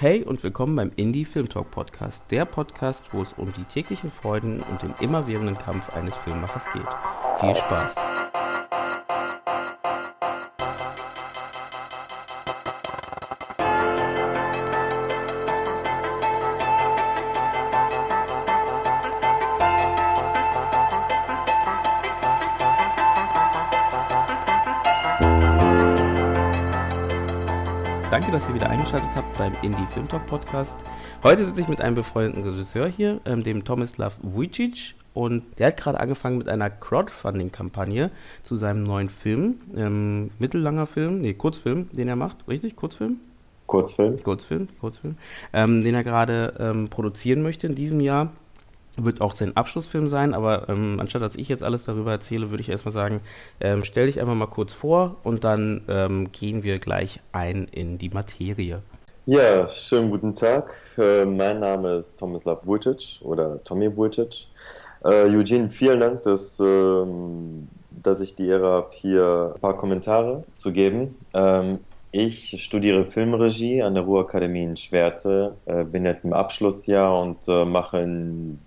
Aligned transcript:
Hey 0.00 0.24
und 0.24 0.42
willkommen 0.42 0.76
beim 0.76 0.92
Indie 0.96 1.26
Film 1.26 1.46
Talk 1.46 1.70
Podcast, 1.70 2.22
der 2.30 2.46
Podcast, 2.46 3.12
wo 3.12 3.20
es 3.20 3.34
um 3.34 3.52
die 3.52 3.64
täglichen 3.64 4.10
Freuden 4.10 4.62
und 4.62 4.80
den 4.80 4.94
immerwährenden 4.98 5.58
Kampf 5.58 5.90
eines 5.94 6.16
Filmemachers 6.16 6.64
geht. 6.72 6.88
Viel 7.38 7.54
Spaß! 7.54 7.94
Danke, 28.10 28.32
dass 28.32 28.48
ihr 28.48 28.54
wieder 28.54 28.70
eingeschaltet 28.70 29.10
habt 29.14 29.19
beim 29.40 29.56
Indie 29.62 29.86
Film 29.94 30.06
Talk 30.06 30.26
Podcast. 30.26 30.76
Heute 31.22 31.46
sitze 31.46 31.62
ich 31.62 31.68
mit 31.68 31.80
einem 31.80 31.94
befreundeten 31.94 32.42
Regisseur 32.42 32.88
hier, 32.88 33.22
ähm, 33.24 33.42
dem 33.42 33.64
Tomislav 33.64 34.18
Vujicic. 34.20 34.94
Und 35.14 35.58
der 35.58 35.68
hat 35.68 35.78
gerade 35.78 35.98
angefangen 35.98 36.36
mit 36.36 36.46
einer 36.50 36.68
Crowdfunding-Kampagne 36.68 38.10
zu 38.42 38.56
seinem 38.56 38.82
neuen 38.82 39.08
Film. 39.08 39.54
Ähm, 39.74 40.30
mittellanger 40.38 40.84
Film, 40.86 41.22
nee, 41.22 41.32
Kurzfilm, 41.32 41.88
den 41.90 42.08
er 42.08 42.16
macht. 42.16 42.46
Richtig? 42.48 42.76
Kurzfilm? 42.76 43.16
Kurzfilm. 43.66 44.22
Kurzfilm, 44.22 44.68
Kurzfilm. 44.78 45.16
Ähm, 45.54 45.82
den 45.82 45.94
er 45.94 46.04
gerade 46.04 46.52
ähm, 46.58 46.90
produzieren 46.90 47.40
möchte 47.40 47.66
in 47.66 47.74
diesem 47.74 48.00
Jahr 48.00 48.32
wird 48.96 49.22
auch 49.22 49.34
sein 49.34 49.56
Abschlussfilm 49.56 50.08
sein, 50.08 50.34
aber 50.34 50.68
ähm, 50.68 50.98
anstatt 51.00 51.22
dass 51.22 51.36
ich 51.36 51.48
jetzt 51.48 51.62
alles 51.62 51.84
darüber 51.84 52.10
erzähle, 52.10 52.50
würde 52.50 52.60
ich 52.60 52.68
erstmal 52.68 52.92
sagen, 52.92 53.20
ähm, 53.58 53.84
stell 53.84 54.04
dich 54.04 54.20
einfach 54.20 54.34
mal 54.34 54.48
kurz 54.48 54.74
vor 54.74 55.16
und 55.22 55.44
dann 55.44 55.80
ähm, 55.88 56.30
gehen 56.32 56.62
wir 56.62 56.78
gleich 56.78 57.20
ein 57.32 57.64
in 57.68 57.96
die 57.96 58.10
Materie. 58.10 58.82
Ja, 59.30 59.68
schönen 59.68 60.10
guten 60.10 60.34
Tag. 60.34 60.74
Äh, 60.98 61.24
mein 61.24 61.60
Name 61.60 61.98
ist 61.98 62.18
Tomislav 62.18 62.66
Vujicic 62.66 63.20
oder 63.22 63.62
Tommy 63.62 63.96
Vujicic. 63.96 64.48
Äh, 65.04 65.30
Eugene, 65.30 65.70
vielen 65.70 66.00
Dank, 66.00 66.24
dass, 66.24 66.58
ähm, 66.58 67.68
dass 67.92 68.18
ich 68.18 68.34
die 68.34 68.48
Ehre 68.48 68.66
habe, 68.66 68.88
hier 68.90 69.52
ein 69.54 69.60
paar 69.60 69.76
Kommentare 69.76 70.42
zu 70.52 70.72
geben. 70.72 71.14
Ähm, 71.32 71.78
ich 72.10 72.60
studiere 72.60 73.04
Filmregie 73.04 73.84
an 73.84 73.94
der 73.94 74.02
Ruhrakademie 74.02 74.64
in 74.64 74.76
Schwerte, 74.76 75.54
äh, 75.66 75.84
bin 75.84 76.04
jetzt 76.04 76.24
im 76.24 76.32
Abschlussjahr 76.32 77.16
und 77.22 77.46
mache 77.70 78.00
in 78.00 78.58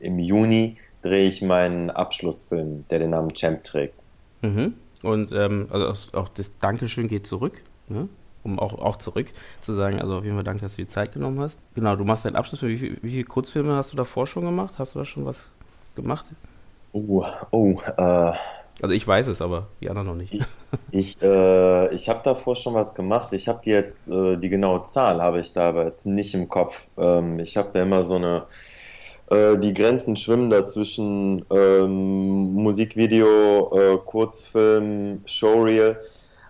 im 0.00 0.18
Juni 0.18 0.78
drehe 1.02 1.28
ich 1.28 1.42
meinen 1.42 1.90
Abschlussfilm, 1.90 2.86
der 2.88 3.00
den 3.00 3.10
Namen 3.10 3.34
Champ 3.34 3.62
trägt. 3.62 4.00
Mhm. 4.40 4.72
Und 5.02 5.32
ähm, 5.32 5.68
also 5.68 5.92
auch 6.12 6.30
das 6.30 6.50
Dankeschön 6.60 7.08
geht 7.08 7.26
zurück, 7.26 7.62
ne? 7.88 8.08
Um 8.44 8.58
auch, 8.58 8.78
auch 8.78 8.96
zurück 8.96 9.28
zu 9.60 9.72
sagen, 9.72 10.00
also 10.00 10.18
auf 10.18 10.24
jeden 10.24 10.36
Fall 10.36 10.44
danke, 10.44 10.62
dass 10.62 10.76
du 10.76 10.82
die 10.82 10.88
Zeit 10.88 11.12
genommen 11.12 11.40
hast. 11.40 11.58
Genau, 11.74 11.96
du 11.96 12.04
machst 12.04 12.24
deinen 12.24 12.36
Abschlussfilm. 12.36 12.72
Wie, 12.72 12.98
wie 13.02 13.10
viele 13.10 13.24
Kurzfilme 13.24 13.74
hast 13.74 13.92
du 13.92 13.96
davor 13.96 14.26
schon 14.26 14.44
gemacht? 14.44 14.74
Hast 14.78 14.94
du 14.94 14.98
da 14.98 15.04
schon 15.04 15.24
was 15.24 15.46
gemacht? 15.94 16.26
Oh, 16.92 17.24
oh, 17.50 17.80
äh, 17.96 18.32
also 18.80 18.94
ich 18.94 19.06
weiß 19.06 19.26
es, 19.26 19.42
aber 19.42 19.66
die 19.80 19.90
anderen 19.90 20.08
noch 20.08 20.14
nicht. 20.14 20.32
Ich, 20.32 20.42
ich, 20.90 21.22
äh, 21.22 21.94
ich 21.94 22.08
habe 22.08 22.20
davor 22.22 22.54
schon 22.54 22.74
was 22.74 22.94
gemacht. 22.94 23.32
Ich 23.32 23.48
habe 23.48 23.60
jetzt 23.64 24.08
äh, 24.08 24.36
die 24.36 24.48
genaue 24.48 24.82
Zahl 24.82 25.20
habe 25.20 25.40
ich 25.40 25.52
da 25.52 25.70
aber 25.70 25.86
jetzt 25.86 26.06
nicht 26.06 26.34
im 26.34 26.48
Kopf. 26.48 26.86
Ähm, 26.96 27.40
ich 27.40 27.56
habe 27.56 27.70
da 27.72 27.82
immer 27.82 28.04
so 28.04 28.14
eine 28.14 28.44
äh, 29.30 29.58
die 29.58 29.74
Grenzen 29.74 30.16
schwimmen 30.16 30.50
da 30.50 30.64
zwischen 30.64 31.44
ähm, 31.50 32.54
Musikvideo, 32.54 33.76
äh, 33.76 33.98
Kurzfilm, 34.04 35.22
Showreel. 35.26 35.96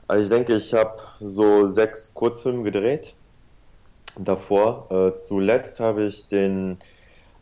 Also 0.09 0.23
ich 0.23 0.31
denke, 0.31 0.57
ich 0.57 0.73
habe 0.73 0.97
so 1.21 1.67
sechs 1.67 2.15
Kurzfilme 2.15 2.63
gedreht 2.63 3.15
davor. 4.17 4.87
Äh, 4.91 5.19
zuletzt 5.19 5.81
habe 5.81 6.05
ich 6.05 6.29
den, 6.29 6.79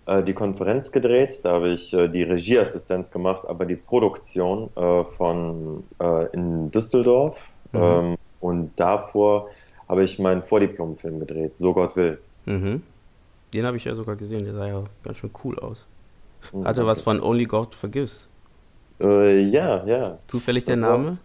äh, 0.06 0.22
die 0.24 0.34
Konferenz 0.34 0.90
gedreht, 0.90 1.40
da 1.44 1.52
habe 1.52 1.70
ich 1.70 1.94
äh, 1.94 2.08
die 2.08 2.24
Regieassistenz 2.24 3.12
gemacht, 3.12 3.46
aber 3.46 3.66
die 3.66 3.76
Produktion 3.76 4.70
äh, 4.76 5.04
von 5.04 5.84
in 6.32 6.70
Düsseldorf. 6.72 7.38
Mhm. 7.72 7.80
Ähm, 7.80 8.16
und 8.40 8.72
davor 8.76 9.48
habe 9.88 10.02
ich 10.02 10.18
meinen 10.18 10.42
Vordiplomfilm 10.42 11.20
gedreht, 11.20 11.56
So 11.56 11.72
Gott 11.72 11.96
will. 11.96 12.18
Mhm. 12.44 12.82
Den 13.54 13.64
habe 13.64 13.76
ich 13.76 13.84
ja 13.84 13.94
sogar 13.94 14.16
gesehen, 14.16 14.44
der 14.44 14.54
sah 14.54 14.66
ja 14.66 14.84
ganz 15.04 15.18
schön 15.18 15.30
cool 15.44 15.58
aus. 15.60 15.86
Mhm. 16.52 16.64
Hatte 16.64 16.84
was 16.84 17.00
von 17.00 17.20
Only 17.20 17.44
God 17.44 17.74
Forgives. 17.74 18.28
Äh, 19.00 19.42
ja, 19.42 19.84
ja. 19.86 20.18
Zufällig 20.26 20.64
der 20.64 20.76
Name? 20.76 21.18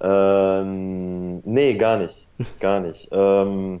Ähm, 0.00 1.38
nee, 1.44 1.74
gar 1.74 1.98
nicht. 1.98 2.26
Gar 2.60 2.80
nicht. 2.80 3.08
ähm, 3.12 3.80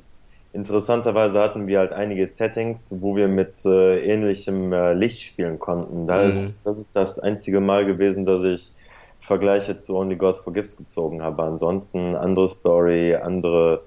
interessanterweise 0.52 1.40
hatten 1.40 1.66
wir 1.66 1.80
halt 1.80 1.92
einige 1.92 2.26
Settings, 2.26 2.96
wo 3.00 3.16
wir 3.16 3.28
mit 3.28 3.64
äh, 3.64 4.00
ähnlichem 4.04 4.72
äh, 4.72 4.92
Licht 4.94 5.22
spielen 5.22 5.58
konnten. 5.58 6.06
Da 6.06 6.22
mhm. 6.22 6.30
ist, 6.30 6.64
das 6.64 6.78
ist 6.78 6.94
das 6.94 7.18
einzige 7.18 7.60
Mal 7.60 7.84
gewesen, 7.84 8.24
dass 8.24 8.42
ich 8.44 8.70
Vergleiche 9.20 9.78
zu 9.78 9.96
Only 9.96 10.16
God 10.16 10.36
Forgives 10.36 10.76
gezogen 10.76 11.22
habe. 11.22 11.42
Ansonsten 11.42 12.14
andere 12.14 12.46
Story, 12.48 13.16
andere, 13.16 13.82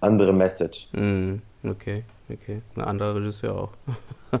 andere 0.00 0.32
Message. 0.32 0.88
Mhm. 0.92 1.42
Okay 1.66 2.04
okay. 2.30 2.62
Ein 2.74 2.82
anderer 2.82 3.16
Regisseur 3.16 3.54
auch. 3.54 3.72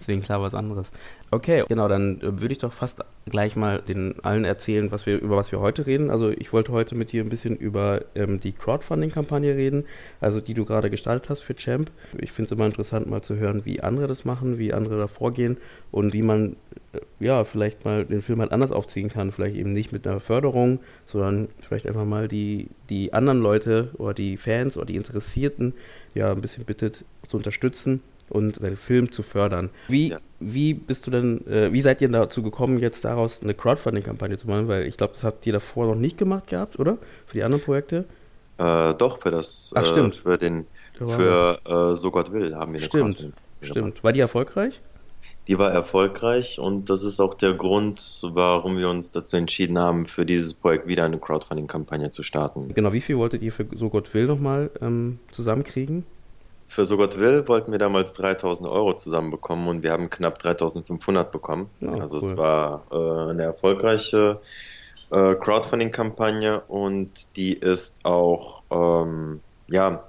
Deswegen 0.00 0.22
klar 0.22 0.42
was 0.42 0.54
anderes. 0.54 0.90
Okay, 1.30 1.64
genau, 1.68 1.88
dann 1.88 2.20
äh, 2.20 2.40
würde 2.40 2.52
ich 2.52 2.58
doch 2.58 2.72
fast 2.72 3.00
gleich 3.26 3.56
mal 3.56 3.80
den 3.80 4.14
allen 4.22 4.44
erzählen, 4.44 4.92
was 4.92 5.06
wir, 5.06 5.18
über 5.20 5.36
was 5.36 5.50
wir 5.50 5.60
heute 5.60 5.86
reden. 5.86 6.10
Also 6.10 6.30
ich 6.30 6.52
wollte 6.52 6.72
heute 6.72 6.94
mit 6.94 7.10
dir 7.10 7.24
ein 7.24 7.28
bisschen 7.28 7.56
über 7.56 8.02
ähm, 8.14 8.38
die 8.38 8.52
Crowdfunding-Kampagne 8.52 9.56
reden, 9.56 9.84
also 10.20 10.40
die 10.40 10.54
du 10.54 10.64
gerade 10.64 10.90
gestaltet 10.90 11.28
hast 11.28 11.40
für 11.40 11.56
Champ. 11.56 11.90
Ich 12.18 12.30
finde 12.30 12.46
es 12.46 12.52
immer 12.52 12.66
interessant, 12.66 13.08
mal 13.08 13.22
zu 13.22 13.36
hören, 13.36 13.64
wie 13.64 13.80
andere 13.80 14.06
das 14.06 14.24
machen, 14.24 14.58
wie 14.58 14.72
andere 14.72 14.98
da 14.98 15.06
vorgehen 15.08 15.56
und 15.90 16.12
wie 16.12 16.22
man 16.22 16.54
äh, 16.92 17.00
ja 17.18 17.44
vielleicht 17.44 17.84
mal 17.84 18.04
den 18.04 18.22
Film 18.22 18.40
halt 18.40 18.52
anders 18.52 18.70
aufziehen 18.70 19.08
kann. 19.08 19.32
Vielleicht 19.32 19.56
eben 19.56 19.72
nicht 19.72 19.92
mit 19.92 20.06
einer 20.06 20.20
Förderung, 20.20 20.78
sondern 21.06 21.48
vielleicht 21.60 21.86
einfach 21.86 22.04
mal 22.04 22.28
die, 22.28 22.68
die 22.88 23.12
anderen 23.12 23.40
Leute 23.40 23.90
oder 23.98 24.14
die 24.14 24.36
Fans 24.36 24.76
oder 24.76 24.86
die 24.86 24.96
Interessierten 24.96 25.74
ja 26.16 26.32
ein 26.32 26.40
bisschen 26.40 26.64
bittet 26.64 27.04
zu 27.26 27.36
unterstützen 27.36 28.00
und 28.28 28.56
seinen 28.56 28.76
Film 28.76 29.12
zu 29.12 29.22
fördern. 29.22 29.70
Wie, 29.88 30.10
ja. 30.10 30.18
wie 30.40 30.74
bist 30.74 31.06
du 31.06 31.10
denn, 31.10 31.46
äh, 31.46 31.72
wie 31.72 31.80
seid 31.80 32.00
ihr 32.00 32.08
dazu 32.08 32.42
gekommen, 32.42 32.78
jetzt 32.78 33.04
daraus 33.04 33.42
eine 33.42 33.54
Crowdfunding-Kampagne 33.54 34.36
zu 34.38 34.48
machen? 34.48 34.68
Weil 34.68 34.86
ich 34.86 34.96
glaube, 34.96 35.14
das 35.14 35.24
habt 35.24 35.46
ihr 35.46 35.52
davor 35.52 35.86
noch 35.86 35.94
nicht 35.94 36.18
gemacht 36.18 36.48
gehabt, 36.48 36.78
oder? 36.78 36.98
Für 37.26 37.34
die 37.34 37.44
anderen 37.44 37.62
Projekte? 37.62 38.04
Äh, 38.58 38.94
doch, 38.94 39.20
für 39.20 39.30
das, 39.30 39.72
Ach, 39.74 39.84
stimmt. 39.84 40.14
Äh, 40.16 40.18
für 40.18 40.38
den, 40.38 40.66
für 40.94 41.60
äh, 41.64 41.96
So 41.96 42.10
Gott 42.10 42.32
will 42.32 42.54
haben 42.54 42.72
wir 42.72 42.80
eine 42.80 42.86
Stimmt, 42.86 43.16
Crowdfunding 43.16 43.32
stimmt. 43.62 44.04
War 44.04 44.12
die 44.12 44.20
erfolgreich? 44.20 44.80
Die 45.48 45.58
war 45.58 45.70
erfolgreich 45.70 46.58
und 46.58 46.90
das 46.90 47.04
ist 47.04 47.20
auch 47.20 47.34
der 47.34 47.54
Grund, 47.54 48.20
warum 48.32 48.78
wir 48.78 48.88
uns 48.88 49.12
dazu 49.12 49.36
entschieden 49.36 49.78
haben, 49.78 50.06
für 50.06 50.26
dieses 50.26 50.54
Projekt 50.54 50.88
wieder 50.88 51.04
eine 51.04 51.18
Crowdfunding-Kampagne 51.18 52.10
zu 52.10 52.24
starten. 52.24 52.74
Genau, 52.74 52.92
wie 52.92 53.00
viel 53.00 53.16
wolltet 53.16 53.42
ihr 53.42 53.52
für 53.52 53.66
So 53.74 53.88
Gott 53.88 54.12
will 54.12 54.26
nochmal 54.26 54.70
ähm, 54.80 55.20
zusammenkriegen? 55.30 56.04
Für 56.68 56.84
So 56.84 56.96
Gott 56.96 57.16
will 57.18 57.46
wollten 57.46 57.70
wir 57.70 57.78
damals 57.78 58.12
3000 58.14 58.68
Euro 58.68 58.94
zusammenbekommen 58.94 59.68
und 59.68 59.82
wir 59.84 59.92
haben 59.92 60.10
knapp 60.10 60.40
3500 60.40 61.30
bekommen. 61.30 61.70
Oh, 61.80 61.90
also 61.90 62.18
cool. 62.18 62.24
es 62.24 62.36
war 62.36 62.82
äh, 62.90 63.30
eine 63.30 63.44
erfolgreiche 63.44 64.40
äh, 65.12 65.34
Crowdfunding-Kampagne 65.34 66.60
und 66.66 67.36
die 67.36 67.52
ist 67.52 68.04
auch, 68.04 68.62
ähm, 68.70 69.40
ja, 69.68 70.02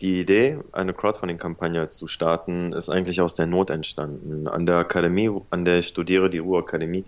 die 0.00 0.20
Idee, 0.20 0.58
eine 0.72 0.92
Crowdfunding-Kampagne 0.92 1.88
zu 1.88 2.06
starten, 2.08 2.72
ist 2.72 2.90
eigentlich 2.90 3.20
aus 3.20 3.34
der 3.34 3.46
Not 3.46 3.70
entstanden. 3.70 4.46
An 4.46 4.66
der 4.66 4.76
Akademie, 4.76 5.30
an 5.50 5.64
der 5.64 5.78
ich 5.78 5.88
studiere, 5.88 6.28
die 6.28 6.38
Ruhr-Akademie, 6.38 7.04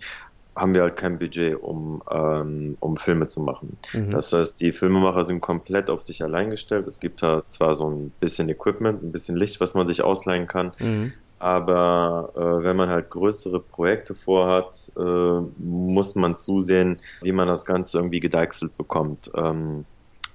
haben 0.55 0.73
wir 0.73 0.81
halt 0.81 0.97
kein 0.97 1.19
Budget, 1.19 1.61
um, 1.61 2.03
ähm, 2.11 2.75
um 2.79 2.97
Filme 2.97 3.27
zu 3.27 3.41
machen. 3.41 3.77
Mhm. 3.93 4.11
Das 4.11 4.33
heißt, 4.33 4.59
die 4.59 4.73
Filmemacher 4.73 5.23
sind 5.25 5.41
komplett 5.41 5.89
auf 5.89 6.01
sich 6.01 6.23
allein 6.23 6.49
gestellt. 6.49 6.85
Es 6.85 6.99
gibt 6.99 7.23
da 7.23 7.43
zwar 7.45 7.75
so 7.75 7.89
ein 7.89 8.11
bisschen 8.19 8.49
Equipment, 8.49 9.01
ein 9.03 9.11
bisschen 9.11 9.37
Licht, 9.37 9.61
was 9.61 9.75
man 9.75 9.87
sich 9.87 10.03
ausleihen 10.03 10.47
kann, 10.47 10.73
mhm. 10.79 11.13
aber 11.37 12.33
äh, 12.35 12.63
wenn 12.63 12.75
man 12.75 12.89
halt 12.89 13.09
größere 13.09 13.61
Projekte 13.61 14.15
vorhat, 14.15 14.91
äh, 14.97 15.41
muss 15.59 16.15
man 16.15 16.35
zusehen, 16.35 16.99
wie 17.21 17.31
man 17.31 17.47
das 17.47 17.63
Ganze 17.63 17.97
irgendwie 17.97 18.19
gedeichselt 18.19 18.77
bekommt. 18.77 19.31
Ähm, 19.35 19.85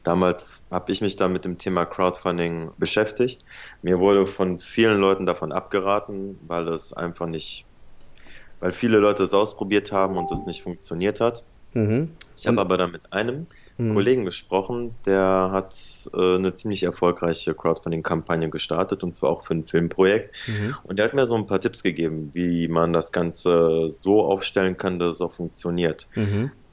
Damals 0.05 0.63
habe 0.71 0.93
ich 0.93 1.01
mich 1.01 1.17
da 1.17 1.27
mit 1.29 1.45
dem 1.45 1.59
Thema 1.59 1.85
Crowdfunding 1.85 2.71
beschäftigt. 2.79 3.45
Mir 3.83 3.99
wurde 3.99 4.27
von 4.27 4.61
vielen 4.61 5.01
Leuten 5.01 5.27
davon 5.27 5.51
abgeraten, 5.51 6.39
weil 6.47 6.69
es 6.69 6.93
einfach 6.93 7.27
nicht 7.27 7.67
weil 8.65 8.73
viele 8.73 8.97
Leute 8.97 9.25
es 9.25 9.35
ausprobiert 9.35 9.93
haben 9.93 10.17
und 10.17 10.33
es 10.33 10.47
nicht 10.47 10.63
funktioniert 10.63 11.21
hat. 11.21 11.45
Mhm. 11.75 12.17
Ich 12.35 12.47
habe 12.47 12.63
aber 12.63 12.79
dann 12.79 12.93
mit 12.93 13.13
einem 13.13 13.47
mhm. 13.77 13.93
Kollegen 13.93 14.25
gesprochen, 14.25 14.95
der 15.05 15.51
hat 15.53 15.77
äh, 16.15 16.37
eine 16.37 16.55
ziemlich 16.55 16.83
erfolgreiche 16.83 17.55
Crowdfunding-Kampagne 17.55 18.49
gestartet 18.49 19.03
und 19.03 19.15
zwar 19.15 19.29
auch 19.29 19.45
für 19.45 19.53
ein 19.53 19.65
Filmprojekt. 19.65 20.35
Mhm. 20.47 20.75
Und 20.85 20.99
der 20.99 21.05
hat 21.05 21.15
mir 21.15 21.27
so 21.27 21.35
ein 21.35 21.47
paar 21.47 21.61
Tipps 21.61 21.83
gegeben, 21.83 22.35
wie 22.35 22.69
man 22.69 22.95
das 22.95 23.13
Ganze 23.13 23.87
so 23.87 24.25
aufstellen 24.25 24.79
kann, 24.79 24.99
dass 24.99 25.17
es 25.17 25.21
auch 25.21 25.35
funktioniert. 25.35 26.09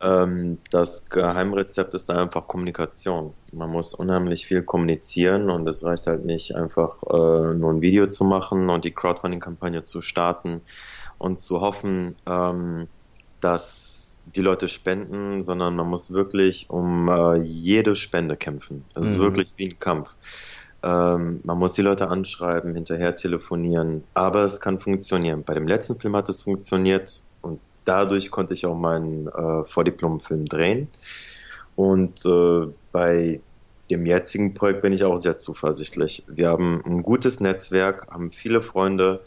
Mhm. 0.02 0.08
Ähm, 0.08 0.58
das 0.70 1.10
Geheimrezept 1.10 1.94
ist 1.94 2.10
da 2.10 2.16
einfach 2.16 2.48
Kommunikation. 2.48 3.34
Man 3.54 3.70
muss 3.70 3.94
unheimlich 3.94 4.46
viel 4.46 4.64
kommunizieren 4.64 5.50
und 5.50 5.68
es 5.68 5.84
reicht 5.84 6.08
halt 6.08 6.26
nicht 6.26 6.56
einfach 6.56 7.02
äh, 7.04 7.54
nur 7.56 7.72
ein 7.72 7.82
Video 7.82 8.08
zu 8.08 8.24
machen 8.24 8.70
und 8.70 8.86
die 8.86 8.92
Crowdfunding-Kampagne 8.92 9.84
zu 9.84 10.02
starten 10.02 10.62
und 11.18 11.40
zu 11.40 11.62
hoffen, 11.62 12.16
ähm, 12.26 12.88
dass 13.40 14.24
die 14.36 14.42
Leute 14.42 14.68
spenden, 14.68 15.42
sondern 15.42 15.76
man 15.76 15.88
muss 15.88 16.12
wirklich 16.12 16.70
um 16.70 17.10
äh, 17.10 17.38
jede 17.42 17.96
Spende 17.96 18.38
kämpfen. 18.38 18.86
Das 18.94 19.06
mhm. 19.06 19.12
ist 19.12 19.20
wirklich 19.20 19.54
wie 19.58 19.70
ein 19.70 19.80
Kampf. 19.80 20.16
Ähm, 20.84 21.42
man 21.44 21.60
muss 21.60 21.74
die 21.74 21.82
Leute 21.82 22.10
anschreiben, 22.10 22.74
hinterher 22.74 23.16
telefonieren, 23.16 24.04
aber 24.14 24.44
es 24.44 24.62
kann 24.62 24.80
funktionieren. 24.80 25.44
Bei 25.44 25.54
dem 25.54 25.68
letzten 25.68 26.00
Film 26.00 26.16
hat 26.16 26.30
es 26.30 26.42
funktioniert 26.42 27.24
dadurch 27.86 28.32
konnte 28.32 28.54
ich 28.54 28.66
auch 28.66 28.78
meinen 28.78 29.28
äh, 29.28 29.64
Vordiplom-Film 29.64 30.46
drehen. 30.46 30.88
Und 31.76 32.26
äh, 32.26 32.68
bei 32.92 33.42
dem 33.90 34.06
jetzigen 34.06 34.54
Projekt 34.54 34.82
bin 34.82 34.94
ich 34.94 35.04
auch 35.04 35.18
sehr 35.18 35.38
zuversichtlich. 35.38 36.24
Wir 36.28 36.50
haben 36.50 36.82
ein 36.86 37.04
gutes 37.04 37.40
Netzwerk, 37.40 38.08
haben 38.10 38.32
viele 38.32 38.62
Freunde, 38.62 39.22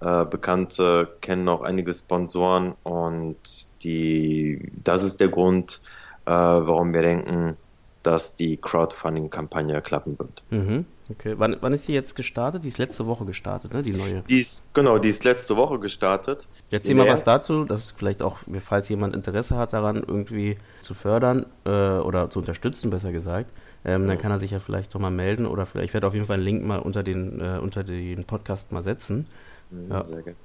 äh, 0.00 0.24
Bekannte, 0.24 1.16
kennen 1.20 1.48
auch 1.48 1.62
einige 1.62 1.92
Sponsoren 1.92 2.74
und 2.82 3.38
die, 3.82 4.70
das 4.84 5.04
ist 5.04 5.20
der 5.20 5.28
Grund, 5.28 5.80
äh, 6.26 6.30
warum 6.30 6.92
wir 6.92 7.02
denken, 7.02 7.56
dass 8.02 8.36
die 8.36 8.56
Crowdfunding-Kampagne 8.56 9.80
klappen 9.82 10.18
wird. 10.18 10.42
Mhm. 10.50 10.86
Okay, 11.10 11.34
wann, 11.36 11.56
wann 11.60 11.72
ist 11.72 11.88
die 11.88 11.92
jetzt 11.92 12.14
gestartet? 12.14 12.62
Die 12.62 12.68
ist 12.68 12.78
letzte 12.78 13.06
Woche 13.06 13.24
gestartet, 13.24 13.74
ne? 13.74 13.82
Die 13.82 13.92
neue. 13.92 14.22
Die 14.28 14.40
ist, 14.40 14.72
genau, 14.74 14.98
die 14.98 15.08
ist 15.08 15.24
letzte 15.24 15.56
Woche 15.56 15.80
gestartet. 15.80 16.46
Erzähl 16.70 16.94
mal 16.94 17.08
was 17.08 17.24
dazu, 17.24 17.64
dass 17.64 17.90
vielleicht 17.90 18.22
auch, 18.22 18.38
falls 18.64 18.88
jemand 18.88 19.16
Interesse 19.16 19.56
hat 19.56 19.72
daran, 19.72 19.96
irgendwie 19.96 20.56
zu 20.82 20.94
fördern 20.94 21.46
äh, 21.64 21.70
oder 21.70 22.30
zu 22.30 22.38
unterstützen, 22.38 22.90
besser 22.90 23.10
gesagt, 23.10 23.52
ähm, 23.84 24.06
dann 24.06 24.18
kann 24.18 24.30
er 24.30 24.38
sich 24.38 24.52
ja 24.52 24.60
vielleicht 24.60 24.94
doch 24.94 25.00
mal 25.00 25.10
melden 25.10 25.46
oder 25.46 25.66
vielleicht, 25.66 25.88
ich 25.88 25.94
werde 25.94 26.06
auf 26.06 26.14
jeden 26.14 26.26
Fall 26.26 26.36
einen 26.36 26.44
Link 26.44 26.64
mal 26.64 26.78
unter 26.78 27.02
den, 27.02 27.40
äh, 27.40 27.58
unter 27.60 27.82
den 27.82 28.24
Podcast 28.24 28.70
mal 28.70 28.84
setzen. 28.84 29.26
Mhm, 29.70 29.90
ja. 29.90 30.04
Sehr 30.04 30.22
gerne. 30.22 30.36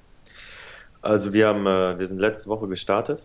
Also 1.02 1.32
wir 1.34 1.48
haben, 1.48 1.68
äh, 1.68 2.00
wir 2.00 2.08
sind 2.08 2.18
letzte 2.18 2.50
Woche 2.50 2.68
gestartet 2.68 3.24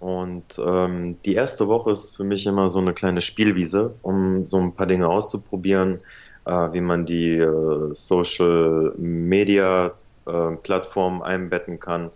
und 0.00 0.58
ähm, 0.58 1.16
die 1.24 1.34
erste 1.34 1.68
Woche 1.68 1.92
ist 1.92 2.16
für 2.16 2.24
mich 2.24 2.44
immer 2.44 2.68
so 2.68 2.78
eine 2.78 2.92
kleine 2.92 3.22
Spielwiese, 3.22 3.94
um 4.02 4.44
so 4.44 4.58
ein 4.58 4.74
paar 4.74 4.86
Dinge 4.86 5.08
auszuprobieren, 5.08 6.00
wie 6.44 6.80
man 6.80 7.06
die 7.06 7.36
äh, 7.38 7.94
Social 7.94 8.92
Media 8.96 9.94
äh, 10.26 10.56
Plattform 10.56 11.22
einbetten 11.22 11.80
kann 11.80 12.10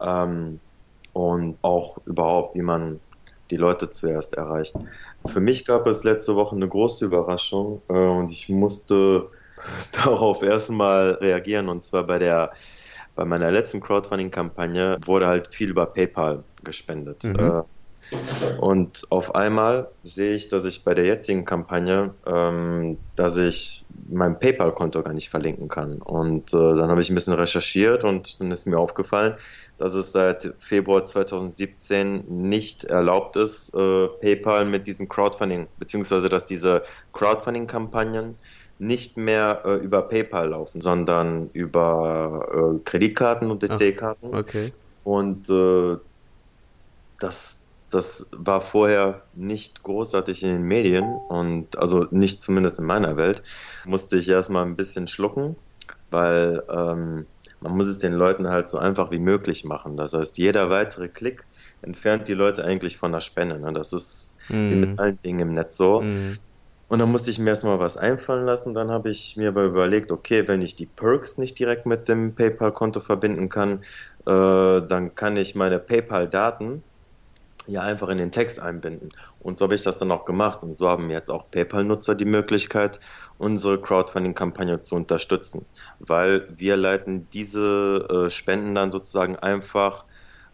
ähm, 0.00 0.60
und 1.12 1.58
auch 1.62 1.98
überhaupt, 2.06 2.54
wie 2.54 2.62
man 2.62 3.00
die 3.50 3.56
Leute 3.56 3.90
zuerst 3.90 4.34
erreicht. 4.34 4.76
Für 5.26 5.40
mich 5.40 5.64
gab 5.64 5.86
es 5.86 6.04
letzte 6.04 6.36
Woche 6.36 6.56
eine 6.56 6.68
große 6.68 7.04
Überraschung 7.04 7.82
äh, 7.88 7.94
und 7.94 8.30
ich 8.30 8.48
musste 8.48 9.30
darauf 9.92 10.42
erstmal 10.42 11.12
reagieren 11.12 11.68
und 11.68 11.84
zwar 11.84 12.06
bei 12.06 12.18
der 12.18 12.52
bei 13.16 13.24
meiner 13.24 13.50
letzten 13.50 13.80
Crowdfunding-Kampagne 13.80 14.98
wurde 15.04 15.26
halt 15.26 15.52
viel 15.52 15.68
über 15.68 15.86
PayPal 15.86 16.44
gespendet. 16.62 17.24
Mhm. 17.24 17.38
Äh, 17.38 17.62
und 18.58 19.04
auf 19.10 19.34
einmal 19.34 19.88
sehe 20.04 20.34
ich, 20.34 20.48
dass 20.48 20.64
ich 20.64 20.84
bei 20.84 20.94
der 20.94 21.04
jetzigen 21.04 21.44
Kampagne, 21.44 22.14
ähm, 22.26 22.98
dass 23.16 23.36
ich 23.36 23.84
mein 24.08 24.38
PayPal-Konto 24.38 25.02
gar 25.02 25.12
nicht 25.12 25.30
verlinken 25.30 25.68
kann. 25.68 26.02
Und 26.02 26.52
äh, 26.52 26.56
dann 26.56 26.88
habe 26.88 27.00
ich 27.00 27.10
ein 27.10 27.14
bisschen 27.14 27.34
recherchiert 27.34 28.04
und 28.04 28.40
dann 28.40 28.50
ist 28.50 28.66
mir 28.66 28.78
aufgefallen, 28.78 29.36
dass 29.78 29.94
es 29.94 30.12
seit 30.12 30.54
Februar 30.58 31.04
2017 31.04 32.24
nicht 32.28 32.84
erlaubt 32.84 33.36
ist, 33.36 33.74
äh, 33.74 34.08
PayPal 34.20 34.64
mit 34.64 34.86
diesen 34.86 35.08
Crowdfunding, 35.08 35.68
beziehungsweise 35.78 36.28
dass 36.28 36.46
diese 36.46 36.82
Crowdfunding-Kampagnen 37.12 38.36
nicht 38.78 39.16
mehr 39.16 39.62
äh, 39.64 39.74
über 39.74 40.02
PayPal 40.02 40.48
laufen, 40.50 40.80
sondern 40.80 41.50
über 41.52 42.76
äh, 42.76 42.84
Kreditkarten 42.84 43.50
und 43.50 43.62
EC-Karten. 43.62 44.34
Okay. 44.34 44.72
Und 45.04 45.48
äh, 45.50 45.96
das 47.20 47.59
das 47.90 48.28
war 48.32 48.60
vorher 48.60 49.22
nicht 49.34 49.82
großartig 49.82 50.42
in 50.42 50.50
den 50.50 50.62
Medien 50.62 51.04
und 51.28 51.76
also 51.76 52.06
nicht 52.10 52.40
zumindest 52.40 52.78
in 52.78 52.86
meiner 52.86 53.16
Welt. 53.16 53.42
Musste 53.84 54.16
ich 54.16 54.28
erstmal 54.28 54.64
ein 54.64 54.76
bisschen 54.76 55.08
schlucken, 55.08 55.56
weil 56.10 56.62
ähm, 56.70 57.26
man 57.60 57.76
muss 57.76 57.86
es 57.86 57.98
den 57.98 58.14
Leuten 58.14 58.48
halt 58.48 58.68
so 58.68 58.78
einfach 58.78 59.10
wie 59.10 59.18
möglich 59.18 59.64
machen. 59.64 59.96
Das 59.96 60.14
heißt, 60.14 60.38
jeder 60.38 60.70
weitere 60.70 61.08
Klick 61.08 61.44
entfernt 61.82 62.28
die 62.28 62.34
Leute 62.34 62.64
eigentlich 62.64 62.96
von 62.96 63.12
der 63.12 63.20
Spende. 63.20 63.58
Ne? 63.58 63.72
Das 63.72 63.92
ist 63.92 64.34
mm. 64.48 64.70
wie 64.70 64.74
mit 64.76 64.90
mhm. 64.92 64.98
allen 64.98 65.22
Dingen 65.22 65.40
im 65.40 65.54
Netz 65.54 65.76
so. 65.76 66.02
Mm. 66.02 66.38
Und 66.88 66.98
dann 66.98 67.10
musste 67.10 67.30
ich 67.30 67.38
mir 67.38 67.50
erstmal 67.50 67.78
was 67.78 67.96
einfallen 67.96 68.44
lassen. 68.44 68.74
Dann 68.74 68.90
habe 68.90 69.10
ich 69.10 69.36
mir 69.36 69.48
aber 69.48 69.64
überlegt, 69.64 70.10
okay, 70.10 70.48
wenn 70.48 70.60
ich 70.60 70.74
die 70.74 70.86
Perks 70.86 71.38
nicht 71.38 71.58
direkt 71.58 71.86
mit 71.86 72.08
dem 72.08 72.34
PayPal-Konto 72.34 73.00
verbinden 73.00 73.48
kann, 73.48 73.82
äh, 74.26 74.86
dann 74.86 75.14
kann 75.14 75.36
ich 75.36 75.54
meine 75.54 75.78
PayPal-Daten 75.78 76.82
ja 77.70 77.82
einfach 77.82 78.08
in 78.08 78.18
den 78.18 78.32
Text 78.32 78.60
einbinden. 78.60 79.10
Und 79.40 79.56
so 79.56 79.64
habe 79.64 79.74
ich 79.74 79.82
das 79.82 79.98
dann 79.98 80.10
auch 80.12 80.24
gemacht. 80.24 80.62
Und 80.62 80.76
so 80.76 80.88
haben 80.88 81.10
jetzt 81.10 81.30
auch 81.30 81.50
PayPal-Nutzer 81.50 82.14
die 82.14 82.24
Möglichkeit, 82.24 83.00
unsere 83.38 83.80
Crowdfunding-Kampagne 83.80 84.80
zu 84.80 84.94
unterstützen, 84.94 85.64
weil 85.98 86.46
wir 86.56 86.76
leiten 86.76 87.28
diese 87.32 88.26
äh, 88.26 88.30
Spenden 88.30 88.74
dann 88.74 88.92
sozusagen 88.92 89.36
einfach 89.36 90.04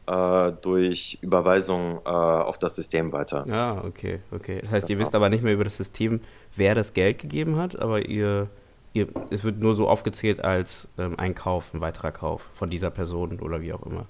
äh, 0.06 0.52
durch 0.62 1.18
Überweisung 1.20 2.00
äh, 2.04 2.08
auf 2.08 2.58
das 2.58 2.76
System 2.76 3.12
weiter. 3.12 3.44
Ah, 3.50 3.82
okay, 3.84 4.20
okay. 4.30 4.60
Das 4.62 4.70
heißt, 4.70 4.90
ihr 4.90 4.98
wisst 4.98 5.14
aber 5.14 5.28
nicht 5.28 5.42
mehr 5.42 5.52
über 5.52 5.64
das 5.64 5.76
System, 5.76 6.20
wer 6.54 6.74
das 6.74 6.92
Geld 6.92 7.18
gegeben 7.18 7.56
hat, 7.56 7.76
aber 7.78 8.06
ihr, 8.06 8.48
ihr 8.92 9.08
es 9.30 9.42
wird 9.42 9.58
nur 9.58 9.74
so 9.74 9.88
aufgezählt 9.88 10.44
als 10.44 10.88
ähm, 10.96 11.18
ein 11.18 11.34
Kauf, 11.34 11.74
ein 11.74 11.80
weiterer 11.80 12.12
Kauf 12.12 12.48
von 12.52 12.70
dieser 12.70 12.90
Person 12.90 13.40
oder 13.40 13.60
wie 13.62 13.72
auch 13.72 13.84
immer. 13.84 14.06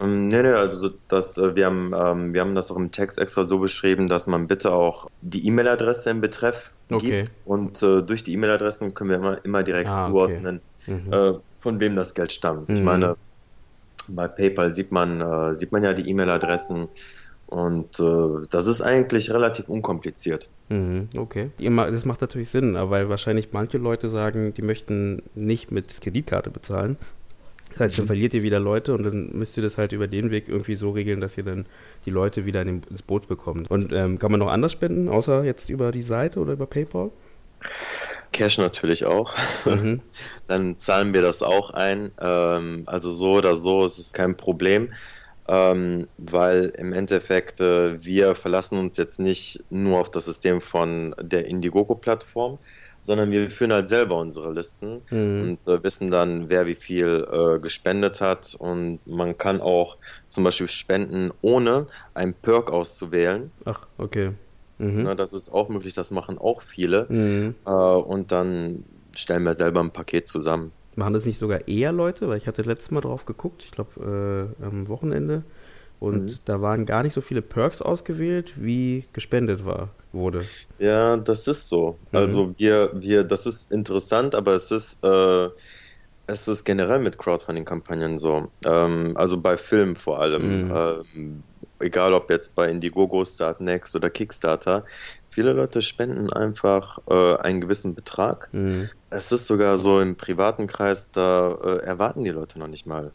Ähm, 0.00 0.28
nee, 0.28 0.42
nee, 0.42 0.48
also 0.48 0.90
das, 1.08 1.38
äh, 1.38 1.54
wir, 1.54 1.66
haben, 1.66 1.92
ähm, 1.96 2.34
wir 2.34 2.40
haben 2.40 2.54
das 2.54 2.70
auch 2.70 2.76
im 2.76 2.92
Text 2.92 3.18
extra 3.18 3.44
so 3.44 3.58
beschrieben, 3.58 4.08
dass 4.08 4.26
man 4.26 4.46
bitte 4.46 4.72
auch 4.72 5.08
die 5.22 5.46
E-Mail-Adresse 5.46 6.10
im 6.10 6.20
Betreff 6.20 6.70
okay. 6.90 7.22
gibt. 7.22 7.32
Und 7.44 7.82
äh, 7.82 8.02
durch 8.02 8.22
die 8.22 8.32
E-Mail-Adressen 8.34 8.94
können 8.94 9.10
wir 9.10 9.16
immer, 9.16 9.44
immer 9.44 9.62
direkt 9.62 9.90
ah, 9.90 10.06
zuordnen, 10.06 10.60
okay. 10.82 11.00
mhm. 11.06 11.12
äh, 11.12 11.32
von 11.60 11.80
wem 11.80 11.96
das 11.96 12.14
Geld 12.14 12.32
stammt. 12.32 12.68
Mhm. 12.68 12.76
Ich 12.76 12.82
meine, 12.82 13.16
bei 14.08 14.28
PayPal 14.28 14.72
sieht 14.74 14.92
man, 14.92 15.20
äh, 15.20 15.54
sieht 15.54 15.72
man 15.72 15.82
ja 15.82 15.94
die 15.94 16.08
E-Mail-Adressen 16.08 16.88
und 17.46 18.00
äh, 18.00 18.46
das 18.50 18.66
ist 18.66 18.82
eigentlich 18.82 19.30
relativ 19.30 19.68
unkompliziert. 19.68 20.48
Mhm, 20.68 21.08
okay. 21.16 21.50
Das 21.58 22.04
macht 22.04 22.20
natürlich 22.20 22.50
Sinn, 22.50 22.74
weil 22.74 23.08
wahrscheinlich 23.08 23.52
manche 23.52 23.78
Leute 23.78 24.10
sagen, 24.10 24.52
die 24.52 24.62
möchten 24.62 25.22
nicht 25.34 25.70
mit 25.70 26.00
Kreditkarte 26.00 26.50
bezahlen, 26.50 26.96
das 27.76 27.88
heißt, 27.88 27.98
dann 27.98 28.04
mhm. 28.04 28.08
verliert 28.08 28.32
ihr 28.32 28.42
wieder 28.42 28.58
Leute 28.58 28.94
und 28.94 29.02
dann 29.02 29.30
müsst 29.36 29.58
ihr 29.58 29.62
das 29.62 29.76
halt 29.76 29.92
über 29.92 30.06
den 30.06 30.30
Weg 30.30 30.48
irgendwie 30.48 30.76
so 30.76 30.90
regeln, 30.92 31.20
dass 31.20 31.36
ihr 31.36 31.44
dann 31.44 31.66
die 32.06 32.10
Leute 32.10 32.46
wieder 32.46 32.62
in 32.62 32.82
ins 32.88 33.02
Boot 33.02 33.28
bekommt. 33.28 33.70
Und 33.70 33.92
ähm, 33.92 34.18
kann 34.18 34.30
man 34.30 34.40
noch 34.40 34.50
anders 34.50 34.72
spenden, 34.72 35.10
außer 35.10 35.44
jetzt 35.44 35.68
über 35.68 35.92
die 35.92 36.02
Seite 36.02 36.40
oder 36.40 36.54
über 36.54 36.66
PayPal? 36.66 37.10
Cash 38.32 38.56
natürlich 38.56 39.04
auch. 39.04 39.34
Mhm. 39.66 40.00
Dann 40.46 40.78
zahlen 40.78 41.12
wir 41.12 41.20
das 41.20 41.42
auch 41.42 41.70
ein. 41.70 42.12
Ähm, 42.18 42.84
also 42.86 43.10
so 43.10 43.32
oder 43.32 43.56
so 43.56 43.84
ist 43.84 43.98
es 43.98 44.12
kein 44.14 44.38
Problem, 44.38 44.94
ähm, 45.46 46.06
weil 46.16 46.72
im 46.78 46.94
Endeffekt 46.94 47.60
äh, 47.60 48.02
wir 48.02 48.34
verlassen 48.34 48.78
uns 48.78 48.96
jetzt 48.96 49.20
nicht 49.20 49.64
nur 49.68 50.00
auf 50.00 50.10
das 50.10 50.24
System 50.24 50.62
von 50.62 51.14
der 51.20 51.46
Indiegogo-Plattform, 51.46 52.58
sondern 53.06 53.30
wir 53.30 53.50
führen 53.50 53.72
halt 53.72 53.88
selber 53.88 54.16
unsere 54.16 54.52
Listen 54.52 55.00
mhm. 55.10 55.42
und 55.42 55.68
äh, 55.68 55.82
wissen 55.82 56.10
dann, 56.10 56.50
wer 56.50 56.66
wie 56.66 56.74
viel 56.74 57.26
äh, 57.30 57.58
gespendet 57.60 58.20
hat. 58.20 58.56
Und 58.58 58.98
man 59.06 59.38
kann 59.38 59.60
auch 59.60 59.96
zum 60.26 60.44
Beispiel 60.44 60.68
spenden, 60.68 61.30
ohne 61.40 61.86
einen 62.14 62.34
Perk 62.34 62.70
auszuwählen. 62.70 63.50
Ach, 63.64 63.86
okay. 63.96 64.32
Mhm. 64.78 65.04
Na, 65.04 65.14
das 65.14 65.32
ist 65.32 65.50
auch 65.50 65.68
möglich, 65.68 65.94
das 65.94 66.10
machen 66.10 66.36
auch 66.36 66.62
viele. 66.62 67.06
Mhm. 67.08 67.54
Äh, 67.64 67.70
und 67.70 68.32
dann 68.32 68.84
stellen 69.14 69.44
wir 69.44 69.54
selber 69.54 69.80
ein 69.80 69.90
Paket 69.90 70.28
zusammen. 70.28 70.72
Machen 70.96 71.14
das 71.14 71.26
nicht 71.26 71.38
sogar 71.38 71.68
eher 71.68 71.92
Leute? 71.92 72.28
Weil 72.28 72.38
ich 72.38 72.46
hatte 72.46 72.62
letztes 72.62 72.90
Mal 72.90 73.00
drauf 73.00 73.24
geguckt, 73.24 73.62
ich 73.64 73.70
glaube 73.70 74.52
äh, 74.60 74.64
am 74.64 74.88
Wochenende. 74.88 75.44
Und 75.98 76.26
mhm. 76.26 76.38
da 76.44 76.60
waren 76.60 76.86
gar 76.86 77.02
nicht 77.02 77.14
so 77.14 77.20
viele 77.20 77.42
Perks 77.42 77.80
ausgewählt, 77.80 78.54
wie 78.56 79.04
gespendet 79.12 79.64
war, 79.64 79.90
wurde. 80.12 80.44
Ja, 80.78 81.16
das 81.16 81.48
ist 81.48 81.68
so. 81.68 81.98
Mhm. 82.12 82.18
Also 82.18 82.58
wir, 82.58 82.90
wir, 82.94 83.24
das 83.24 83.46
ist 83.46 83.72
interessant, 83.72 84.34
aber 84.34 84.52
es 84.52 84.70
ist, 84.70 85.02
äh, 85.02 85.48
es 86.26 86.48
ist 86.48 86.64
generell 86.64 86.98
mit 86.98 87.18
Crowdfunding-Kampagnen 87.18 88.18
so. 88.18 88.48
Ähm, 88.64 89.12
also 89.16 89.40
bei 89.40 89.56
Filmen 89.56 89.96
vor 89.96 90.20
allem. 90.20 90.66
Mhm. 90.66 90.74
Ähm, 90.74 91.42
egal 91.78 92.14
ob 92.14 92.30
jetzt 92.30 92.54
bei 92.54 92.68
Indiegogo, 92.68 93.24
Startnext 93.24 93.94
oder 93.96 94.10
Kickstarter. 94.10 94.84
Viele 95.30 95.52
Leute 95.52 95.82
spenden 95.82 96.32
einfach 96.32 96.98
äh, 97.08 97.36
einen 97.36 97.60
gewissen 97.60 97.94
Betrag. 97.94 98.48
Mhm. 98.52 98.88
Es 99.10 99.32
ist 99.32 99.46
sogar 99.46 99.76
so 99.76 100.00
im 100.00 100.16
privaten 100.16 100.66
Kreis, 100.66 101.10
da 101.10 101.52
äh, 101.62 101.78
erwarten 101.78 102.24
die 102.24 102.30
Leute 102.30 102.58
noch 102.58 102.68
nicht 102.68 102.86
mal 102.86 103.12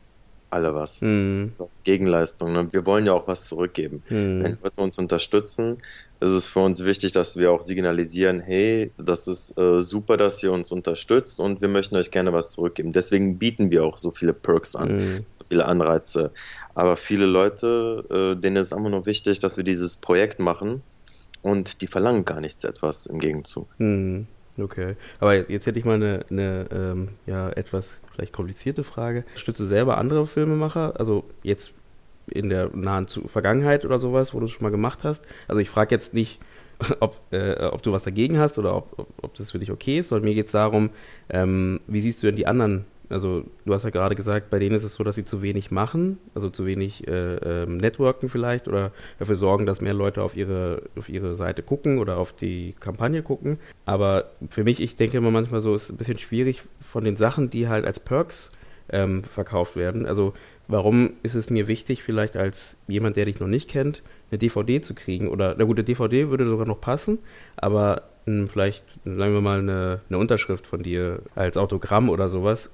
alle 0.52 0.76
was. 0.76 1.02
Mhm. 1.02 1.52
So 1.58 1.70
Gegenleistung. 1.84 2.54
Ne? 2.54 2.68
Wir 2.72 2.86
wollen 2.86 3.06
ja 3.06 3.14
auch 3.14 3.28
was 3.28 3.48
zurückgeben. 3.48 4.04
Mhm. 4.10 4.44
Wenn 4.44 4.58
Leute 4.62 4.82
uns 4.82 5.00
unterstützen, 5.00 5.78
ist 6.20 6.32
es 6.32 6.46
für 6.46 6.60
uns 6.60 6.84
wichtig, 6.84 7.14
dass 7.14 7.36
wir 7.36 7.52
auch 7.52 7.62
signalisieren, 7.64 8.40
hey, 8.40 8.92
das 8.98 9.28
ist 9.28 9.58
äh, 9.58 9.82
super, 9.82 10.18
dass 10.18 10.44
ihr 10.44 10.52
uns 10.52 10.72
unterstützt 10.72 11.40
und 11.40 11.62
wir 11.62 11.68
möchten 11.68 11.96
euch 11.96 12.12
gerne 12.12 12.32
was 12.32 12.52
zurückgeben. 12.52 12.94
Deswegen 12.94 13.40
bieten 13.40 13.72
wir 13.72 13.84
auch 13.84 13.98
so 13.98 14.12
viele 14.12 14.34
Perks 14.34 14.76
an, 14.76 14.98
mhm. 14.98 15.26
so 15.32 15.44
viele 15.46 15.66
Anreize. 15.66 16.32
Aber 16.76 16.96
viele 16.96 17.26
Leute, 17.26 18.36
äh, 18.38 18.40
denen 18.40 18.58
ist 18.58 18.72
einfach 18.72 18.92
nur 18.92 19.06
wichtig, 19.06 19.40
dass 19.40 19.58
wir 19.58 19.64
dieses 19.64 19.98
Projekt 19.98 20.40
machen 20.40 20.84
und 21.42 21.82
die 21.82 21.88
verlangen 21.88 22.24
gar 22.24 22.40
nichts 22.40 22.64
etwas 22.64 23.08
im 23.08 23.20
Gegenzug. 23.20 23.68
Mhm. 23.80 24.28
Okay, 24.62 24.96
aber 25.20 25.50
jetzt 25.50 25.66
hätte 25.66 25.80
ich 25.80 25.86
mal 25.86 25.96
eine, 25.96 26.26
eine 26.30 26.68
ähm, 26.72 27.10
ja, 27.26 27.50
etwas 27.50 28.02
vielleicht 28.14 28.34
komplizierte 28.34 28.84
Frage. 28.84 29.24
Stützt 29.36 29.60
du 29.60 29.66
selber 29.66 29.98
andere 29.98 30.28
Filmemacher? 30.28 31.00
Also 31.00 31.24
jetzt 31.44 31.74
in 32.28 32.50
der 32.50 32.70
nahen 32.74 33.08
Vergangenheit 33.08 33.86
oder 33.86 34.00
sowas, 34.00 34.34
wo 34.34 34.40
du 34.40 34.46
es 34.46 34.52
schon 34.52 34.64
mal 34.64 34.70
gemacht 34.70 35.04
hast? 35.04 35.26
Also 35.48 35.60
ich 35.60 35.70
frage 35.70 35.94
jetzt 35.96 36.14
nicht, 36.14 36.40
ob, 37.00 37.20
äh, 37.32 37.66
ob 37.66 37.82
du 37.82 37.92
was 37.92 38.04
dagegen 38.04 38.40
hast 38.40 38.58
oder 38.58 38.76
ob, 38.76 39.00
ob, 39.00 39.08
ob 39.22 39.34
das 39.36 39.52
für 39.52 39.60
dich 39.60 39.72
okay 39.72 40.00
ist, 40.00 40.10
sondern 40.10 40.26
mir 40.30 40.36
geht 40.36 40.48
es 40.48 40.52
darum, 40.52 40.90
ähm, 41.30 41.80
wie 41.88 42.02
siehst 42.02 42.22
du 42.22 42.28
denn 42.28 42.36
die 42.36 42.48
anderen 42.48 42.86
also 43.12 43.44
du 43.66 43.74
hast 43.74 43.84
ja 43.84 43.90
gerade 43.90 44.16
gesagt, 44.16 44.50
bei 44.50 44.60
denen 44.60 44.76
ist 44.76 44.84
es 44.84 44.94
so, 44.94 45.04
dass 45.04 45.16
sie 45.16 45.26
zu 45.26 45.42
wenig 45.42 45.72
machen, 45.72 46.18
also 46.34 46.50
zu 46.50 46.66
wenig 46.66 47.08
äh, 47.08 47.36
ähm, 47.36 47.78
networken 47.78 48.30
vielleicht 48.30 48.68
oder 48.68 48.92
dafür 49.20 49.36
sorgen, 49.36 49.66
dass 49.66 49.82
mehr 49.82 49.94
Leute 49.94 50.22
auf 50.24 50.36
ihre, 50.36 50.84
auf 50.98 51.10
ihre 51.10 51.36
Seite 51.36 51.64
gucken 51.64 52.00
oder 52.00 52.18
auf 52.18 52.34
die 52.34 52.74
Kampagne 52.80 53.22
gucken. 53.22 53.60
Aber 53.86 54.32
für 54.50 54.64
mich, 54.64 54.80
ich 54.80 54.96
denke 54.96 55.18
immer 55.18 55.32
manchmal 55.32 55.62
so, 55.62 55.76
ist 55.76 55.84
es 55.84 55.90
ein 55.92 55.98
bisschen 55.98 56.20
schwierig 56.20 56.62
von 56.80 57.04
den 57.04 57.16
Sachen, 57.16 57.50
die 57.50 57.68
halt 57.68 57.86
als 57.86 58.00
Perks 58.00 58.50
ähm, 58.90 59.24
verkauft 59.24 59.76
werden. 59.76 60.06
Also 60.06 60.34
warum 60.68 61.14
ist 61.24 61.36
es 61.36 61.50
mir 61.50 61.68
wichtig, 61.68 62.04
vielleicht 62.04 62.38
als 62.38 62.78
jemand, 62.88 63.18
der 63.18 63.26
dich 63.26 63.40
noch 63.40 63.48
nicht 63.48 63.70
kennt, 63.70 64.02
eine 64.30 64.40
DVD 64.40 64.82
zu 64.82 64.94
kriegen? 64.94 65.28
Oder, 65.28 65.56
na 65.58 65.66
gut, 65.66 65.78
eine 65.78 65.84
DVD 65.84 66.30
würde 66.30 66.46
sogar 66.46 66.68
noch 66.68 66.82
passen, 66.82 67.20
aber 67.58 68.04
hm, 68.26 68.48
vielleicht, 68.48 68.86
sagen 69.04 69.34
wir 69.34 69.42
mal, 69.42 69.60
eine, 69.60 70.02
eine 70.10 70.18
Unterschrift 70.18 70.68
von 70.68 70.84
dir 70.84 71.22
als 71.36 71.58
Autogramm 71.58 72.10
oder 72.10 72.30
sowas 72.30 72.70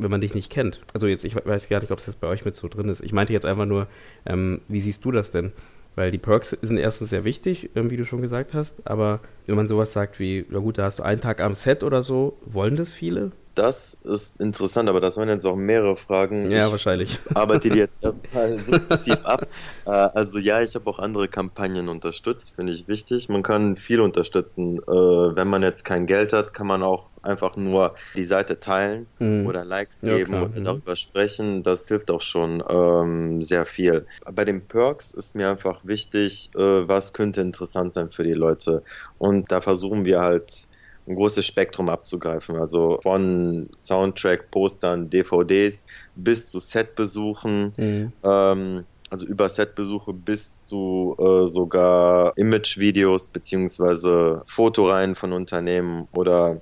wenn 0.00 0.10
man 0.10 0.20
dich 0.20 0.34
nicht 0.34 0.50
kennt. 0.50 0.80
Also 0.94 1.06
jetzt, 1.06 1.24
ich 1.24 1.34
weiß 1.34 1.68
gar 1.68 1.80
nicht, 1.80 1.92
ob 1.92 1.98
es 1.98 2.06
jetzt 2.06 2.20
bei 2.20 2.26
euch 2.26 2.44
mit 2.44 2.56
so 2.56 2.68
drin 2.68 2.88
ist. 2.88 3.02
Ich 3.02 3.12
meinte 3.12 3.32
jetzt 3.32 3.46
einfach 3.46 3.66
nur, 3.66 3.86
ähm, 4.26 4.60
wie 4.68 4.80
siehst 4.80 5.04
du 5.04 5.12
das 5.12 5.30
denn? 5.30 5.52
Weil 5.96 6.10
die 6.10 6.18
Perks 6.18 6.56
sind 6.62 6.78
erstens 6.78 7.10
sehr 7.10 7.24
wichtig, 7.24 7.70
ähm, 7.74 7.90
wie 7.90 7.96
du 7.96 8.04
schon 8.04 8.22
gesagt 8.22 8.54
hast, 8.54 8.86
aber 8.86 9.20
wenn 9.46 9.56
man 9.56 9.68
sowas 9.68 9.92
sagt 9.92 10.20
wie, 10.20 10.46
na 10.48 10.60
gut, 10.60 10.78
da 10.78 10.84
hast 10.84 11.00
du 11.00 11.02
einen 11.02 11.20
Tag 11.20 11.40
am 11.40 11.54
Set 11.54 11.82
oder 11.82 12.02
so, 12.02 12.38
wollen 12.46 12.76
das 12.76 12.94
viele? 12.94 13.32
Das 13.56 13.94
ist 13.94 14.40
interessant, 14.40 14.88
aber 14.88 15.00
das 15.00 15.18
waren 15.18 15.28
jetzt 15.28 15.44
auch 15.44 15.56
mehrere 15.56 15.96
Fragen. 15.96 16.50
Ja, 16.50 16.66
ich 16.66 16.72
wahrscheinlich. 16.72 17.18
Arbeite 17.34 17.68
die 17.68 17.78
jetzt 17.78 17.92
erstmal 18.00 18.58
sukzessiv 18.62 19.18
ab. 19.24 19.48
Äh, 19.84 19.90
also 19.90 20.38
ja, 20.38 20.62
ich 20.62 20.74
habe 20.76 20.88
auch 20.88 20.98
andere 20.98 21.28
Kampagnen 21.28 21.88
unterstützt, 21.88 22.54
finde 22.54 22.72
ich 22.72 22.88
wichtig. 22.88 23.28
Man 23.28 23.42
kann 23.42 23.76
viel 23.76 24.00
unterstützen. 24.00 24.78
Äh, 24.78 24.90
wenn 24.90 25.48
man 25.48 25.62
jetzt 25.62 25.84
kein 25.84 26.06
Geld 26.06 26.32
hat, 26.32 26.54
kann 26.54 26.68
man 26.68 26.82
auch 26.82 27.09
einfach 27.22 27.56
nur 27.56 27.94
die 28.14 28.24
Seite 28.24 28.60
teilen 28.60 29.06
mhm. 29.18 29.46
oder 29.46 29.64
Likes 29.64 30.00
geben 30.00 30.32
ja, 30.32 30.42
und 30.42 30.56
mhm. 30.56 30.64
darüber 30.64 30.96
sprechen. 30.96 31.62
Das 31.62 31.88
hilft 31.88 32.10
auch 32.10 32.22
schon 32.22 32.62
ähm, 32.68 33.42
sehr 33.42 33.66
viel. 33.66 34.06
Bei 34.32 34.44
den 34.44 34.66
Perks 34.66 35.12
ist 35.12 35.34
mir 35.34 35.50
einfach 35.50 35.84
wichtig, 35.84 36.50
äh, 36.54 36.60
was 36.60 37.12
könnte 37.12 37.40
interessant 37.40 37.92
sein 37.92 38.10
für 38.10 38.24
die 38.24 38.32
Leute. 38.32 38.82
Und 39.18 39.52
da 39.52 39.60
versuchen 39.60 40.04
wir 40.04 40.20
halt 40.20 40.66
ein 41.06 41.16
großes 41.16 41.44
Spektrum 41.44 41.88
abzugreifen. 41.88 42.56
Also 42.56 43.00
von 43.02 43.68
Soundtrack, 43.78 44.50
Postern, 44.50 45.10
DVDs 45.10 45.86
bis 46.14 46.50
zu 46.50 46.58
Setbesuchen. 46.58 47.72
Mhm. 47.76 48.12
Ähm, 48.22 48.84
also 49.10 49.26
über 49.26 49.48
Setbesuche 49.48 50.12
bis 50.12 50.68
zu 50.68 51.16
äh, 51.18 51.44
sogar 51.44 52.32
Imagevideos 52.36 53.26
beziehungsweise 53.28 54.42
Fotoreihen 54.46 55.16
von 55.16 55.32
Unternehmen 55.32 56.06
oder 56.12 56.60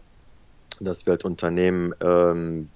dass 0.87 1.07
wir 1.07 1.13
halt 1.13 1.25
Unternehmen 1.25 1.95
ähm, 2.01 2.69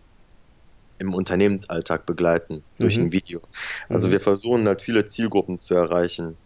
im 0.98 1.14
Unternehmensalltag 1.14 2.06
begleiten 2.06 2.62
durch 2.78 2.96
mhm. 2.96 3.06
ein 3.06 3.12
Video. 3.12 3.40
Also 3.88 4.08
mhm. 4.08 4.12
wir 4.12 4.20
versuchen 4.20 4.66
halt 4.66 4.82
viele 4.82 5.04
Zielgruppen 5.04 5.58
zu 5.58 5.74
erreichen. 5.74 6.36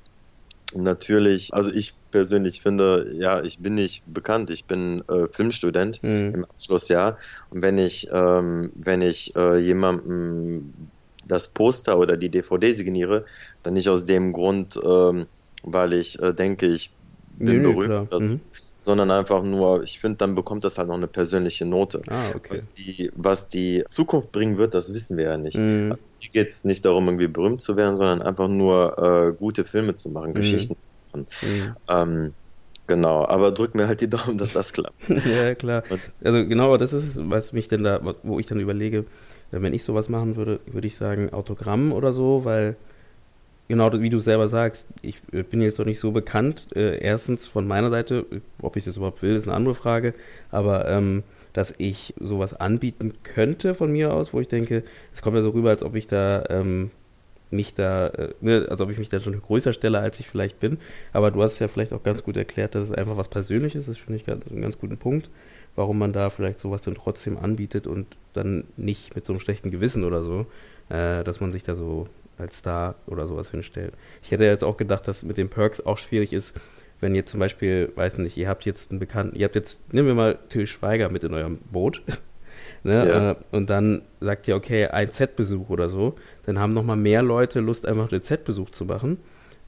Natürlich, 0.75 1.55
also 1.55 1.71
ich 1.71 1.95
persönlich 2.11 2.63
finde, 2.63 3.13
ja, 3.15 3.43
ich 3.43 3.59
bin 3.59 3.77
nicht 3.77 4.03
bekannt, 4.07 4.51
ich 4.51 4.65
bin 4.65 5.03
äh, 5.09 5.29
Filmstudent 5.31 6.03
mhm. 6.03 6.35
im 6.35 6.45
Abschlussjahr 6.45 7.19
und 7.51 7.63
wenn 7.63 7.79
ich, 7.79 8.09
ähm, 8.11 8.73
wenn 8.75 9.01
ich 9.01 9.37
äh, 9.37 9.59
jemandem 9.59 10.73
das 11.29 11.49
Poster 11.49 11.99
oder 11.99 12.17
die 12.17 12.31
DVD 12.31 12.73
signiere, 12.73 13.27
dann 13.63 13.75
nicht 13.75 13.89
aus 13.89 14.07
dem 14.07 14.33
Grund, 14.33 14.79
ähm, 14.83 15.27
weil 15.63 15.93
ich 15.93 16.21
äh, 16.21 16.33
denke, 16.33 16.67
ich 16.67 16.91
bin 17.39 17.63
nee, 17.63 17.73
berühmt. 17.73 18.13
Also, 18.13 18.33
mhm 18.33 18.41
sondern 18.87 19.11
einfach 19.11 19.43
nur, 19.43 19.83
ich 19.83 19.99
finde, 19.99 20.19
dann 20.19 20.37
bekommt 20.37 20.62
das 20.62 20.78
halt 20.78 20.87
noch 20.87 20.95
eine 20.95 21.09
persönliche 21.09 21.66
Note. 21.66 22.02
Ah, 22.07 22.31
okay. 22.37 22.50
Was 22.52 22.71
die, 22.71 23.11
was 23.16 23.49
die 23.49 23.83
Zukunft 23.88 24.31
bringen 24.31 24.59
wird, 24.59 24.75
das 24.75 24.95
wissen 24.95 25.16
wir 25.16 25.25
ja 25.25 25.37
nicht. 25.37 25.57
Mhm. 25.57 25.90
Also, 25.90 26.05
hier 26.21 26.31
geht 26.31 26.49
es 26.50 26.62
nicht 26.62 26.85
darum, 26.85 27.09
irgendwie 27.09 27.26
berühmt 27.26 27.61
zu 27.61 27.76
werden, 27.76 27.97
sondern 27.97 28.23
einfach 28.23 28.47
nur 28.47 28.97
äh, 28.97 29.33
gute 29.33 29.64
Filme 29.64 29.97
zu 29.97 30.09
machen, 30.11 30.31
mhm. 30.31 30.35
Geschichten 30.35 30.76
zu 30.76 30.93
machen. 31.12 31.26
Mhm. 31.43 31.76
Ähm, 31.88 32.35
Genau, 32.88 33.26
aber 33.26 33.50
drück 33.50 33.75
mir 33.75 33.88
halt 33.88 34.00
die 34.00 34.09
Daumen, 34.09 34.38
dass 34.38 34.52
das 34.52 34.73
klappt. 34.73 34.95
ja, 35.09 35.57
klar. 35.57 35.83
Also 36.23 36.47
genau, 36.47 36.76
das 36.76 36.93
ist, 36.93 37.14
was 37.16 37.52
mich 37.52 37.66
denn 37.66 37.83
da, 37.83 38.00
wo 38.23 38.38
ich 38.38 38.47
dann 38.47 38.61
überlege, 38.61 39.07
wenn 39.50 39.75
ich 39.75 39.83
sowas 39.83 40.09
machen 40.09 40.37
würde, 40.37 40.61
würde 40.66 40.87
ich 40.87 40.95
sagen 40.95 41.33
Autogramm 41.33 41.93
oder 41.93 42.12
so, 42.12 42.45
weil 42.45 42.76
genau 43.68 43.92
wie 43.92 44.11
du 44.11 44.18
selber 44.18 44.49
sagst, 44.49 44.87
ich 45.02 45.16
äh, 45.32 45.42
bin 45.42 45.62
jetzt 45.62 45.78
noch 45.78 45.87
nicht 45.87 46.00
so 46.00 46.12
bekannt. 46.12 46.68
Äh, 46.75 46.99
erstens 46.99 47.46
von 47.46 47.66
meiner 47.66 47.90
Seite, 47.90 48.26
ob 48.62 48.76
ich 48.76 48.85
das 48.85 48.96
überhaupt 48.96 49.23
will, 49.23 49.37
ist 49.37 49.46
eine 49.46 49.56
andere 49.56 49.75
Frage. 49.75 50.14
Aber 50.50 50.88
ähm, 50.88 51.23
dass 51.52 51.73
ich 51.78 52.14
sowas 52.20 52.54
anbieten 52.54 53.14
könnte 53.23 53.75
von 53.75 53.90
mir 53.90 54.12
aus, 54.12 54.32
wo 54.32 54.40
ich 54.40 54.49
denke, 54.49 54.82
es 55.14 55.23
kommt 55.23 55.37
ja 55.37 55.42
so 55.42 55.50
rüber, 55.50 55.70
als 55.70 55.82
ob 55.82 55.94
ich 55.94 56.06
da 56.06 56.44
ähm, 56.50 56.90
mich 57.50 57.75
da, 57.75 58.08
äh, 58.08 58.35
ne, 58.40 58.66
als 58.68 58.80
ob 58.80 58.90
ich 58.90 58.99
mich 58.99 59.08
da 59.08 59.20
schon 59.20 59.40
größer 59.40 59.73
stelle, 59.73 59.99
als 59.99 60.20
ich 60.20 60.28
vielleicht 60.28 60.61
bin. 60.61 60.78
Aber 61.12 61.30
du 61.30 61.42
hast 61.42 61.58
ja 61.58 61.68
vielleicht 61.68 61.92
auch 61.92 62.02
ganz 62.02 62.23
gut 62.23 62.37
erklärt, 62.37 62.75
dass 62.75 62.85
es 62.85 62.92
einfach 62.92 63.16
was 63.16 63.28
Persönliches 63.28 63.88
ist, 63.88 63.99
finde 63.99 64.16
ich 64.16 64.26
ganz, 64.26 64.46
einen 64.49 64.62
ganz 64.62 64.78
guten 64.78 64.99
Punkt, 64.99 65.30
warum 65.76 65.99
man 65.99 66.12
da 66.12 66.30
vielleicht 66.30 66.61
sowas 66.61 66.82
dann 66.82 66.94
trotzdem 66.94 67.38
anbietet 67.38 67.87
und 67.87 68.06
dann 68.32 68.64
nicht 68.76 69.14
mit 69.14 69.25
so 69.25 69.32
einem 69.32 69.40
schlechten 69.40 69.70
Gewissen 69.70 70.04
oder 70.04 70.23
so, 70.23 70.46
äh, 70.88 71.25
dass 71.25 71.40
man 71.40 71.52
sich 71.52 71.62
da 71.62 71.75
so 71.75 72.08
als 72.38 72.59
Star 72.59 72.97
oder 73.07 73.26
sowas 73.26 73.50
hinstellen. 73.50 73.93
Ich 74.23 74.31
hätte 74.31 74.45
jetzt 74.45 74.64
auch 74.64 74.76
gedacht, 74.76 75.07
dass 75.09 75.23
mit 75.23 75.38
den 75.38 75.49
Perks 75.49 75.81
auch 75.81 75.99
schwierig 75.99 76.33
ist, 76.33 76.55
wenn 77.00 77.14
ihr 77.14 77.26
zum 77.26 77.40
Beispiel, 77.40 77.93
weiß 77.95 78.19
nicht, 78.19 78.37
ihr 78.37 78.49
habt 78.49 78.64
jetzt 78.64 78.90
einen 78.90 79.00
Bekannten, 79.00 79.37
ihr 79.37 79.45
habt 79.45 79.55
jetzt, 79.55 79.93
nehmen 79.93 80.09
wir 80.09 80.14
mal 80.14 80.38
Till 80.49 80.66
Schweiger 80.66 81.11
mit 81.11 81.25
in 81.25 81.35
eurem 81.35 81.59
Boot. 81.59 82.02
ne? 82.83 83.09
Ja. 83.09 83.31
Äh, 83.33 83.35
und 83.52 83.71
dann 83.71 84.02
sagt 84.21 84.49
ihr, 84.49 84.57
okay, 84.57 84.87
ein 84.87 85.09
Set-Besuch 85.09 85.69
oder 85.69 85.90
so, 85.90 86.16
dann 86.45 86.59
haben 86.59 86.73
nochmal 86.73 86.97
mehr 86.97 87.23
Leute 87.23 87.61
Lust, 87.61 87.87
einfach 87.87 88.11
einen 88.11 88.23
Set-Besuch 88.23 88.71
zu 88.71 88.85
machen. 88.87 89.19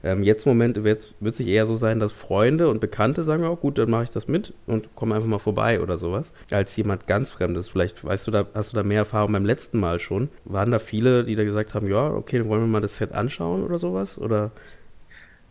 Ähm, 0.03 0.23
jetzt 0.23 0.45
im 0.45 0.51
Moment 0.51 0.83
wird 0.83 1.13
es 1.21 1.37
sich 1.37 1.47
eher 1.47 1.65
so 1.65 1.75
sein, 1.75 1.99
dass 1.99 2.11
Freunde 2.11 2.69
und 2.69 2.79
Bekannte 2.79 3.23
sagen 3.23 3.43
auch, 3.43 3.59
gut, 3.59 3.77
dann 3.77 3.89
mache 3.89 4.03
ich 4.03 4.09
das 4.09 4.27
mit 4.27 4.53
und 4.65 4.95
komme 4.95 5.15
einfach 5.15 5.27
mal 5.27 5.39
vorbei 5.39 5.81
oder 5.81 5.97
sowas, 5.97 6.31
als 6.51 6.75
jemand 6.77 7.05
ganz 7.05 7.29
Fremdes. 7.29 7.67
Vielleicht 7.67 8.03
weißt 8.03 8.27
du 8.27 8.31
da, 8.31 8.45
hast 8.53 8.71
du 8.71 8.77
da 8.77 8.83
mehr 8.83 8.99
Erfahrung 8.99 9.33
beim 9.33 9.45
letzten 9.45 9.79
Mal 9.79 9.99
schon. 9.99 10.29
Waren 10.45 10.71
da 10.71 10.79
viele, 10.79 11.25
die 11.25 11.35
da 11.35 11.43
gesagt 11.43 11.73
haben, 11.73 11.87
ja, 11.87 12.11
okay, 12.11 12.37
dann 12.37 12.47
wollen 12.47 12.61
wir 12.61 12.67
mal 12.67 12.81
das 12.81 12.97
Set 12.97 13.11
anschauen 13.11 13.63
oder 13.63 13.77
sowas? 13.77 14.17
Oder 14.17 14.51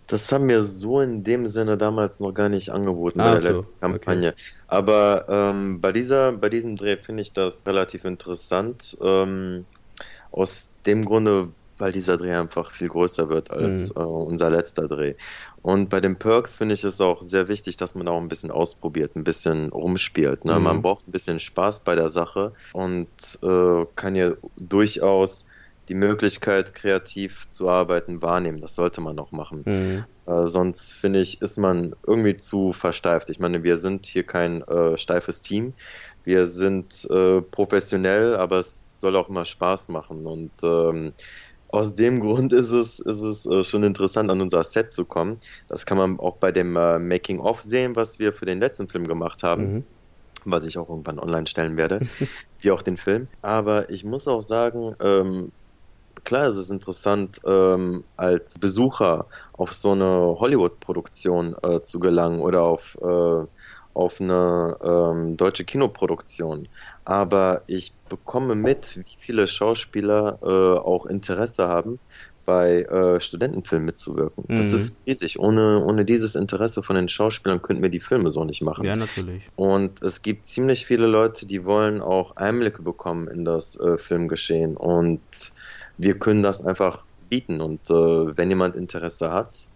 das 0.08 0.32
haben 0.32 0.48
wir 0.48 0.62
so 0.62 1.02
in 1.02 1.22
dem 1.22 1.46
Sinne 1.46 1.76
damals 1.76 2.18
noch 2.18 2.32
gar 2.32 2.48
nicht 2.48 2.70
angeboten 2.70 3.20
ah, 3.20 3.34
bei 3.34 3.40
der 3.40 3.52
so. 3.52 3.58
letzten 3.58 3.80
Kampagne. 3.80 4.28
Okay. 4.30 4.42
Aber 4.66 5.26
ähm, 5.28 5.82
bei 5.82 5.92
dieser, 5.92 6.38
bei 6.38 6.48
diesem 6.48 6.76
Dreh 6.76 6.96
finde 6.96 7.22
ich 7.22 7.34
das 7.34 7.66
relativ 7.66 8.06
interessant. 8.06 8.96
Ähm, 9.02 9.66
aus 10.30 10.74
dem 10.86 11.04
Grunde, 11.04 11.48
weil 11.78 11.92
dieser 11.92 12.16
Dreh 12.16 12.35
einfach 12.35 12.70
viel 12.70 12.88
größer 12.88 13.28
wird 13.28 13.50
als 13.50 13.94
mhm. 13.94 14.00
äh, 14.00 14.04
unser 14.04 14.50
letzter 14.50 14.88
Dreh. 14.88 15.14
Und 15.62 15.90
bei 15.90 16.00
den 16.00 16.16
Perks 16.16 16.56
finde 16.56 16.75
ich 16.75 16.85
es 16.85 17.00
auch 17.00 17.23
sehr 17.23 17.49
wichtig, 17.49 17.76
dass 17.76 17.94
man 17.94 18.08
auch 18.08 18.20
ein 18.20 18.28
bisschen 18.28 18.50
ausprobiert, 18.50 19.16
ein 19.16 19.25
bisschen 19.25 19.70
rumspielt. 19.70 20.44
Ne? 20.44 20.56
Mhm. 20.56 20.62
Man 20.62 20.82
braucht 20.82 21.08
ein 21.08 21.12
bisschen 21.12 21.40
Spaß 21.40 21.80
bei 21.80 21.94
der 21.94 22.11
Sache 22.11 22.52
und 22.73 23.08
äh, 23.42 23.85
kann 23.97 24.14
ja 24.14 24.32
durchaus 24.56 25.47
die 25.88 25.94
Möglichkeit, 25.94 26.75
kreativ 26.75 27.49
zu 27.50 27.68
arbeiten, 27.70 28.20
wahrnehmen. 28.20 28.61
Das 28.61 28.75
sollte 28.75 29.00
man 29.00 29.18
auch 29.18 29.32
machen. 29.32 29.62
Mhm. 29.64 30.04
Äh, 30.26 30.47
sonst 30.47 30.92
finde 30.92 31.20
ich, 31.20 31.40
ist 31.40 31.56
man 31.56 31.97
irgendwie 32.06 32.37
zu 32.37 32.73
versteift. 32.73 33.30
Ich 33.30 33.38
meine, 33.38 33.62
wir 33.62 33.78
sind 33.78 34.06
hier 34.06 34.25
kein 34.25 34.62
äh, 34.62 34.99
steifes 34.99 35.40
Team. 35.40 35.73
Wir 36.25 36.47
sind 36.47 37.08
äh, 37.11 37.40
professionell, 37.40 38.37
aber 38.37 38.58
es 38.61 39.00
soll 39.00 39.16
auch 39.16 39.30
immer 39.30 39.47
Spaß 39.47 39.88
machen. 39.88 40.26
Und 40.26 40.50
ähm, 40.62 41.14
aus 41.68 41.94
dem 41.94 42.20
Grund 42.20 42.52
ist 42.52 42.70
es, 42.70 42.98
ist 42.98 43.22
es 43.22 43.46
äh, 43.46 43.62
schon 43.62 43.82
interessant, 43.82 44.30
an 44.30 44.40
unser 44.40 44.64
Set 44.64 44.92
zu 44.92 45.04
kommen. 45.04 45.38
Das 45.68 45.84
kann 45.84 45.98
man 45.98 46.18
auch 46.18 46.37
bei 46.37 46.50
dem 46.50 46.76
äh, 46.76 46.98
Making-of 46.98 47.62
sehen, 47.62 47.94
was 47.94 48.18
wir 48.18 48.32
für 48.32 48.46
den 48.46 48.58
letzten 48.58 48.88
Film 48.88 49.06
gemacht 49.06 49.42
haben. 49.42 49.72
Mhm. 49.72 49.84
Was 50.44 50.64
ich 50.64 50.78
auch 50.78 50.88
irgendwann 50.88 51.18
online 51.18 51.46
stellen 51.46 51.76
werde, 51.76 52.00
wie 52.60 52.70
auch 52.70 52.80
den 52.80 52.96
Film. 52.96 53.28
Aber 53.42 53.90
ich 53.90 54.04
muss 54.04 54.28
auch 54.28 54.40
sagen, 54.40 54.94
ähm, 55.00 55.52
klar 56.25 56.48
ist 56.48 56.56
es 56.56 56.70
interessant, 56.70 57.40
ähm, 57.44 58.04
als 58.16 58.58
Besucher 58.58 59.26
auf 59.52 59.72
so 59.72 59.92
eine 59.92 60.37
Hollywood-Produktion 60.38 61.56
äh, 61.62 61.80
zu 61.80 61.98
gelangen 62.00 62.40
oder 62.40 62.62
auf, 62.62 62.96
äh, 63.02 63.46
auf 63.94 64.20
eine 64.20 64.76
ähm, 64.82 65.37
deutsche 65.37 65.64
Kinoproduktion. 65.64 66.68
Aber 67.08 67.62
ich 67.68 67.94
bekomme 68.10 68.54
mit, 68.54 68.98
wie 68.98 69.16
viele 69.16 69.46
Schauspieler 69.46 70.40
äh, 70.42 70.46
auch 70.78 71.06
Interesse 71.06 71.66
haben, 71.66 71.98
bei 72.44 72.82
äh, 72.82 73.18
Studentenfilmen 73.18 73.86
mitzuwirken. 73.86 74.44
Mhm. 74.46 74.56
Das 74.58 74.74
ist 74.74 75.00
riesig. 75.06 75.38
Ohne, 75.38 75.82
ohne 75.82 76.04
dieses 76.04 76.34
Interesse 76.34 76.82
von 76.82 76.96
den 76.96 77.08
Schauspielern 77.08 77.62
könnten 77.62 77.82
wir 77.82 77.88
die 77.88 78.00
Filme 78.00 78.30
so 78.30 78.44
nicht 78.44 78.60
machen. 78.60 78.84
Ja, 78.84 78.94
natürlich. 78.94 79.42
Und 79.56 80.02
es 80.02 80.20
gibt 80.20 80.44
ziemlich 80.44 80.84
viele 80.84 81.06
Leute, 81.06 81.46
die 81.46 81.64
wollen 81.64 82.02
auch 82.02 82.36
Einblicke 82.36 82.82
bekommen 82.82 83.26
in 83.26 83.46
das 83.46 83.80
äh, 83.80 83.96
Filmgeschehen. 83.96 84.76
Und 84.76 85.22
wir 85.96 86.18
können 86.18 86.42
das 86.42 86.60
einfach 86.60 87.04
bieten. 87.30 87.62
Und 87.62 87.88
äh, 87.88 88.36
wenn 88.36 88.50
jemand 88.50 88.76
Interesse 88.76 89.32
hat, 89.32 89.70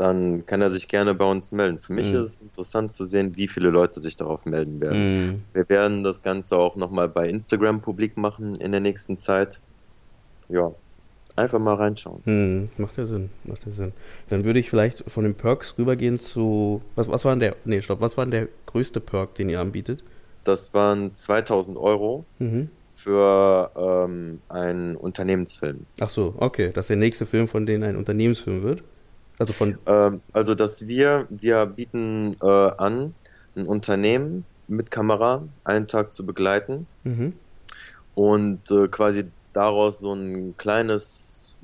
dann 0.00 0.46
kann 0.46 0.62
er 0.62 0.70
sich 0.70 0.88
gerne 0.88 1.14
bei 1.14 1.30
uns 1.30 1.52
melden. 1.52 1.78
Für 1.78 1.92
mich 1.92 2.08
mhm. 2.10 2.16
ist 2.16 2.26
es 2.26 2.42
interessant 2.42 2.92
zu 2.92 3.04
sehen, 3.04 3.36
wie 3.36 3.48
viele 3.48 3.68
Leute 3.68 4.00
sich 4.00 4.16
darauf 4.16 4.46
melden 4.46 4.80
werden. 4.80 5.26
Mhm. 5.26 5.42
Wir 5.52 5.68
werden 5.68 6.02
das 6.02 6.22
Ganze 6.22 6.56
auch 6.56 6.74
nochmal 6.74 7.08
bei 7.08 7.28
Instagram 7.28 7.82
publik 7.82 8.16
machen 8.16 8.56
in 8.56 8.72
der 8.72 8.80
nächsten 8.80 9.18
Zeit. 9.18 9.60
Ja, 10.48 10.72
Einfach 11.36 11.60
mal 11.60 11.74
reinschauen. 11.74 12.20
Hm, 12.24 12.68
macht 12.76 12.98
ja 12.98 13.06
Sinn, 13.06 13.30
macht 13.44 13.64
ja 13.64 13.72
Sinn. 13.72 13.92
Dann 14.28 14.44
würde 14.44 14.58
ich 14.58 14.68
vielleicht 14.68 15.08
von 15.08 15.24
den 15.24 15.34
Perks 15.34 15.76
rübergehen 15.78 16.18
zu. 16.18 16.82
Was, 16.96 17.08
was 17.08 17.24
war 17.24 17.32
denn 17.32 17.40
der. 17.40 17.56
Nee, 17.64 17.82
stopp, 17.82 18.00
was 18.00 18.16
war 18.16 18.24
denn 18.24 18.32
der 18.32 18.48
größte 18.66 19.00
Perk, 19.00 19.36
den 19.36 19.48
ihr 19.48 19.60
anbietet? 19.60 20.02
Das 20.44 20.74
waren 20.74 21.14
2000 21.14 21.78
Euro 21.78 22.24
mhm. 22.40 22.68
für 22.96 23.70
ähm, 23.76 24.40
einen 24.48 24.96
Unternehmensfilm. 24.96 25.86
Ach 26.00 26.10
so, 26.10 26.34
okay. 26.36 26.72
Dass 26.72 26.88
der 26.88 26.96
nächste 26.96 27.26
Film 27.26 27.46
von 27.46 27.64
denen 27.64 27.84
ein 27.84 27.96
Unternehmensfilm 27.96 28.62
wird? 28.62 28.82
Also 29.40 29.54
von. 29.54 29.78
Ähm, 29.86 30.20
also, 30.34 30.54
dass 30.54 30.86
wir, 30.86 31.26
wir 31.30 31.64
bieten 31.64 32.36
äh, 32.42 32.46
an, 32.46 33.14
ein 33.56 33.66
Unternehmen 33.66 34.44
mit 34.68 34.90
Kamera 34.90 35.42
einen 35.64 35.88
Tag 35.88 36.12
zu 36.12 36.26
begleiten. 36.26 36.86
Mhm. 37.04 37.32
Und 38.14 38.70
äh, 38.70 38.86
quasi 38.88 39.24
daraus 39.54 39.98
so 39.98 40.12
ein 40.12 40.56
kleines, 40.58 41.54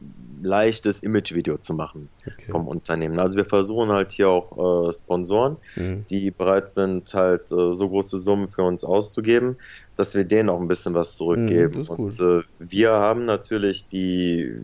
leichtes 0.42 1.02
Image-Video 1.02 1.59
zu 1.59 1.75
machen 1.75 2.09
okay. 2.26 2.50
vom 2.50 2.66
Unternehmen. 2.66 3.18
Also 3.18 3.37
wir 3.37 3.45
versuchen 3.45 3.90
halt 3.90 4.11
hier 4.11 4.30
auch 4.30 4.88
äh, 4.88 4.92
Sponsoren, 4.95 5.59
mhm. 5.76 6.06
die 6.09 6.30
bereit 6.30 6.71
sind, 6.71 7.12
halt 7.12 7.52
äh, 7.52 7.73
so 7.73 7.90
große 7.90 8.18
Summen 8.18 8.49
für 8.49 8.62
uns 8.62 8.85
auszugeben, 8.85 9.56
dass 9.97 10.14
wir 10.14 10.25
denen 10.25 10.49
auch 10.49 10.62
ein 10.62 10.68
bisschen 10.68 10.95
was 10.95 11.14
zurückgeben. 11.14 11.83
Mhm, 11.83 11.88
Und 11.88 12.21
äh, 12.21 12.40
wir 12.59 12.92
haben 12.92 13.26
natürlich 13.26 13.87
die 13.87 14.54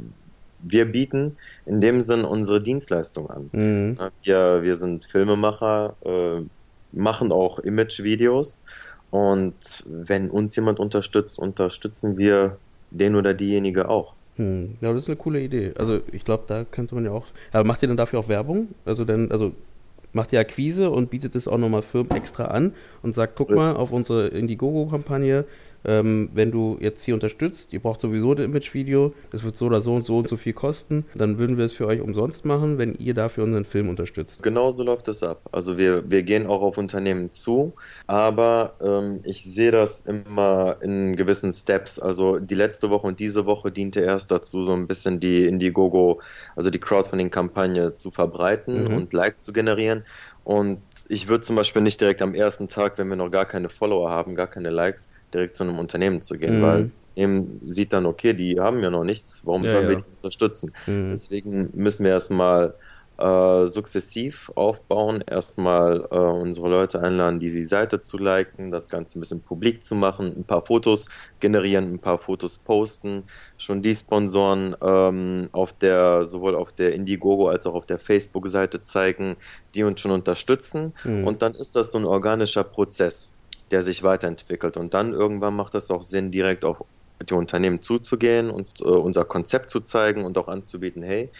wir 0.62 0.86
bieten 0.86 1.36
in 1.66 1.80
dem 1.80 2.00
Sinn 2.00 2.24
unsere 2.24 2.60
Dienstleistung 2.60 3.30
an. 3.30 3.50
Mhm. 3.52 3.98
Wir, 4.22 4.62
wir 4.62 4.76
sind 4.76 5.04
Filmemacher, 5.04 5.94
äh, 6.04 6.42
machen 6.92 7.32
auch 7.32 7.58
Image-Videos 7.58 8.64
und 9.10 9.84
wenn 9.86 10.30
uns 10.30 10.56
jemand 10.56 10.78
unterstützt, 10.78 11.38
unterstützen 11.38 12.16
wir 12.16 12.56
den 12.90 13.14
oder 13.14 13.34
diejenige 13.34 13.88
auch. 13.88 14.14
Hm. 14.36 14.76
Ja, 14.80 14.92
das 14.92 15.04
ist 15.04 15.08
eine 15.08 15.16
coole 15.16 15.40
Idee. 15.40 15.72
Also 15.76 16.00
ich 16.10 16.24
glaube, 16.24 16.44
da 16.46 16.64
könnte 16.64 16.94
man 16.94 17.04
ja 17.04 17.10
auch. 17.10 17.26
Aber 17.52 17.64
macht 17.64 17.82
ihr 17.82 17.88
dann 17.88 17.98
dafür 17.98 18.18
auch 18.18 18.28
Werbung? 18.28 18.68
Also 18.86 19.04
dann, 19.04 19.30
also 19.30 19.52
macht 20.12 20.32
ihr 20.32 20.40
Akquise 20.40 20.90
und 20.90 21.10
bietet 21.10 21.36
es 21.36 21.48
auch 21.48 21.58
nochmal 21.58 21.82
Firmen 21.82 22.12
extra 22.12 22.46
an 22.46 22.72
und 23.02 23.14
sagt, 23.14 23.36
guck 23.36 23.50
mal 23.50 23.76
auf 23.76 23.92
unsere 23.92 24.28
Indiegogo-Kampagne, 24.28 25.44
ähm, 25.84 26.30
wenn 26.34 26.50
du 26.50 26.78
jetzt 26.80 27.04
hier 27.04 27.14
unterstützt, 27.14 27.72
ihr 27.72 27.80
braucht 27.80 28.00
sowieso 28.00 28.32
ein 28.32 28.38
Image-Video, 28.38 29.14
das 29.30 29.44
wird 29.44 29.56
so 29.56 29.66
oder 29.66 29.80
so 29.80 29.94
und 29.94 30.06
so 30.06 30.18
und 30.18 30.28
so 30.28 30.36
viel 30.36 30.52
kosten, 30.52 31.04
dann 31.14 31.38
würden 31.38 31.58
wir 31.58 31.64
es 31.64 31.72
für 31.72 31.86
euch 31.86 32.00
umsonst 32.00 32.44
machen, 32.44 32.78
wenn 32.78 32.94
ihr 32.94 33.14
dafür 33.14 33.44
unseren 33.44 33.64
Film 33.64 33.88
unterstützt. 33.88 34.42
Genau 34.42 34.70
so 34.70 34.84
läuft 34.84 35.08
es 35.08 35.22
ab. 35.22 35.48
Also 35.52 35.78
wir, 35.78 36.10
wir 36.10 36.22
gehen 36.22 36.46
auch 36.46 36.62
auf 36.62 36.78
Unternehmen 36.78 37.30
zu, 37.32 37.72
aber 38.06 38.74
ähm, 38.80 39.20
ich 39.24 39.44
sehe 39.44 39.70
das 39.70 40.06
immer 40.06 40.76
in 40.80 41.16
gewissen 41.16 41.52
Steps. 41.52 41.98
Also 41.98 42.38
die 42.38 42.54
letzte 42.54 42.90
Woche 42.90 43.06
und 43.06 43.20
diese 43.20 43.46
Woche 43.46 43.70
diente 43.70 44.00
erst 44.00 44.30
dazu, 44.30 44.64
so 44.64 44.72
ein 44.72 44.86
bisschen 44.86 45.20
die 45.20 45.46
Indiegogo, 45.46 46.20
also 46.56 46.70
die 46.70 46.78
Crowdfunding-Kampagne 46.78 47.94
zu 47.94 48.10
verbreiten 48.10 48.84
mhm. 48.84 48.94
und 48.94 49.12
Likes 49.12 49.42
zu 49.42 49.52
generieren. 49.52 50.04
Und 50.44 50.78
ich 51.08 51.28
würde 51.28 51.44
zum 51.44 51.56
Beispiel 51.56 51.82
nicht 51.82 52.00
direkt 52.00 52.22
am 52.22 52.34
ersten 52.34 52.68
Tag, 52.68 52.98
wenn 52.98 53.08
wir 53.08 53.16
noch 53.16 53.30
gar 53.30 53.44
keine 53.44 53.68
Follower 53.68 54.10
haben, 54.10 54.34
gar 54.34 54.46
keine 54.46 54.70
Likes, 54.70 55.08
direkt 55.32 55.54
zu 55.54 55.64
einem 55.64 55.78
Unternehmen 55.78 56.20
zu 56.20 56.38
gehen, 56.38 56.58
mhm. 56.58 56.62
weil 56.62 56.90
eben 57.16 57.60
sieht 57.66 57.92
dann, 57.92 58.06
okay, 58.06 58.34
die 58.34 58.58
haben 58.58 58.80
ja 58.80 58.90
noch 58.90 59.04
nichts, 59.04 59.42
warum 59.44 59.64
ja, 59.64 59.72
sollen 59.72 59.88
wir 59.88 59.96
die 59.96 60.16
unterstützen? 60.16 60.72
Mhm. 60.86 61.10
Deswegen 61.10 61.70
müssen 61.74 62.04
wir 62.04 62.12
erstmal 62.12 62.74
äh, 63.18 63.66
sukzessiv 63.66 64.50
aufbauen, 64.54 65.22
erstmal 65.24 66.08
äh, 66.10 66.16
unsere 66.16 66.68
Leute 66.68 67.00
einladen, 67.00 67.38
die, 67.40 67.50
die 67.50 67.64
Seite 67.64 68.00
zu 68.00 68.18
liken, 68.18 68.70
das 68.70 68.88
Ganze 68.88 69.18
ein 69.18 69.20
bisschen 69.20 69.42
publik 69.42 69.84
zu 69.84 69.94
machen, 69.94 70.34
ein 70.36 70.44
paar 70.44 70.64
Fotos 70.64 71.08
generieren, 71.38 71.92
ein 71.92 71.98
paar 71.98 72.18
Fotos 72.18 72.58
posten, 72.58 73.24
schon 73.58 73.82
die 73.82 73.94
Sponsoren 73.94 74.74
ähm, 74.82 75.50
auf 75.52 75.72
der, 75.72 76.24
sowohl 76.24 76.54
auf 76.54 76.72
der 76.72 76.94
Indiegogo 76.94 77.48
als 77.48 77.66
auch 77.66 77.74
auf 77.74 77.86
der 77.86 77.98
Facebook-Seite 77.98 78.82
zeigen, 78.82 79.36
die 79.74 79.84
uns 79.84 80.00
schon 80.00 80.10
unterstützen. 80.10 80.94
Mhm. 81.04 81.26
Und 81.26 81.42
dann 81.42 81.54
ist 81.54 81.76
das 81.76 81.92
so 81.92 81.98
ein 81.98 82.06
organischer 82.06 82.64
Prozess 82.64 83.34
der 83.72 83.82
sich 83.82 84.02
weiterentwickelt. 84.02 84.76
Und 84.76 84.94
dann 84.94 85.12
irgendwann 85.12 85.54
macht 85.54 85.74
es 85.74 85.90
auch 85.90 86.02
Sinn, 86.02 86.30
direkt 86.30 86.64
auf 86.64 86.84
die 87.28 87.34
Unternehmen 87.34 87.82
zuzugehen, 87.82 88.50
uns 88.50 88.80
äh, 88.80 88.84
unser 88.84 89.24
Konzept 89.24 89.70
zu 89.70 89.80
zeigen 89.80 90.24
und 90.24 90.38
auch 90.38 90.48
anzubieten, 90.48 91.02
hey, 91.02 91.30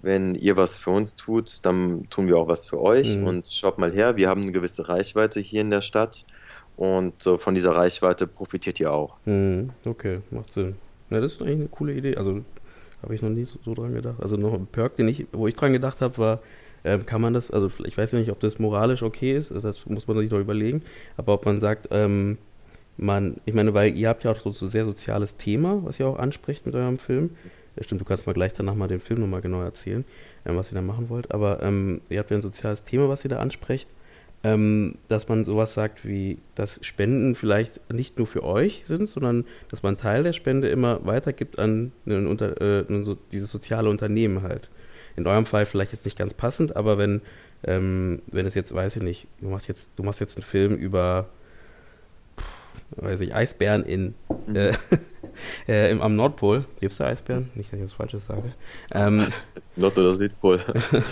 wenn 0.00 0.34
ihr 0.34 0.56
was 0.56 0.78
für 0.78 0.90
uns 0.90 1.16
tut, 1.16 1.64
dann 1.64 2.08
tun 2.10 2.28
wir 2.28 2.36
auch 2.36 2.48
was 2.48 2.66
für 2.66 2.80
euch 2.80 3.16
mhm. 3.16 3.26
und 3.26 3.48
schaut 3.48 3.78
mal 3.78 3.92
her, 3.92 4.16
wir 4.16 4.28
haben 4.28 4.42
eine 4.42 4.52
gewisse 4.52 4.88
Reichweite 4.88 5.40
hier 5.40 5.60
in 5.60 5.70
der 5.70 5.82
Stadt 5.82 6.24
und 6.76 7.26
äh, 7.26 7.38
von 7.38 7.54
dieser 7.54 7.72
Reichweite 7.72 8.26
profitiert 8.26 8.78
ihr 8.78 8.92
auch. 8.92 9.16
Mhm. 9.24 9.70
Okay, 9.84 10.20
macht 10.30 10.52
Sinn. 10.52 10.76
Ja, 11.10 11.20
das 11.20 11.32
ist 11.32 11.42
eigentlich 11.42 11.56
eine 11.56 11.68
coole 11.68 11.94
Idee. 11.94 12.16
Also 12.16 12.42
habe 13.02 13.14
ich 13.14 13.22
noch 13.22 13.30
nie 13.30 13.44
so, 13.44 13.58
so, 13.64 13.74
dran 13.74 13.94
gedacht. 13.94 14.16
Also 14.20 14.36
noch 14.36 14.54
ein 14.54 14.66
Perk, 14.66 14.96
den 14.96 15.08
ich, 15.08 15.26
wo 15.32 15.48
ich 15.48 15.54
dran 15.54 15.72
gedacht 15.72 16.00
habe, 16.00 16.18
war, 16.18 16.40
ähm, 16.88 17.06
kann 17.06 17.20
man 17.20 17.34
das, 17.34 17.50
also 17.50 17.70
ich 17.84 17.96
weiß 17.98 18.12
ja 18.12 18.18
nicht, 18.18 18.30
ob 18.30 18.40
das 18.40 18.58
moralisch 18.58 19.02
okay 19.02 19.36
ist, 19.36 19.52
also 19.52 19.68
das 19.68 19.84
muss 19.86 20.06
man 20.06 20.18
sich 20.18 20.30
doch 20.30 20.38
überlegen, 20.38 20.82
aber 21.16 21.34
ob 21.34 21.44
man 21.44 21.60
sagt, 21.60 21.88
ähm, 21.90 22.38
man, 22.96 23.36
ich 23.44 23.54
meine, 23.54 23.74
weil 23.74 23.94
ihr 23.94 24.08
habt 24.08 24.24
ja 24.24 24.32
auch 24.32 24.40
so 24.40 24.50
ein 24.50 24.70
sehr 24.70 24.84
soziales 24.84 25.36
Thema, 25.36 25.80
was 25.84 26.00
ihr 26.00 26.06
auch 26.06 26.18
anspricht 26.18 26.66
mit 26.66 26.74
eurem 26.74 26.98
Film. 26.98 27.30
Ja, 27.76 27.84
stimmt, 27.84 28.00
du 28.00 28.04
kannst 28.04 28.26
mal 28.26 28.32
gleich 28.32 28.54
danach 28.54 28.74
mal 28.74 28.88
den 28.88 29.00
Film 29.00 29.20
nochmal 29.20 29.40
genau 29.40 29.62
erzählen, 29.62 30.04
ähm, 30.46 30.56
was 30.56 30.72
ihr 30.72 30.76
da 30.76 30.82
machen 30.82 31.10
wollt, 31.10 31.32
aber 31.32 31.62
ähm, 31.62 32.00
ihr 32.08 32.18
habt 32.18 32.30
ja 32.30 32.38
ein 32.38 32.42
soziales 32.42 32.84
Thema, 32.84 33.08
was 33.08 33.24
ihr 33.24 33.30
da 33.30 33.38
ansprecht. 33.38 33.90
Ähm, 34.44 34.94
dass 35.08 35.26
man 35.26 35.44
sowas 35.44 35.74
sagt 35.74 36.06
wie, 36.06 36.38
dass 36.54 36.78
Spenden 36.86 37.34
vielleicht 37.34 37.92
nicht 37.92 38.18
nur 38.18 38.28
für 38.28 38.44
euch 38.44 38.84
sind, 38.86 39.08
sondern 39.08 39.44
dass 39.68 39.82
man 39.82 39.96
Teil 39.96 40.22
der 40.22 40.32
Spende 40.32 40.68
immer 40.68 41.04
weitergibt 41.04 41.58
an 41.58 41.90
ein, 42.06 42.28
unter, 42.28 42.60
äh, 42.60 43.02
so, 43.02 43.18
dieses 43.32 43.50
soziale 43.50 43.90
Unternehmen 43.90 44.42
halt 44.42 44.70
in 45.18 45.26
eurem 45.26 45.46
Fall 45.46 45.66
vielleicht 45.66 45.92
jetzt 45.92 46.04
nicht 46.04 46.18
ganz 46.18 46.34
passend, 46.34 46.76
aber 46.76 46.98
wenn, 46.98 47.20
ähm, 47.64 48.22
wenn 48.28 48.46
es 48.46 48.54
jetzt, 48.54 48.74
weiß 48.74 48.96
ich 48.96 49.02
nicht, 49.02 49.26
du 49.40 49.48
machst 49.48 49.68
jetzt, 49.68 49.90
du 49.96 50.02
machst 50.02 50.20
jetzt 50.20 50.36
einen 50.36 50.44
Film 50.44 50.74
über 50.74 51.28
weiß 52.96 53.20
ich, 53.20 53.34
Eisbären 53.34 53.84
in, 53.84 54.14
mhm. 54.46 54.56
äh, 54.56 54.72
äh, 55.68 55.90
im, 55.90 56.00
am 56.00 56.16
Nordpol. 56.16 56.64
Gibt 56.80 56.92
es 56.92 56.98
da 56.98 57.06
Eisbären? 57.06 57.50
Nicht, 57.54 57.72
dass 57.72 57.78
ich 57.78 57.84
was 57.84 57.92
Falsches 57.92 58.26
sage. 58.26 58.54
Ähm, 58.92 59.26
Nord- 59.76 59.98
oder 59.98 60.14
Südpol. 60.14 60.60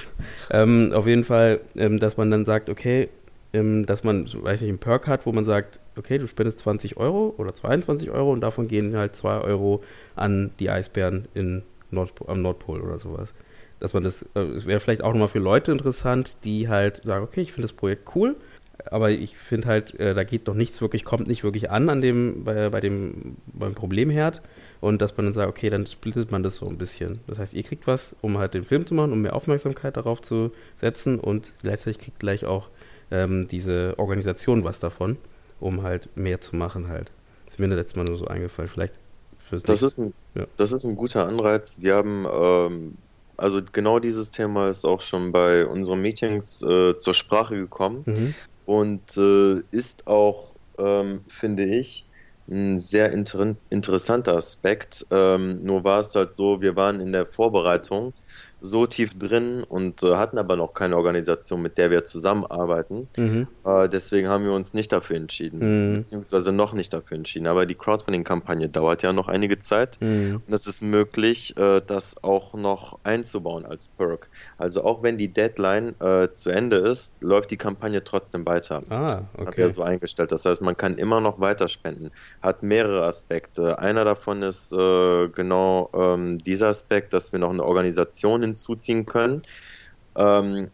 ähm, 0.50 0.92
auf 0.92 1.06
jeden 1.06 1.24
Fall, 1.24 1.60
ähm, 1.76 1.98
dass 1.98 2.16
man 2.16 2.30
dann 2.30 2.44
sagt, 2.44 2.70
okay, 2.70 3.08
ähm, 3.52 3.86
dass 3.86 4.04
man, 4.04 4.26
weiß 4.26 4.62
ich, 4.62 4.68
einen 4.68 4.78
Perk 4.78 5.06
hat, 5.06 5.26
wo 5.26 5.32
man 5.32 5.44
sagt, 5.44 5.80
okay, 5.96 6.18
du 6.18 6.26
spendest 6.26 6.60
20 6.60 6.96
Euro 6.96 7.34
oder 7.38 7.54
22 7.54 8.10
Euro 8.10 8.32
und 8.32 8.40
davon 8.40 8.68
gehen 8.68 8.96
halt 8.96 9.16
2 9.16 9.40
Euro 9.40 9.82
an 10.14 10.50
die 10.58 10.70
Eisbären 10.70 11.28
in 11.34 11.62
Nordpol, 11.90 12.28
am 12.28 12.42
Nordpol 12.42 12.80
oder 12.80 12.98
sowas 12.98 13.32
dass 13.80 13.94
man 13.94 14.02
das, 14.02 14.24
äh, 14.34 14.40
es 14.40 14.66
wäre 14.66 14.80
vielleicht 14.80 15.02
auch 15.02 15.12
nochmal 15.12 15.28
für 15.28 15.38
Leute 15.38 15.72
interessant, 15.72 16.36
die 16.44 16.68
halt 16.68 17.02
sagen, 17.04 17.24
okay, 17.24 17.42
ich 17.42 17.52
finde 17.52 17.68
das 17.68 17.76
Projekt 17.76 18.14
cool, 18.14 18.36
aber 18.90 19.10
ich 19.10 19.36
finde 19.36 19.66
halt, 19.68 19.98
äh, 19.98 20.14
da 20.14 20.24
geht 20.24 20.48
doch 20.48 20.54
nichts 20.54 20.80
wirklich, 20.80 21.04
kommt 21.04 21.26
nicht 21.26 21.44
wirklich 21.44 21.70
an 21.70 21.88
an 21.88 22.00
dem, 22.00 22.44
bei, 22.44 22.68
bei 22.70 22.80
dem, 22.80 23.36
beim 23.46 23.74
Problemherd 23.74 24.42
und 24.80 25.00
dass 25.02 25.16
man 25.16 25.26
dann 25.26 25.32
sagt, 25.34 25.48
okay, 25.48 25.70
dann 25.70 25.86
splittet 25.86 26.30
man 26.30 26.42
das 26.42 26.56
so 26.56 26.66
ein 26.66 26.78
bisschen. 26.78 27.20
Das 27.26 27.38
heißt, 27.38 27.54
ihr 27.54 27.62
kriegt 27.62 27.86
was, 27.86 28.14
um 28.20 28.38
halt 28.38 28.54
den 28.54 28.64
Film 28.64 28.86
zu 28.86 28.94
machen, 28.94 29.12
um 29.12 29.22
mehr 29.22 29.34
Aufmerksamkeit 29.34 29.96
darauf 29.96 30.20
zu 30.22 30.52
setzen 30.76 31.18
und 31.18 31.54
gleichzeitig 31.62 31.98
kriegt 31.98 32.18
gleich 32.18 32.44
auch 32.44 32.70
ähm, 33.10 33.48
diese 33.48 33.94
Organisation 33.98 34.64
was 34.64 34.80
davon, 34.80 35.16
um 35.60 35.82
halt 35.82 36.08
mehr 36.16 36.40
zu 36.40 36.56
machen 36.56 36.88
halt. 36.88 37.10
Das 37.46 37.54
ist 37.54 37.58
mir 37.60 37.68
letztes 37.68 37.96
Mal 37.96 38.04
nur 38.04 38.18
so 38.18 38.26
eingefallen. 38.26 38.68
Vielleicht 38.68 38.94
fürs 39.38 39.62
das 39.62 39.82
ist 39.82 39.98
ein, 39.98 40.12
ja. 40.34 40.46
Das 40.56 40.72
ist 40.72 40.84
ein 40.84 40.96
guter 40.96 41.26
Anreiz. 41.26 41.78
Wir 41.80 41.94
haben 41.94 42.26
ähm, 42.30 42.98
also 43.36 43.60
genau 43.72 43.98
dieses 43.98 44.30
Thema 44.30 44.68
ist 44.68 44.84
auch 44.84 45.00
schon 45.00 45.32
bei 45.32 45.66
unseren 45.66 46.00
Meetings 46.00 46.62
äh, 46.62 46.96
zur 46.96 47.14
Sprache 47.14 47.56
gekommen 47.56 48.02
mhm. 48.06 48.34
und 48.64 49.16
äh, 49.16 49.62
ist 49.70 50.06
auch, 50.06 50.54
ähm, 50.78 51.22
finde 51.28 51.64
ich, 51.64 52.06
ein 52.48 52.78
sehr 52.78 53.12
inter 53.12 53.56
interessanter 53.70 54.36
Aspekt. 54.36 55.06
Ähm, 55.10 55.64
nur 55.64 55.84
war 55.84 56.00
es 56.00 56.14
halt 56.14 56.32
so, 56.32 56.60
wir 56.60 56.76
waren 56.76 57.00
in 57.00 57.12
der 57.12 57.26
Vorbereitung 57.26 58.14
so 58.60 58.86
tief 58.86 59.16
drin 59.18 59.62
und 59.62 60.02
äh, 60.02 60.16
hatten 60.16 60.38
aber 60.38 60.56
noch 60.56 60.72
keine 60.72 60.96
Organisation, 60.96 61.60
mit 61.62 61.78
der 61.78 61.90
wir 61.90 62.04
zusammenarbeiten. 62.04 63.08
Mhm. 63.16 63.48
Äh, 63.64 63.88
deswegen 63.88 64.28
haben 64.28 64.44
wir 64.44 64.52
uns 64.52 64.72
nicht 64.74 64.92
dafür 64.92 65.16
entschieden, 65.16 65.58
mhm. 65.92 65.98
beziehungsweise 65.98 66.52
noch 66.52 66.72
nicht 66.72 66.92
dafür 66.92 67.18
entschieden. 67.18 67.46
Aber 67.46 67.66
die 67.66 67.74
Crowdfunding-Kampagne 67.74 68.68
dauert 68.68 69.02
ja 69.02 69.12
noch 69.12 69.28
einige 69.28 69.58
Zeit 69.58 69.98
mhm. 70.00 70.42
und 70.46 70.52
es 70.52 70.66
ist 70.66 70.82
möglich, 70.82 71.56
äh, 71.56 71.82
das 71.86 72.22
auch 72.22 72.54
noch 72.54 72.98
einzubauen 73.04 73.66
als 73.66 73.88
Perk. 73.88 74.28
Also 74.58 74.84
auch 74.84 75.02
wenn 75.02 75.18
die 75.18 75.28
Deadline 75.28 75.94
äh, 76.00 76.30
zu 76.30 76.50
Ende 76.50 76.76
ist, 76.76 77.14
läuft 77.20 77.50
die 77.50 77.56
Kampagne 77.58 78.02
trotzdem 78.04 78.46
weiter. 78.46 78.80
Ah, 78.88 79.22
okay. 79.34 79.44
Das 79.44 79.46
hat 79.46 79.58
er 79.58 79.70
so 79.70 79.82
eingestellt. 79.82 80.32
Das 80.32 80.44
heißt, 80.44 80.62
man 80.62 80.76
kann 80.76 80.96
immer 80.96 81.20
noch 81.20 81.40
weiter 81.40 81.68
spenden. 81.68 82.10
Hat 82.40 82.62
mehrere 82.62 83.04
Aspekte. 83.04 83.78
Einer 83.78 84.04
davon 84.04 84.42
ist 84.42 84.72
äh, 84.72 85.28
genau 85.28 85.90
ähm, 85.94 86.38
dieser 86.38 86.68
Aspekt, 86.68 87.12
dass 87.12 87.32
wir 87.32 87.38
noch 87.38 87.50
eine 87.50 87.62
Organisation 87.62 88.42
hinzuziehen 88.46 89.06
können, 89.06 89.42
ähm, 90.16 90.68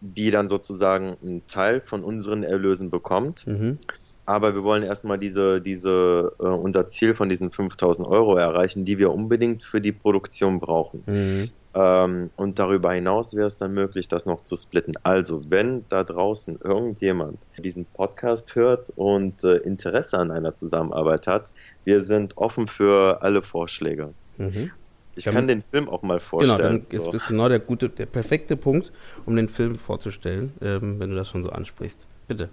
die 0.00 0.30
dann 0.30 0.48
sozusagen 0.48 1.16
einen 1.22 1.46
Teil 1.46 1.80
von 1.80 2.04
unseren 2.04 2.42
Erlösen 2.42 2.90
bekommt. 2.90 3.46
Mhm. 3.46 3.78
Aber 4.26 4.54
wir 4.54 4.64
wollen 4.64 4.82
erstmal 4.82 5.18
diese, 5.18 5.60
diese, 5.60 6.32
äh, 6.40 6.42
unser 6.42 6.88
Ziel 6.88 7.14
von 7.14 7.28
diesen 7.28 7.52
5000 7.52 8.06
Euro 8.08 8.36
erreichen, 8.36 8.84
die 8.84 8.98
wir 8.98 9.12
unbedingt 9.12 9.62
für 9.62 9.80
die 9.80 9.92
Produktion 9.92 10.58
brauchen. 10.58 11.02
Mhm. 11.06 11.50
Ähm, 11.76 12.30
und 12.36 12.58
darüber 12.58 12.92
hinaus 12.92 13.36
wäre 13.36 13.46
es 13.46 13.58
dann 13.58 13.72
möglich, 13.72 14.08
das 14.08 14.24
noch 14.24 14.42
zu 14.42 14.56
splitten. 14.56 14.94
Also, 15.02 15.42
wenn 15.48 15.84
da 15.90 16.04
draußen 16.04 16.58
irgendjemand 16.64 17.38
diesen 17.58 17.84
Podcast 17.84 18.54
hört 18.54 18.90
und 18.96 19.44
äh, 19.44 19.58
Interesse 19.58 20.18
an 20.18 20.30
einer 20.30 20.54
Zusammenarbeit 20.54 21.26
hat, 21.26 21.52
wir 21.84 22.00
sind 22.00 22.36
offen 22.38 22.66
für 22.66 23.22
alle 23.22 23.42
Vorschläge. 23.42 24.14
Mhm. 24.38 24.70
Ich 25.16 25.24
kann 25.24 25.48
den 25.48 25.62
Film 25.62 25.88
auch 25.88 26.02
mal 26.02 26.20
vorstellen. 26.20 26.86
Genau, 26.90 27.04
dann 27.08 27.12
ist 27.12 27.22
so. 27.22 27.28
genau 27.28 27.48
der 27.48 27.58
gute, 27.58 27.88
der 27.88 28.06
perfekte 28.06 28.56
Punkt, 28.56 28.92
um 29.24 29.34
den 29.34 29.48
Film 29.48 29.76
vorzustellen, 29.76 30.52
ähm, 30.60 31.00
wenn 31.00 31.10
du 31.10 31.16
das 31.16 31.30
schon 31.30 31.42
so 31.42 31.50
ansprichst. 31.50 32.06
Bitte. 32.28 32.50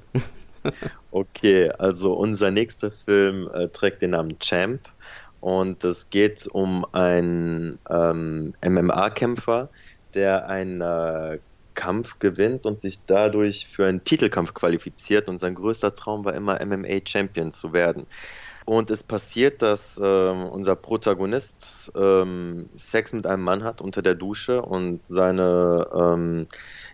okay, 1.12 1.70
also 1.78 2.14
unser 2.14 2.52
nächster 2.52 2.92
Film 2.92 3.50
äh, 3.54 3.68
trägt 3.68 4.02
den 4.02 4.12
Namen 4.12 4.40
Champ 4.40 4.82
und 5.42 5.84
es 5.84 6.10
geht 6.10 6.48
um 6.48 6.86
einen 6.94 7.78
ähm, 7.90 8.54
MMA-Kämpfer, 8.66 9.70
der 10.14 10.48
einen 10.48 10.80
äh, 10.80 11.40
Kampf 11.74 12.20
gewinnt 12.20 12.66
und 12.66 12.80
sich 12.80 13.00
dadurch 13.06 13.68
für 13.68 13.86
einen 13.86 14.04
Titelkampf 14.04 14.54
qualifiziert 14.54 15.28
und 15.28 15.40
sein 15.40 15.56
größter 15.56 15.94
Traum 15.94 16.24
war 16.24 16.34
immer 16.34 16.64
MMA-Champion 16.64 17.52
zu 17.52 17.74
werden. 17.74 18.06
Und 18.66 18.92
es 18.92 19.04
passiert, 19.04 19.62
dass 19.62 20.00
ähm, 20.02 20.46
unser 20.46 20.76
Protagonist 20.76 21.92
ähm, 21.96 22.68
Sex 22.78 23.14
mit 23.14 23.28
einem 23.28 23.44
Mann 23.44 23.64
hat 23.64 23.82
unter 23.82 24.02
der 24.02 24.16
Dusche 24.16 24.62
und 24.62 25.06
seine, 25.06 25.88
ähm, 25.94 26.48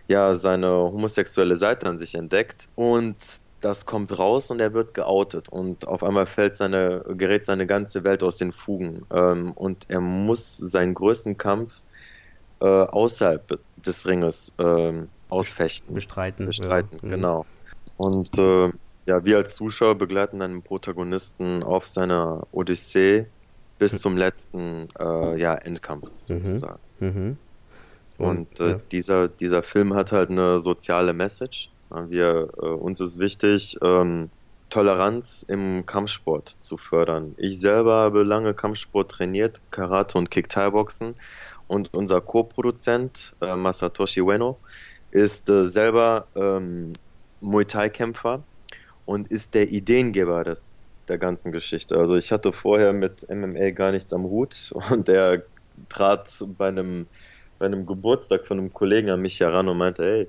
ja, 0.08 0.34
seine 0.34 0.68
homosexuelle 0.68 1.56
Seite 1.56 1.86
an 1.86 1.96
sich 1.96 2.14
entdeckt. 2.14 2.68
Und 2.74 3.16
das 3.60 3.86
kommt 3.86 4.18
raus 4.18 4.50
und 4.50 4.60
er 4.60 4.72
wird 4.72 4.94
geoutet 4.94 5.48
und 5.48 5.86
auf 5.86 6.02
einmal 6.02 6.26
fällt 6.26 6.56
seine, 6.56 7.04
gerät 7.08 7.44
seine 7.44 7.66
ganze 7.66 8.04
Welt 8.04 8.22
aus 8.22 8.38
den 8.38 8.52
Fugen 8.52 9.04
ähm, 9.12 9.52
und 9.52 9.84
er 9.88 10.00
muss 10.00 10.56
seinen 10.56 10.94
größten 10.94 11.36
Kampf 11.36 11.74
äh, 12.60 12.66
außerhalb 12.66 13.58
des 13.76 14.06
Ringes 14.06 14.54
äh, 14.58 14.92
ausfechten. 15.28 15.94
Bestreiten. 15.94 16.46
Bestreiten, 16.46 16.98
ja. 17.02 17.04
Mhm. 17.04 17.08
genau. 17.10 17.46
Und 17.98 18.38
äh, 18.38 18.70
ja, 19.06 19.24
wir 19.24 19.38
als 19.38 19.54
Zuschauer 19.54 19.96
begleiten 19.96 20.42
einen 20.42 20.62
Protagonisten 20.62 21.62
auf 21.62 21.88
seiner 21.88 22.46
Odyssee 22.52 23.26
bis 23.78 23.98
zum 23.98 24.16
letzten 24.16 24.88
äh, 24.98 25.40
ja, 25.40 25.54
Endkampf 25.54 26.04
mhm. 26.04 26.10
sozusagen. 26.20 26.78
Mhm. 27.00 27.36
Und, 28.18 28.60
äh, 28.60 28.72
ja. 28.72 28.80
dieser, 28.92 29.28
dieser 29.28 29.62
Film 29.62 29.94
hat 29.94 30.12
halt 30.12 30.30
eine 30.30 30.58
soziale 30.58 31.14
Message. 31.14 31.70
Wir, 32.08 32.50
äh, 32.60 32.66
uns 32.66 33.00
ist 33.00 33.18
wichtig, 33.18 33.78
ähm, 33.82 34.28
Toleranz 34.68 35.44
im 35.48 35.84
Kampfsport 35.86 36.56
zu 36.60 36.76
fördern. 36.76 37.34
Ich 37.38 37.58
selber 37.58 37.96
habe 37.96 38.22
lange 38.22 38.54
Kampfsport 38.54 39.10
trainiert, 39.10 39.60
Karate 39.70 40.18
und 40.18 40.30
Kick-Thai-Boxen. 40.30 41.14
Und 41.66 41.94
unser 41.94 42.20
Co-Produzent, 42.20 43.34
äh, 43.40 43.56
Masatoshi 43.56 44.20
Ueno, 44.20 44.58
ist 45.10 45.48
äh, 45.48 45.64
selber 45.64 46.26
ähm, 46.36 46.92
Muay 47.40 47.64
Thai-Kämpfer 47.64 48.42
und 49.10 49.26
ist 49.26 49.54
der 49.54 49.68
Ideengeber 49.70 50.44
des, 50.44 50.78
der 51.08 51.18
ganzen 51.18 51.50
Geschichte. 51.50 51.96
Also 51.96 52.14
ich 52.14 52.30
hatte 52.30 52.52
vorher 52.52 52.92
mit 52.92 53.28
MMA 53.28 53.70
gar 53.70 53.90
nichts 53.90 54.12
am 54.12 54.22
Hut 54.22 54.72
und 54.90 55.08
er 55.08 55.42
trat 55.88 56.30
bei 56.56 56.68
einem, 56.68 57.08
bei 57.58 57.66
einem 57.66 57.86
Geburtstag 57.86 58.46
von 58.46 58.60
einem 58.60 58.72
Kollegen 58.72 59.10
an 59.10 59.20
mich 59.20 59.40
heran 59.40 59.68
und 59.68 59.78
meinte, 59.78 60.04
hey, 60.04 60.28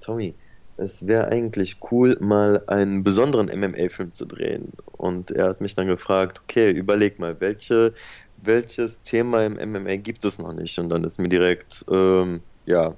Tommy, 0.00 0.38
es 0.76 1.08
wäre 1.08 1.26
eigentlich 1.26 1.80
cool, 1.90 2.16
mal 2.20 2.62
einen 2.68 3.02
besonderen 3.02 3.48
MMA-Film 3.48 4.12
zu 4.12 4.26
drehen. 4.26 4.70
Und 4.92 5.32
er 5.32 5.48
hat 5.48 5.60
mich 5.60 5.74
dann 5.74 5.88
gefragt, 5.88 6.40
okay, 6.44 6.70
überleg 6.70 7.18
mal, 7.18 7.40
welche, 7.40 7.94
welches 8.36 9.02
Thema 9.02 9.44
im 9.44 9.54
MMA 9.72 9.96
gibt 9.96 10.24
es 10.24 10.38
noch 10.38 10.52
nicht? 10.52 10.78
Und 10.78 10.88
dann 10.90 11.02
ist 11.02 11.18
mir 11.18 11.28
direkt, 11.28 11.84
ähm, 11.90 12.44
ja, 12.64 12.96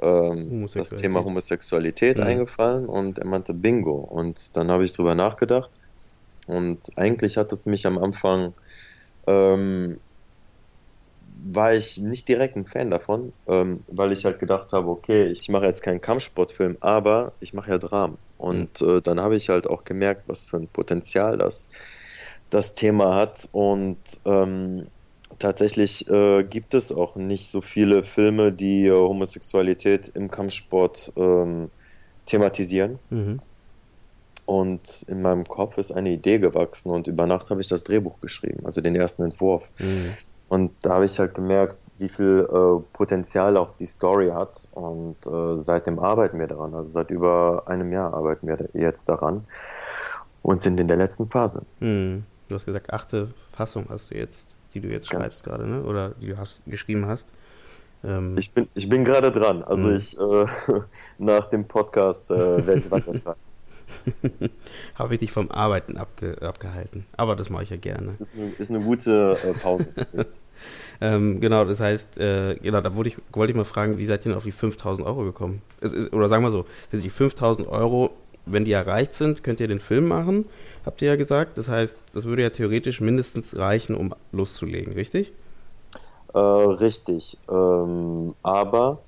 ähm, 0.00 0.66
das 0.72 0.90
Thema 0.90 1.24
Homosexualität 1.24 2.18
mhm. 2.18 2.24
eingefallen 2.24 2.86
und 2.86 3.18
er 3.18 3.26
meinte 3.26 3.54
Bingo. 3.54 3.96
Und 3.96 4.56
dann 4.56 4.70
habe 4.70 4.84
ich 4.84 4.92
drüber 4.92 5.14
nachgedacht 5.14 5.70
und 6.46 6.80
eigentlich 6.96 7.36
hat 7.36 7.52
es 7.52 7.66
mich 7.66 7.86
am 7.86 7.98
Anfang, 7.98 8.54
ähm, 9.26 10.00
war 11.42 11.74
ich 11.74 11.96
nicht 11.96 12.28
direkt 12.28 12.56
ein 12.56 12.66
Fan 12.66 12.90
davon, 12.90 13.32
ähm, 13.46 13.84
weil 13.86 14.12
ich 14.12 14.24
halt 14.24 14.40
gedacht 14.40 14.72
habe, 14.72 14.88
okay, 14.88 15.26
ich 15.26 15.48
mache 15.48 15.66
jetzt 15.66 15.82
keinen 15.82 16.00
Kampfsportfilm, 16.00 16.76
aber 16.80 17.32
ich 17.40 17.54
mache 17.54 17.70
ja 17.70 17.78
Dramen. 17.78 18.18
Und 18.36 18.80
mhm. 18.80 18.98
äh, 18.98 19.00
dann 19.00 19.20
habe 19.20 19.36
ich 19.36 19.48
halt 19.48 19.66
auch 19.66 19.84
gemerkt, 19.84 20.24
was 20.26 20.44
für 20.44 20.56
ein 20.56 20.68
Potenzial 20.68 21.38
das, 21.38 21.68
das 22.50 22.74
Thema 22.74 23.14
hat. 23.14 23.48
Und 23.52 23.98
ähm, 24.24 24.86
tatsächlich 25.40 26.08
äh, 26.08 26.44
gibt 26.44 26.74
es 26.74 26.92
auch 26.92 27.16
nicht 27.16 27.48
so 27.48 27.60
viele 27.60 28.04
Filme, 28.04 28.52
die 28.52 28.86
äh, 28.86 28.92
Homosexualität 28.92 30.08
im 30.14 30.30
Kampfsport 30.30 31.12
ähm, 31.16 31.70
thematisieren. 32.26 33.00
Mhm. 33.10 33.40
Und 34.46 35.02
in 35.08 35.22
meinem 35.22 35.46
Kopf 35.46 35.78
ist 35.78 35.92
eine 35.92 36.10
Idee 36.10 36.38
gewachsen 36.38 36.90
und 36.90 37.06
über 37.06 37.26
Nacht 37.26 37.50
habe 37.50 37.60
ich 37.60 37.68
das 37.68 37.84
Drehbuch 37.84 38.20
geschrieben, 38.20 38.66
also 38.66 38.80
den 38.80 38.96
ersten 38.96 39.22
Entwurf. 39.22 39.64
Mhm. 39.78 40.14
Und 40.48 40.72
da 40.82 40.94
habe 40.94 41.04
ich 41.04 41.18
halt 41.18 41.34
gemerkt, 41.34 41.76
wie 41.98 42.08
viel 42.08 42.46
äh, 42.50 42.82
Potenzial 42.92 43.56
auch 43.56 43.76
die 43.78 43.86
Story 43.86 44.30
hat. 44.30 44.66
Und 44.72 45.16
äh, 45.26 45.56
seitdem 45.56 45.98
arbeiten 45.98 46.38
wir 46.38 46.48
daran. 46.48 46.74
Also 46.74 46.90
seit 46.90 47.10
über 47.10 47.64
einem 47.66 47.92
Jahr 47.92 48.12
arbeiten 48.14 48.48
wir 48.48 48.68
jetzt 48.72 49.08
daran 49.08 49.44
und 50.42 50.62
sind 50.62 50.80
in 50.80 50.88
der 50.88 50.96
letzten 50.96 51.28
Phase. 51.28 51.62
Mhm. 51.78 52.24
Du 52.48 52.54
hast 52.56 52.66
gesagt, 52.66 52.92
achte 52.92 53.32
Fassung 53.52 53.86
hast 53.88 54.10
du 54.10 54.16
jetzt 54.16 54.48
die 54.74 54.80
du 54.80 54.88
jetzt 54.88 55.08
schreibst 55.08 55.44
gerade, 55.44 55.66
ne? 55.66 55.82
Oder 55.82 56.10
die 56.20 56.28
du 56.28 56.36
hast, 56.36 56.62
geschrieben 56.66 57.06
hast. 57.06 57.26
Ähm, 58.02 58.36
ich 58.38 58.52
bin, 58.52 58.68
ich 58.74 58.88
bin 58.88 59.04
gerade 59.04 59.30
dran. 59.30 59.62
Also 59.62 59.88
mh. 59.88 59.96
ich 59.96 60.18
äh, 60.18 60.46
nach 61.18 61.48
dem 61.48 61.66
Podcast 61.66 62.30
äh, 62.30 62.66
werde 62.66 62.78
ich 62.80 62.90
weiter 62.90 63.12
schreiben. 63.14 63.40
Habe 64.94 65.14
ich 65.14 65.20
dich 65.20 65.32
vom 65.32 65.50
Arbeiten 65.50 65.96
abge, 65.96 66.40
abgehalten. 66.40 67.06
Aber 67.16 67.36
das 67.36 67.50
mache 67.50 67.64
ich 67.64 67.70
ja 67.70 67.76
gerne. 67.76 68.14
Ist 68.18 68.34
eine, 68.34 68.50
ist 68.58 68.70
eine 68.70 68.80
gute 68.80 69.36
äh, 69.44 69.52
Pause. 69.54 69.88
ähm, 71.00 71.40
genau, 71.40 71.64
das 71.64 71.80
heißt, 71.80 72.18
äh, 72.18 72.56
genau, 72.56 72.80
da 72.80 72.90
ich, 73.04 73.18
wollte 73.32 73.50
ich 73.50 73.56
mal 73.56 73.64
fragen, 73.64 73.98
wie 73.98 74.06
seid 74.06 74.20
ihr 74.20 74.30
denn 74.30 74.38
auf 74.38 74.44
die 74.44 74.52
5000 74.52 75.06
Euro 75.06 75.24
gekommen? 75.24 75.62
Ist, 75.80 75.94
oder 76.12 76.28
sagen 76.28 76.42
wir 76.44 76.50
so, 76.50 76.66
sind 76.90 77.02
die 77.02 77.10
5000 77.10 77.68
Euro, 77.68 78.10
wenn 78.46 78.64
die 78.64 78.72
erreicht 78.72 79.14
sind, 79.14 79.42
könnt 79.42 79.60
ihr 79.60 79.68
den 79.68 79.80
Film 79.80 80.08
machen? 80.08 80.46
Habt 80.84 81.02
ihr 81.02 81.08
ja 81.08 81.16
gesagt. 81.16 81.58
Das 81.58 81.68
heißt, 81.68 81.96
das 82.12 82.24
würde 82.24 82.42
ja 82.42 82.50
theoretisch 82.50 83.00
mindestens 83.00 83.56
reichen, 83.56 83.94
um 83.94 84.14
loszulegen, 84.32 84.92
richtig? 84.92 85.32
Äh, 86.32 86.38
richtig. 86.38 87.38
Ähm, 87.50 88.34
aber 88.42 88.98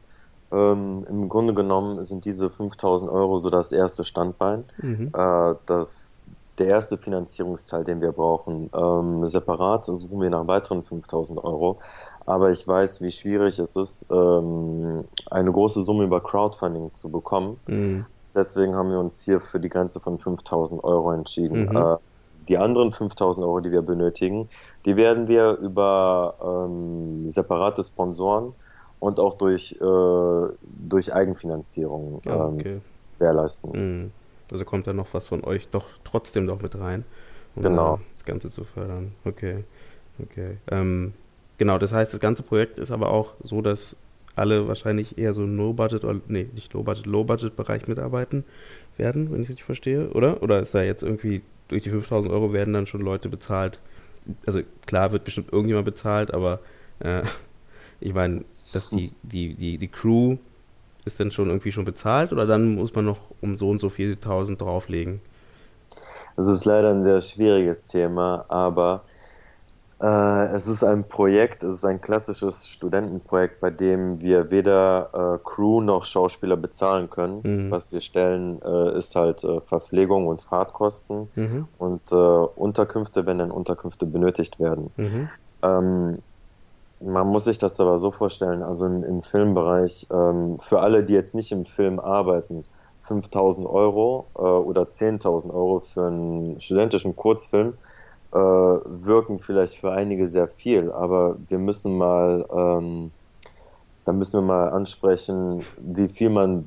ähm, 0.52 1.04
im 1.08 1.28
Grunde 1.28 1.54
genommen 1.54 2.02
sind 2.04 2.24
diese 2.24 2.50
5000 2.50 3.10
Euro 3.10 3.38
so 3.38 3.48
das 3.50 3.72
erste 3.72 4.04
Standbein. 4.04 4.64
Mhm. 4.78 5.10
Äh, 5.14 5.54
das, 5.66 6.26
der 6.58 6.66
erste 6.66 6.98
Finanzierungsteil, 6.98 7.84
den 7.84 8.00
wir 8.00 8.12
brauchen. 8.12 8.70
Ähm, 8.74 9.26
separat 9.26 9.86
suchen 9.86 10.20
wir 10.20 10.30
nach 10.30 10.46
weiteren 10.46 10.84
5000 10.84 11.42
Euro. 11.42 11.78
Aber 12.26 12.50
ich 12.50 12.68
weiß, 12.68 13.00
wie 13.00 13.10
schwierig 13.10 13.58
es 13.58 13.74
ist, 13.74 14.06
ähm, 14.10 15.04
eine 15.30 15.50
große 15.50 15.82
Summe 15.82 16.04
über 16.04 16.20
Crowdfunding 16.20 16.92
zu 16.92 17.10
bekommen. 17.10 17.58
Mhm. 17.66 18.06
Deswegen 18.34 18.74
haben 18.74 18.90
wir 18.90 18.98
uns 18.98 19.24
hier 19.24 19.40
für 19.40 19.60
die 19.60 19.68
Grenze 19.68 20.00
von 20.00 20.18
5000 20.18 20.82
Euro 20.84 21.12
entschieden. 21.12 21.66
Mhm. 21.66 21.76
Äh, 21.76 21.96
die 22.48 22.58
anderen 22.58 22.92
5000 22.92 23.46
Euro, 23.46 23.60
die 23.60 23.70
wir 23.70 23.82
benötigen, 23.82 24.48
die 24.84 24.96
werden 24.96 25.28
wir 25.28 25.58
über 25.58 26.34
ähm, 26.42 27.28
separate 27.28 27.82
Sponsoren 27.84 28.52
und 28.98 29.20
auch 29.20 29.38
durch, 29.38 29.76
äh, 29.80 30.54
durch 30.88 31.12
Eigenfinanzierung 31.12 32.20
ähm, 32.26 32.32
okay. 32.32 32.80
gewährleisten. 33.18 33.70
Mhm. 33.72 34.12
Also 34.50 34.64
kommt 34.64 34.86
da 34.86 34.92
noch 34.92 35.08
was 35.12 35.28
von 35.28 35.44
euch 35.44 35.68
doch 35.68 35.86
trotzdem 36.04 36.44
noch 36.44 36.60
mit 36.60 36.78
rein. 36.78 37.04
um 37.54 37.62
genau. 37.62 38.00
das 38.16 38.24
Ganze 38.24 38.50
zu 38.50 38.64
fördern. 38.64 39.12
Okay, 39.24 39.64
okay. 40.22 40.58
Ähm, 40.70 41.14
genau, 41.58 41.78
das 41.78 41.92
heißt, 41.92 42.12
das 42.12 42.20
ganze 42.20 42.42
Projekt 42.42 42.78
ist 42.78 42.90
aber 42.90 43.10
auch 43.10 43.34
so, 43.42 43.62
dass 43.62 43.96
alle 44.36 44.68
wahrscheinlich 44.68 45.18
eher 45.18 45.34
so 45.34 45.42
No-Budget, 45.42 46.04
nee, 46.28 46.48
nicht 46.54 46.74
No-Budget, 46.74 47.06
Low-Budget-Bereich 47.06 47.88
mitarbeiten 47.88 48.44
werden, 48.96 49.32
wenn 49.32 49.42
ich 49.42 49.48
richtig 49.48 49.64
verstehe, 49.64 50.10
oder? 50.10 50.42
Oder 50.42 50.60
ist 50.60 50.74
da 50.74 50.82
jetzt 50.82 51.02
irgendwie 51.02 51.42
durch 51.68 51.82
die 51.82 51.90
5000 51.90 52.32
Euro 52.32 52.52
werden 52.52 52.74
dann 52.74 52.86
schon 52.86 53.00
Leute 53.00 53.28
bezahlt? 53.28 53.78
Also 54.46 54.60
klar 54.86 55.12
wird 55.12 55.24
bestimmt 55.24 55.52
irgendjemand 55.52 55.86
bezahlt, 55.86 56.32
aber 56.32 56.60
äh, 57.00 57.22
ich 58.00 58.14
meine, 58.14 58.44
dass 58.72 58.90
die, 58.90 59.12
die, 59.22 59.54
die, 59.54 59.78
die 59.78 59.88
Crew 59.88 60.36
ist 61.04 61.18
dann 61.18 61.30
schon 61.30 61.48
irgendwie 61.48 61.72
schon 61.72 61.84
bezahlt 61.84 62.32
oder 62.32 62.46
dann 62.46 62.76
muss 62.76 62.94
man 62.94 63.04
noch 63.04 63.18
um 63.40 63.58
so 63.58 63.70
und 63.70 63.80
so 63.80 63.88
viele 63.88 64.18
tausend 64.20 64.60
drauflegen? 64.60 65.20
Es 66.36 66.46
ist 66.46 66.64
leider 66.64 66.90
ein 66.90 67.04
sehr 67.04 67.20
schwieriges 67.20 67.86
Thema, 67.86 68.44
aber 68.48 69.02
es 70.06 70.66
ist 70.66 70.82
ein 70.82 71.04
Projekt, 71.04 71.62
es 71.62 71.74
ist 71.74 71.84
ein 71.84 72.00
klassisches 72.00 72.66
Studentenprojekt, 72.66 73.60
bei 73.60 73.70
dem 73.70 74.20
wir 74.20 74.50
weder 74.50 75.38
äh, 75.38 75.48
Crew 75.48 75.80
noch 75.80 76.04
Schauspieler 76.04 76.56
bezahlen 76.56 77.08
können. 77.08 77.40
Mhm. 77.42 77.70
Was 77.70 77.92
wir 77.92 78.00
stellen, 78.00 78.60
äh, 78.62 78.98
ist 78.98 79.14
halt 79.14 79.44
äh, 79.44 79.60
Verpflegung 79.60 80.26
und 80.26 80.42
Fahrtkosten 80.42 81.28
mhm. 81.36 81.68
und 81.78 82.10
äh, 82.10 82.14
Unterkünfte, 82.14 83.26
wenn 83.26 83.38
dann 83.38 83.52
Unterkünfte 83.52 84.06
benötigt 84.06 84.58
werden. 84.58 84.90
Mhm. 84.96 85.28
Ähm, 85.62 86.18
man 87.00 87.28
muss 87.28 87.44
sich 87.44 87.58
das 87.58 87.78
aber 87.80 87.98
so 87.98 88.10
vorstellen, 88.10 88.62
also 88.62 88.86
im, 88.86 89.02
im 89.04 89.22
Filmbereich, 89.22 90.08
ähm, 90.12 90.58
für 90.60 90.80
alle, 90.80 91.04
die 91.04 91.14
jetzt 91.14 91.34
nicht 91.34 91.52
im 91.52 91.64
Film 91.64 92.00
arbeiten, 92.00 92.64
5000 93.02 93.66
Euro 93.66 94.26
äh, 94.36 94.40
oder 94.40 94.82
10.000 94.82 95.52
Euro 95.52 95.80
für 95.80 96.06
einen 96.06 96.60
studentischen 96.60 97.16
Kurzfilm 97.16 97.74
äh, 98.32 98.36
wirken 98.36 99.38
vielleicht 99.38 99.74
für 99.74 99.92
einige 99.92 100.26
sehr 100.26 100.48
viel, 100.48 100.90
aber 100.90 101.36
wir 101.48 101.58
müssen 101.58 101.98
mal, 101.98 102.46
ähm, 102.50 103.10
da 104.04 104.12
müssen 104.12 104.40
wir 104.40 104.46
mal 104.46 104.68
ansprechen, 104.70 105.62
wie 105.78 106.08
viel 106.08 106.30
man 106.30 106.66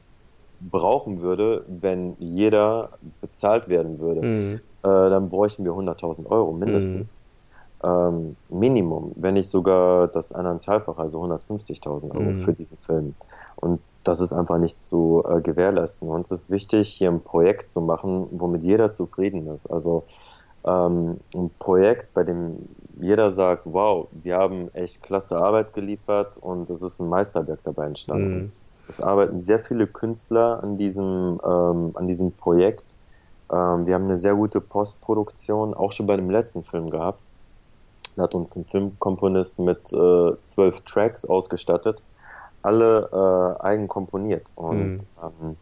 brauchen 0.62 1.22
würde, 1.22 1.66
wenn 1.68 2.16
jeder 2.20 2.90
bezahlt 3.22 3.68
werden 3.68 4.00
würde. 4.00 4.22
Mhm. 4.22 4.54
Äh, 4.84 5.10
dann 5.10 5.30
bräuchten 5.30 5.66
wir 5.66 5.72
100.000 5.72 6.28
Euro 6.28 6.52
mindestens. 6.52 7.24
Mhm. 7.24 7.90
Ähm, 7.90 8.36
Minimum, 8.50 9.12
wenn 9.16 9.34
nicht 9.34 9.50
sogar 9.50 10.08
das 10.08 10.32
eineinhalbfache, 10.32 11.02
also 11.02 11.22
150.000 11.24 12.12
Euro 12.12 12.22
mhm. 12.22 12.42
für 12.44 12.54
diesen 12.54 12.78
Film. 12.78 13.16
Und 13.58 13.82
das 14.04 14.22
ist 14.22 14.34
einfach 14.34 14.60
nicht 14.60 14.82
zu 14.82 15.24
äh, 15.28 15.42
gewährleisten. 15.42 16.08
Uns 16.10 16.32
ist 16.32 16.50
wichtig, 16.50 16.90
hier 16.90 17.10
ein 17.10 17.22
Projekt 17.22 17.70
zu 17.70 17.82
machen, 17.82 18.28
womit 18.32 18.64
jeder 18.64 18.92
zufrieden 18.92 19.48
ist. 19.48 19.68
Also 19.68 20.04
ähm, 20.66 21.20
ein 21.34 21.52
Projekt, 21.60 22.14
bei 22.14 22.24
dem 22.24 22.58
jeder 23.00 23.30
sagt, 23.30 23.64
wow, 23.66 24.08
wir 24.12 24.38
haben 24.38 24.74
echt 24.74 25.04
klasse 25.04 25.38
Arbeit 25.38 25.74
geliefert 25.74 26.38
und 26.38 26.70
es 26.70 26.82
ist 26.82 27.00
ein 27.00 27.10
Meisterwerk 27.10 27.60
dabei 27.64 27.88
entstanden. 27.88 28.36
Mhm. 28.36 28.52
Es 28.88 29.02
arbeiten 29.02 29.42
sehr 29.42 29.60
viele 29.60 29.88
Künstler 29.88 30.64
an 30.64 30.78
diesem, 30.78 31.40
ähm, 31.44 31.92
an 31.96 32.08
diesem 32.08 32.32
Projekt. 32.32 32.96
Ähm, 33.52 33.86
wir 33.86 33.96
haben 33.96 34.06
eine 34.06 34.16
sehr 34.16 34.36
gute 34.36 34.62
Postproduktion, 34.62 35.74
auch 35.74 35.92
schon 35.92 36.08
bei 36.08 36.16
dem 36.16 36.30
letzten 36.30 36.64
Film 36.64 36.90
gehabt. 36.90 37.22
Da 38.16 38.24
hat 38.24 38.34
uns 38.34 38.56
ein 38.56 38.66
Filmkomponist 38.66 39.60
mit 39.60 39.92
äh, 39.92 40.32
zwölf 40.44 40.82
Tracks 40.82 41.26
ausgestattet, 41.26 42.02
alle 42.62 43.10
äh, 43.12 43.64
eigen 43.64 43.88
komponiert. 43.88 44.52
Und 44.56 44.98
mhm. 44.98 45.00
ähm, 45.22 45.58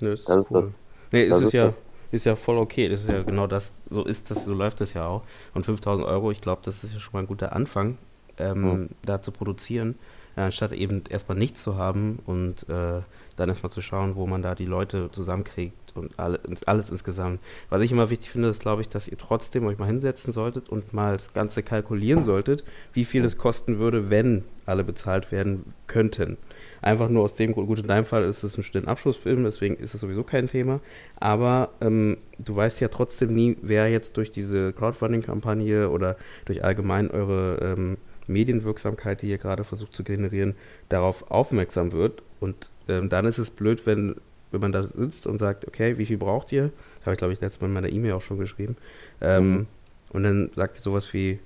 das, 0.00 0.24
das 0.24 0.42
ist, 0.42 0.52
cool. 0.52 0.60
das. 0.62 0.82
Nee, 1.10 1.28
das 1.28 1.38
ist, 1.40 1.46
ist 1.46 1.52
ja 1.52 1.74
ist 2.10 2.26
ja 2.26 2.36
voll 2.36 2.58
okay. 2.58 2.88
Das 2.88 3.00
ist 3.00 3.08
ja 3.08 3.22
genau 3.22 3.46
das, 3.46 3.74
so 3.90 4.04
ist 4.04 4.30
das, 4.30 4.44
so 4.44 4.54
läuft 4.54 4.80
das 4.80 4.94
ja 4.94 5.06
auch. 5.06 5.22
Und 5.54 5.66
5000 5.66 6.06
Euro, 6.06 6.30
ich 6.30 6.40
glaube, 6.40 6.62
das 6.64 6.84
ist 6.84 6.94
ja 6.94 7.00
schon 7.00 7.12
mal 7.12 7.20
ein 7.20 7.26
guter 7.26 7.52
Anfang, 7.54 7.98
ähm, 8.38 8.62
mhm. 8.62 8.88
da 9.02 9.20
zu 9.20 9.32
produzieren, 9.32 9.96
äh, 10.36 10.42
anstatt 10.42 10.72
eben 10.72 11.04
erstmal 11.08 11.36
nichts 11.36 11.62
zu 11.62 11.76
haben 11.76 12.20
und 12.26 12.68
äh, 12.68 13.00
dann 13.36 13.48
erstmal 13.48 13.72
zu 13.72 13.82
schauen, 13.82 14.16
wo 14.16 14.26
man 14.26 14.42
da 14.42 14.54
die 14.54 14.66
Leute 14.66 15.10
zusammenkriegt 15.12 15.96
und 15.96 16.18
alle, 16.18 16.40
alles 16.66 16.90
insgesamt. 16.90 17.40
Was 17.68 17.82
ich 17.82 17.92
immer 17.92 18.10
wichtig 18.10 18.30
finde, 18.30 18.48
ist, 18.48 18.60
glaube 18.60 18.82
ich, 18.82 18.88
dass 18.88 19.08
ihr 19.08 19.18
trotzdem 19.18 19.66
euch 19.66 19.78
mal 19.78 19.86
hinsetzen 19.86 20.32
solltet 20.32 20.68
und 20.68 20.92
mal 20.92 21.16
das 21.16 21.32
Ganze 21.32 21.62
kalkulieren 21.62 22.24
solltet, 22.24 22.64
wie 22.92 23.04
viel 23.04 23.24
es 23.24 23.36
kosten 23.36 23.78
würde, 23.78 24.10
wenn 24.10 24.44
alle 24.68 24.84
bezahlt 24.84 25.32
werden 25.32 25.72
könnten. 25.86 26.36
Einfach 26.80 27.08
nur 27.08 27.24
aus 27.24 27.34
dem 27.34 27.52
Grund, 27.52 27.66
gut, 27.66 27.80
in 27.80 27.86
deinem 27.86 28.04
Fall 28.04 28.22
ist 28.24 28.44
es 28.44 28.56
ein 28.56 28.62
Studentenabschlussfilm, 28.62 29.44
deswegen 29.44 29.76
ist 29.76 29.94
es 29.94 30.00
sowieso 30.00 30.22
kein 30.22 30.46
Thema. 30.46 30.80
Aber 31.16 31.70
ähm, 31.80 32.18
du 32.38 32.54
weißt 32.54 32.80
ja 32.80 32.88
trotzdem 32.88 33.34
nie, 33.34 33.56
wer 33.62 33.88
jetzt 33.88 34.16
durch 34.16 34.30
diese 34.30 34.72
Crowdfunding-Kampagne 34.72 35.90
oder 35.90 36.16
durch 36.44 36.62
allgemein 36.62 37.10
eure 37.10 37.74
ähm, 37.76 37.96
Medienwirksamkeit, 38.28 39.22
die 39.22 39.30
ihr 39.30 39.38
gerade 39.38 39.64
versucht 39.64 39.94
zu 39.94 40.04
generieren, 40.04 40.54
darauf 40.88 41.30
aufmerksam 41.30 41.92
wird. 41.92 42.22
Und 42.40 42.70
ähm, 42.88 43.08
dann 43.08 43.24
ist 43.24 43.38
es 43.38 43.50
blöd, 43.50 43.86
wenn, 43.86 44.14
wenn 44.52 44.60
man 44.60 44.72
da 44.72 44.84
sitzt 44.84 45.26
und 45.26 45.38
sagt, 45.38 45.66
okay, 45.66 45.98
wie 45.98 46.06
viel 46.06 46.18
braucht 46.18 46.52
ihr? 46.52 46.70
Habe 47.02 47.12
ich, 47.12 47.18
glaube 47.18 47.32
ich, 47.32 47.40
letztes 47.40 47.60
Mal 47.60 47.68
in 47.68 47.72
meiner 47.72 47.90
E-Mail 47.90 48.12
auch 48.12 48.22
schon 48.22 48.38
geschrieben. 48.38 48.76
Ähm, 49.20 49.50
mhm. 49.50 49.66
Und 50.10 50.22
dann 50.22 50.50
sagt 50.54 50.78
ihr 50.78 50.82
sowas 50.82 51.12
wie, 51.12 51.40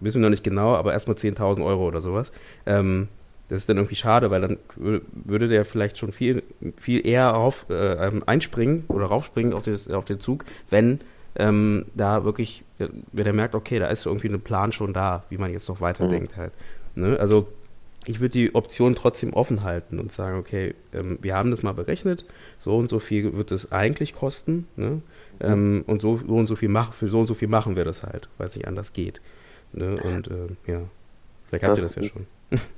wissen 0.00 0.20
wir 0.20 0.22
noch 0.22 0.30
nicht 0.30 0.44
genau, 0.44 0.74
aber 0.74 0.92
erstmal 0.92 1.16
10.000 1.16 1.64
Euro 1.64 1.86
oder 1.86 2.00
sowas. 2.00 2.32
Ähm, 2.66 3.08
das 3.48 3.58
ist 3.58 3.68
dann 3.68 3.76
irgendwie 3.76 3.96
schade, 3.96 4.30
weil 4.30 4.40
dann 4.40 4.58
würde 4.76 5.48
der 5.48 5.64
vielleicht 5.64 5.98
schon 5.98 6.12
viel, 6.12 6.42
viel 6.76 7.06
eher 7.06 7.36
auf, 7.36 7.66
äh, 7.68 8.06
ähm, 8.06 8.22
einspringen 8.26 8.84
oder 8.88 9.06
raufspringen 9.06 9.52
auf, 9.52 9.62
das, 9.62 9.88
auf 9.88 10.06
den 10.06 10.18
Zug, 10.18 10.44
wenn 10.70 11.00
ähm, 11.36 11.86
da 11.94 12.24
wirklich, 12.24 12.64
wenn 12.78 13.26
er 13.26 13.32
merkt, 13.32 13.54
okay, 13.54 13.78
da 13.78 13.88
ist 13.88 14.06
irgendwie 14.06 14.28
ein 14.28 14.40
Plan 14.40 14.72
schon 14.72 14.92
da, 14.92 15.24
wie 15.28 15.38
man 15.38 15.52
jetzt 15.52 15.68
noch 15.68 15.80
weiterdenkt 15.80 16.36
mhm. 16.36 16.40
halt. 16.40 16.52
Ne? 16.94 17.18
Also 17.18 17.46
ich 18.06 18.20
würde 18.20 18.32
die 18.32 18.54
Option 18.54 18.94
trotzdem 18.94 19.32
offen 19.32 19.62
halten 19.62 19.98
und 19.98 20.12
sagen, 20.12 20.38
okay, 20.38 20.74
ähm, 20.92 21.18
wir 21.20 21.34
haben 21.34 21.50
das 21.50 21.62
mal 21.62 21.72
berechnet, 21.72 22.24
so 22.60 22.76
und 22.76 22.88
so 22.88 22.98
viel 22.98 23.36
wird 23.36 23.50
es 23.50 23.72
eigentlich 23.72 24.14
kosten, 24.14 24.66
ne? 24.76 25.00
ähm, 25.40 25.84
und 25.86 26.02
so, 26.02 26.18
so, 26.18 26.34
und 26.34 26.46
so 26.46 26.56
viel 26.56 26.68
mach, 26.68 26.92
für 26.92 27.08
so 27.08 27.20
und 27.20 27.26
so 27.26 27.34
viel 27.34 27.48
machen 27.48 27.76
wir 27.76 27.84
das 27.84 28.02
halt, 28.02 28.28
weil 28.38 28.48
es 28.48 28.56
nicht 28.56 28.68
anders 28.68 28.92
geht. 28.92 29.20
Ne? 29.74 29.96
Und 30.02 30.28
äh, 30.28 30.72
ja, 30.72 30.80
vielleicht 31.46 31.66
habt 31.66 31.78
ihr 31.78 31.82
das 31.82 31.94
ja 31.96 32.08
schon. 32.08 32.26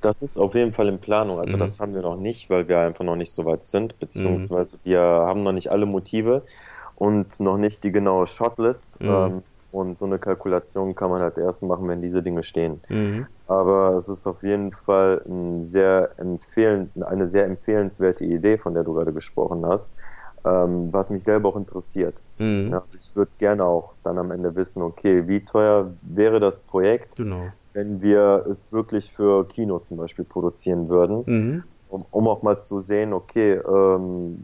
Das 0.00 0.22
ist 0.22 0.38
auf 0.38 0.54
jeden 0.54 0.72
Fall 0.72 0.88
in 0.88 0.98
Planung. 0.98 1.38
Also 1.38 1.56
mhm. 1.56 1.60
das 1.60 1.80
haben 1.80 1.94
wir 1.94 2.02
noch 2.02 2.16
nicht, 2.16 2.48
weil 2.48 2.68
wir 2.68 2.80
einfach 2.80 3.04
noch 3.04 3.16
nicht 3.16 3.32
so 3.32 3.44
weit 3.44 3.64
sind, 3.64 3.98
beziehungsweise 3.98 4.76
mhm. 4.76 4.80
wir 4.84 5.00
haben 5.00 5.40
noch 5.40 5.52
nicht 5.52 5.70
alle 5.70 5.86
Motive 5.86 6.42
und 6.94 7.40
noch 7.40 7.58
nicht 7.58 7.84
die 7.84 7.92
genaue 7.92 8.26
Shotlist. 8.26 9.00
Mhm. 9.00 9.08
Ähm, 9.08 9.42
und 9.72 9.98
so 9.98 10.06
eine 10.06 10.18
Kalkulation 10.18 10.94
kann 10.94 11.10
man 11.10 11.20
halt 11.20 11.36
erst 11.36 11.62
machen, 11.62 11.86
wenn 11.88 12.00
diese 12.00 12.22
Dinge 12.22 12.42
stehen. 12.42 12.80
Mhm. 12.88 13.26
Aber 13.46 13.94
es 13.94 14.08
ist 14.08 14.26
auf 14.26 14.42
jeden 14.42 14.72
Fall 14.72 15.20
ein 15.28 15.62
sehr 15.62 16.12
empfehlend, 16.16 16.90
eine 17.02 17.26
sehr 17.26 17.44
empfehlenswerte 17.44 18.24
Idee, 18.24 18.56
von 18.56 18.72
der 18.72 18.84
du 18.84 18.94
gerade 18.94 19.12
gesprochen 19.12 19.66
hast, 19.66 19.92
ähm, 20.46 20.92
was 20.92 21.10
mich 21.10 21.22
selber 21.22 21.50
auch 21.50 21.56
interessiert. 21.56 22.22
Mhm. 22.38 22.70
Ja, 22.72 22.82
ich 22.96 23.14
würde 23.14 23.32
gerne 23.38 23.64
auch 23.64 23.94
dann 24.02 24.16
am 24.18 24.30
Ende 24.30 24.54
wissen, 24.56 24.80
okay, 24.82 25.28
wie 25.28 25.44
teuer 25.44 25.92
wäre 26.00 26.40
das 26.40 26.60
Projekt? 26.60 27.16
Genau 27.16 27.52
wenn 27.76 28.00
wir 28.00 28.42
es 28.48 28.72
wirklich 28.72 29.12
für 29.12 29.46
Kino 29.46 29.78
zum 29.80 29.98
Beispiel 29.98 30.24
produzieren 30.24 30.88
würden, 30.88 31.24
mhm. 31.26 31.62
um, 31.90 32.06
um, 32.10 32.26
auch 32.26 32.42
mal 32.42 32.62
zu 32.62 32.78
sehen, 32.78 33.12
okay, 33.12 33.52
ähm, 33.52 34.38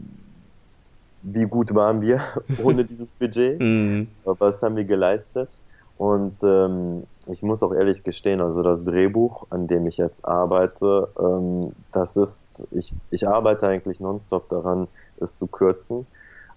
wie 1.23 1.45
gut 1.45 1.73
waren 1.73 2.01
wir 2.01 2.21
ohne 2.63 2.85
dieses 2.89 3.11
Budget, 3.13 3.59
mhm. 3.59 4.07
was 4.23 4.61
haben 4.61 4.75
wir 4.75 4.85
geleistet. 4.85 5.49
Und 5.97 6.37
ähm, 6.43 7.03
ich 7.27 7.43
muss 7.43 7.63
auch 7.63 7.73
ehrlich 7.73 8.03
gestehen, 8.03 8.41
also 8.41 8.61
das 8.61 8.83
Drehbuch, 8.83 9.47
an 9.49 9.67
dem 9.67 9.87
ich 9.87 9.97
jetzt 9.97 10.25
arbeite, 10.27 11.09
ähm, 11.19 11.71
das 11.91 12.17
ist, 12.17 12.67
ich, 12.71 12.93
ich 13.09 13.27
arbeite 13.27 13.67
eigentlich 13.67 13.99
nonstop 13.99 14.49
daran, 14.49 14.87
es 15.19 15.37
zu 15.37 15.47
kürzen, 15.47 16.05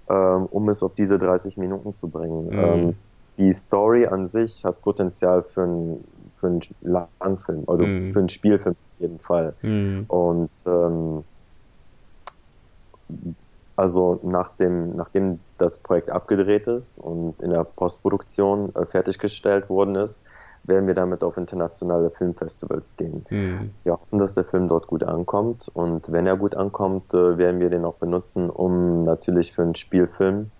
ähm, 0.08 0.46
um 0.50 0.68
es 0.68 0.82
auf 0.82 0.94
diese 0.94 1.18
30 1.18 1.56
Minuten 1.56 1.92
zu 1.92 2.10
bringen. 2.10 2.46
Mhm. 2.46 2.58
Ähm, 2.58 2.94
die 3.38 3.52
Story 3.52 4.06
an 4.06 4.26
sich 4.26 4.64
hat 4.64 4.80
Potenzial 4.82 5.42
für 5.42 5.62
ein 5.62 6.04
für 6.36 6.46
einen 6.48 6.60
Langfilm, 6.82 7.64
also 7.66 7.84
mm. 7.84 8.12
für 8.12 8.18
einen 8.18 8.28
Spielfilm 8.28 8.74
auf 8.74 9.00
jeden 9.00 9.18
Fall. 9.18 9.54
Mm. 9.62 10.02
Und 10.08 10.50
ähm, 10.66 11.24
also 13.74 14.20
nach 14.22 14.52
dem, 14.56 14.94
nachdem 14.94 15.40
das 15.58 15.78
Projekt 15.78 16.10
abgedreht 16.10 16.66
ist 16.66 16.98
und 16.98 17.40
in 17.42 17.50
der 17.50 17.64
Postproduktion 17.64 18.74
äh, 18.74 18.86
fertiggestellt 18.86 19.68
worden 19.68 19.96
ist, 19.96 20.24
werden 20.66 20.86
wir 20.86 20.94
damit 20.94 21.22
auf 21.22 21.36
internationale 21.36 22.10
Filmfestivals 22.10 22.96
gehen. 22.96 23.24
Mhm. 23.30 23.70
Wir 23.84 23.92
hoffen, 23.92 24.18
dass 24.18 24.34
der 24.34 24.44
Film 24.44 24.68
dort 24.68 24.86
gut 24.86 25.02
ankommt 25.02 25.70
und 25.72 26.10
wenn 26.10 26.26
er 26.26 26.36
gut 26.36 26.54
ankommt, 26.54 27.14
äh, 27.14 27.38
werden 27.38 27.60
wir 27.60 27.70
den 27.70 27.84
auch 27.84 27.96
benutzen, 27.96 28.50
um 28.50 29.04
natürlich 29.04 29.52
für 29.52 29.62
einen 29.62 29.74
Spielfilm, 29.74 30.50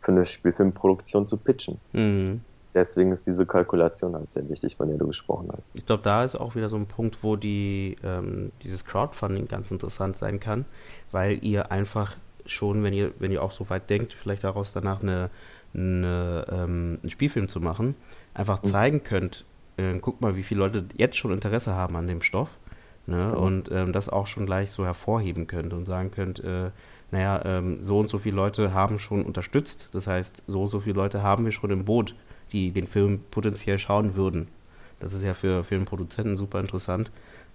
für 0.00 0.12
eine 0.12 0.26
Spielfilmproduktion 0.26 1.26
zu 1.26 1.36
pitchen. 1.36 1.78
Mhm 1.92 2.40
deswegen 2.74 3.12
ist 3.12 3.26
diese 3.26 3.46
Kalkulation 3.46 4.14
halt 4.14 4.32
sehr 4.32 4.48
wichtig, 4.48 4.76
von 4.76 4.88
der 4.88 4.98
du 4.98 5.06
gesprochen 5.06 5.48
hast. 5.54 5.72
Ich 5.74 5.86
glaube, 5.86 6.02
da 6.02 6.24
ist 6.24 6.36
auch 6.36 6.54
wieder 6.54 6.68
so 6.68 6.76
ein 6.76 6.86
Punkt, 6.86 7.22
wo 7.22 7.36
die, 7.36 7.96
ähm, 8.02 8.52
dieses 8.62 8.84
Crowdfunding 8.84 9.48
ganz 9.48 9.70
interessant 9.70 10.16
sein 10.16 10.40
kann, 10.40 10.64
weil 11.10 11.44
ihr 11.44 11.70
einfach 11.70 12.16
schon, 12.46 12.82
wenn 12.82 12.92
ihr, 12.92 13.12
wenn 13.18 13.30
ihr 13.30 13.42
auch 13.42 13.52
so 13.52 13.68
weit 13.70 13.88
denkt, 13.90 14.12
vielleicht 14.12 14.44
daraus 14.44 14.72
danach 14.72 15.02
eine, 15.02 15.30
eine, 15.74 16.46
ähm, 16.50 16.98
einen 17.02 17.10
Spielfilm 17.10 17.48
zu 17.48 17.60
machen, 17.60 17.94
einfach 18.34 18.62
mhm. 18.62 18.68
zeigen 18.68 19.02
könnt, 19.04 19.44
äh, 19.76 19.98
guck 19.98 20.20
mal, 20.20 20.36
wie 20.36 20.42
viele 20.42 20.60
Leute 20.60 20.84
jetzt 20.94 21.16
schon 21.16 21.32
Interesse 21.32 21.74
haben 21.74 21.96
an 21.96 22.06
dem 22.06 22.22
Stoff. 22.22 22.50
Ne? 23.06 23.24
Mhm. 23.24 23.32
Und 23.32 23.70
ähm, 23.72 23.92
das 23.92 24.08
auch 24.08 24.26
schon 24.26 24.46
gleich 24.46 24.70
so 24.70 24.84
hervorheben 24.84 25.46
könnt 25.46 25.72
und 25.72 25.86
sagen 25.86 26.10
könnt, 26.10 26.42
äh, 26.44 26.70
naja, 27.10 27.42
ähm, 27.44 27.78
so 27.82 27.98
und 27.98 28.08
so 28.08 28.18
viele 28.18 28.36
Leute 28.36 28.72
haben 28.72 28.98
schon 28.98 29.22
unterstützt. 29.24 29.88
Das 29.92 30.06
heißt, 30.06 30.44
so 30.46 30.62
und 30.62 30.68
so 30.68 30.80
viele 30.80 30.96
Leute 30.96 31.22
haben 31.22 31.44
wir 31.44 31.52
schon 31.52 31.70
im 31.70 31.84
Boot, 31.84 32.14
die 32.52 32.70
den 32.70 32.86
Film 32.86 33.20
potenziell 33.30 33.78
schauen 33.78 34.14
würden. 34.14 34.48
Das 35.00 35.12
ist 35.12 35.22
ja 35.22 35.34
für, 35.34 35.64
für 35.64 35.74
einen 35.74 35.84
Produzenten 35.84 36.36
super 36.36 36.60
interessant 36.60 37.10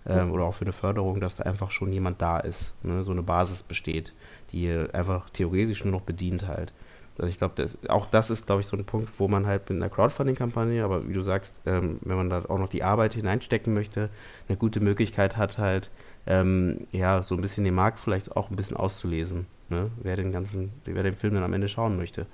ähm, 0.06 0.32
oder 0.32 0.44
auch 0.44 0.54
für 0.54 0.66
eine 0.66 0.74
Förderung, 0.74 1.20
dass 1.20 1.38
da 1.38 1.44
einfach 1.44 1.72
schon 1.72 1.92
jemand 1.92 2.22
da 2.22 2.40
ist, 2.40 2.74
ne? 2.84 3.04
so 3.04 3.12
eine 3.12 3.24
Basis 3.24 3.64
besteht, 3.64 4.14
die 4.52 4.70
einfach 4.70 5.30
theoretisch 5.30 5.84
nur 5.84 5.94
noch 5.94 6.02
bedient 6.02 6.48
halt. 6.48 6.74
Also 7.18 7.30
ich 7.30 7.38
glaube, 7.38 7.66
auch 7.88 8.06
das 8.08 8.30
ist, 8.30 8.46
glaube 8.46 8.62
ich, 8.62 8.68
so 8.68 8.78
ein 8.78 8.86
Punkt, 8.86 9.10
wo 9.18 9.28
man 9.28 9.48
halt 9.48 9.70
mit 9.70 9.78
einer 9.78 9.90
Crowdfunding-Kampagne, 9.90 10.84
aber 10.84 11.08
wie 11.08 11.14
du 11.14 11.24
sagst, 11.24 11.56
ähm, 11.66 12.00
wenn 12.02 12.18
man 12.18 12.30
da 12.30 12.44
auch 12.48 12.60
noch 12.60 12.70
die 12.70 12.84
Arbeit 12.84 13.16
hineinstecken 13.16 13.74
möchte, 13.74 14.10
eine 14.48 14.58
gute 14.58 14.80
Möglichkeit 14.80 15.36
hat, 15.36 15.58
halt 15.58 15.90
ähm, 16.28 16.88
ja, 16.92 17.24
so 17.24 17.36
ein 17.36 17.42
bisschen 17.42 17.64
den 17.64 17.74
Markt 17.74 18.00
vielleicht 18.00 18.36
auch 18.36 18.50
ein 18.50 18.56
bisschen 18.56 18.78
auszulesen, 18.78 19.48
ne? 19.70 19.90
wer 20.02 20.16
den 20.16 20.32
ganzen, 20.32 20.72
wer 20.86 21.04
den 21.04 21.14
Film 21.14 21.34
dann 21.34 21.44
am 21.44 21.54
Ende 21.54 21.70
schauen 21.70 21.98
möchte. 21.98 22.28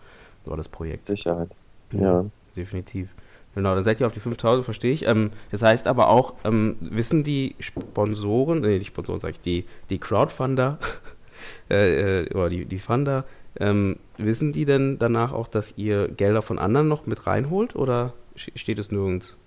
So 0.46 0.56
das 0.56 0.68
Projekt. 0.68 1.08
Sicherheit. 1.08 1.50
Ja. 1.92 2.02
ja. 2.02 2.26
Definitiv. 2.56 3.10
Genau, 3.56 3.76
dann 3.76 3.84
seid 3.84 4.00
ihr 4.00 4.08
auf 4.08 4.14
die 4.14 4.20
5000, 4.20 4.66
verstehe 4.66 4.94
ich. 4.94 5.08
Ähm, 5.08 5.32
das 5.52 5.62
heißt 5.62 5.88
aber 5.88 6.10
auch, 6.10 6.34
ähm, 6.44 6.76
wissen 6.82 7.24
die 7.24 7.56
Sponsoren, 7.60 8.62
nee, 8.62 8.80
die 8.80 8.86
Sponsoren 8.86 9.20
sag 9.20 9.32
ich, 9.32 9.40
die, 9.40 9.66
die 9.90 10.00
Crowdfunder, 10.00 10.80
äh, 11.70 12.24
äh, 12.24 12.34
oder 12.34 12.50
die, 12.50 12.66
die 12.66 12.80
Funder, 12.80 13.26
ähm, 13.60 13.98
wissen 14.18 14.52
die 14.52 14.66
denn 14.66 14.98
danach 15.00 15.34
auch, 15.34 15.48
dass 15.48 15.74
ihr 15.78 16.08
Gelder 16.08 16.42
von 16.42 16.60
anderen 16.60 16.88
noch 16.88 17.06
mit 17.06 17.28
reinholt 17.28 17.76
oder 17.76 18.14
steht 18.36 18.80
es 18.80 18.92
nirgends? 18.92 19.38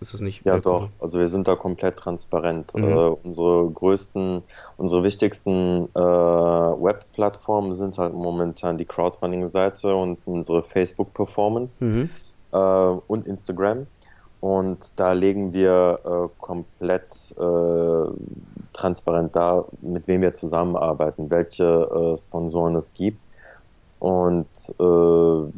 Ist 0.00 0.12
es 0.12 0.20
nicht? 0.20 0.44
Ja, 0.44 0.58
doch. 0.58 0.90
Also 1.00 1.18
wir 1.18 1.26
sind 1.26 1.48
da 1.48 1.56
komplett 1.56 1.96
transparent. 1.96 2.74
Mhm. 2.74 2.84
Äh, 2.84 2.94
unsere 3.24 3.70
größten, 3.70 4.42
unsere 4.76 5.02
wichtigsten 5.02 5.88
äh, 5.94 5.98
Webplattformen 5.98 7.72
sind 7.72 7.96
halt 7.96 8.12
momentan 8.12 8.76
die 8.76 8.84
Crowdfunding-Seite 8.84 9.94
und 9.96 10.18
unsere 10.26 10.62
Facebook-Performance 10.62 11.82
mhm. 11.82 12.10
äh, 12.52 12.56
und 12.56 13.26
Instagram. 13.26 13.86
Und 14.40 15.00
da 15.00 15.12
legen 15.12 15.54
wir 15.54 15.96
äh, 16.04 16.28
komplett 16.42 17.34
äh, 17.38 18.10
transparent 18.74 19.34
da, 19.34 19.64
mit 19.80 20.08
wem 20.08 20.20
wir 20.20 20.34
zusammenarbeiten, 20.34 21.30
welche 21.30 21.64
äh, 21.64 22.16
Sponsoren 22.18 22.76
es 22.76 22.92
gibt 22.92 23.18
und 24.06 24.46
äh, 24.78 25.52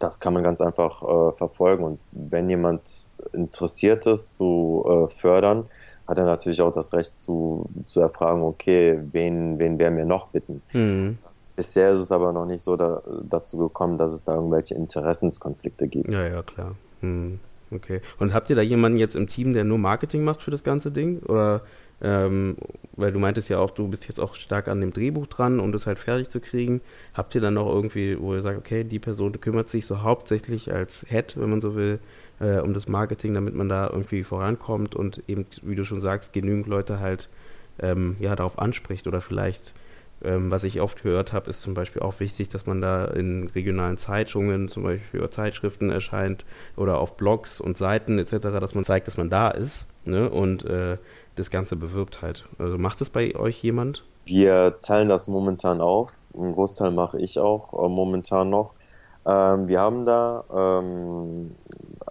das 0.00 0.18
kann 0.18 0.34
man 0.34 0.42
ganz 0.42 0.60
einfach 0.60 1.02
äh, 1.02 1.36
verfolgen. 1.36 1.84
Und 1.84 2.00
wenn 2.10 2.50
jemand 2.50 3.04
interessiert 3.32 4.06
ist 4.06 4.34
zu 4.34 4.84
äh, 4.88 5.14
fördern, 5.14 5.66
hat 6.08 6.18
er 6.18 6.24
natürlich 6.24 6.62
auch 6.62 6.72
das 6.72 6.92
Recht 6.92 7.16
zu, 7.16 7.70
zu 7.86 8.00
erfragen, 8.00 8.42
okay, 8.42 8.98
wen, 9.12 9.60
wen 9.60 9.78
werden 9.78 9.96
wir 9.96 10.04
noch 10.04 10.28
bitten? 10.28 10.62
Mhm. 10.72 11.18
Bisher 11.54 11.92
ist 11.92 12.00
es 12.00 12.10
aber 12.10 12.32
noch 12.32 12.46
nicht 12.46 12.62
so 12.62 12.76
da, 12.76 13.02
dazu 13.22 13.58
gekommen, 13.58 13.98
dass 13.98 14.14
es 14.14 14.24
da 14.24 14.34
irgendwelche 14.34 14.74
Interessenskonflikte 14.74 15.86
gibt. 15.86 16.12
Ja, 16.12 16.26
ja, 16.26 16.42
klar. 16.42 16.74
Mhm. 17.02 17.38
Okay. 17.70 18.00
Und 18.18 18.34
habt 18.34 18.50
ihr 18.50 18.56
da 18.56 18.62
jemanden 18.62 18.98
jetzt 18.98 19.14
im 19.14 19.28
Team, 19.28 19.52
der 19.52 19.62
nur 19.62 19.78
Marketing 19.78 20.24
macht 20.24 20.42
für 20.42 20.50
das 20.50 20.64
ganze 20.64 20.90
Ding? 20.90 21.22
Oder 21.22 21.62
ähm, 22.02 22.56
weil 22.92 23.12
du 23.12 23.18
meintest 23.18 23.48
ja 23.48 23.58
auch, 23.58 23.70
du 23.70 23.88
bist 23.88 24.08
jetzt 24.08 24.20
auch 24.20 24.34
stark 24.34 24.68
an 24.68 24.80
dem 24.80 24.92
Drehbuch 24.92 25.26
dran, 25.26 25.60
um 25.60 25.72
das 25.72 25.86
halt 25.86 25.98
fertig 25.98 26.30
zu 26.30 26.40
kriegen. 26.40 26.80
Habt 27.14 27.34
ihr 27.34 27.40
dann 27.40 27.54
noch 27.54 27.68
irgendwie, 27.68 28.18
wo 28.18 28.34
ihr 28.34 28.42
sagt, 28.42 28.58
okay, 28.58 28.84
die 28.84 28.98
Person 28.98 29.38
kümmert 29.40 29.68
sich 29.68 29.86
so 29.86 30.02
hauptsächlich 30.02 30.72
als 30.72 31.04
Head, 31.08 31.34
wenn 31.36 31.50
man 31.50 31.60
so 31.60 31.74
will, 31.74 31.98
äh, 32.40 32.58
um 32.58 32.74
das 32.74 32.88
Marketing, 32.88 33.34
damit 33.34 33.54
man 33.54 33.68
da 33.68 33.88
irgendwie 33.88 34.24
vorankommt 34.24 34.94
und 34.94 35.22
eben, 35.28 35.46
wie 35.62 35.74
du 35.74 35.84
schon 35.84 36.00
sagst, 36.00 36.32
genügend 36.32 36.66
Leute 36.66 37.00
halt 37.00 37.28
ähm, 37.78 38.16
ja 38.18 38.34
darauf 38.36 38.58
anspricht 38.58 39.06
oder 39.06 39.20
vielleicht 39.20 39.74
ähm, 40.22 40.50
was 40.50 40.64
ich 40.64 40.80
oft 40.80 41.02
gehört 41.02 41.32
habe, 41.32 41.48
ist 41.48 41.62
zum 41.62 41.74
Beispiel 41.74 42.02
auch 42.02 42.20
wichtig, 42.20 42.48
dass 42.48 42.66
man 42.66 42.80
da 42.80 43.06
in 43.06 43.48
regionalen 43.54 43.96
Zeitungen, 43.96 44.68
zum 44.68 44.82
Beispiel 44.82 45.20
über 45.20 45.30
Zeitschriften 45.30 45.90
erscheint 45.90 46.44
oder 46.76 46.98
auf 46.98 47.16
Blogs 47.16 47.60
und 47.60 47.78
Seiten 47.78 48.18
etc., 48.18 48.36
dass 48.38 48.74
man 48.74 48.84
zeigt, 48.84 49.06
dass 49.06 49.16
man 49.16 49.30
da 49.30 49.48
ist 49.48 49.86
ne? 50.04 50.28
und 50.28 50.64
äh, 50.64 50.98
das 51.36 51.50
Ganze 51.50 51.76
bewirbt 51.76 52.22
halt. 52.22 52.46
Also 52.58 52.78
macht 52.78 53.00
es 53.00 53.10
bei 53.10 53.34
euch 53.36 53.62
jemand? 53.62 54.04
Wir 54.24 54.78
teilen 54.80 55.08
das 55.08 55.28
momentan 55.28 55.80
auf. 55.80 56.12
Einen 56.34 56.52
Großteil 56.52 56.90
mache 56.90 57.18
ich 57.20 57.38
auch 57.38 57.72
äh, 57.72 57.88
momentan 57.88 58.50
noch. 58.50 58.72
Ähm, 59.26 59.68
wir 59.68 59.80
haben 59.80 60.04
da 60.04 60.44
ähm, 60.54 61.54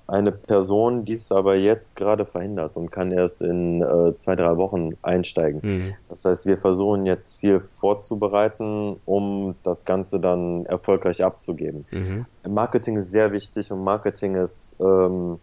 eine 0.06 0.32
Person, 0.32 1.06
die 1.06 1.14
ist 1.14 1.32
aber 1.32 1.56
jetzt 1.56 1.96
gerade 1.96 2.26
verhindert 2.26 2.78
und 2.78 2.92
kann 2.92 3.12
erst 3.12 3.42
in 3.42 3.82
äh, 3.82 4.16
zwei, 4.16 4.36
drei 4.36 4.58
Wochen 4.58 4.92
einsteigen. 5.02 5.62
Mhm. 5.64 5.94
Das 6.08 6.26
heißt, 6.26 6.46
wir 6.46 6.58
versuchen 6.58 7.06
jetzt 7.06 7.40
viel 7.40 7.62
vorzubereiten, 7.80 8.98
um 9.06 9.56
das 9.64 9.86
Ganze 9.86 10.20
dann 10.20 10.66
erfolgreich 10.66 11.24
abzugeben. 11.24 11.86
Mhm. 11.92 12.26
Marketing 12.48 12.98
ist 12.98 13.12
sehr 13.12 13.32
wichtig 13.32 13.72
und 13.72 13.84
Marketing 13.84 14.36
ist 14.36 14.78
ähm, 14.80 15.40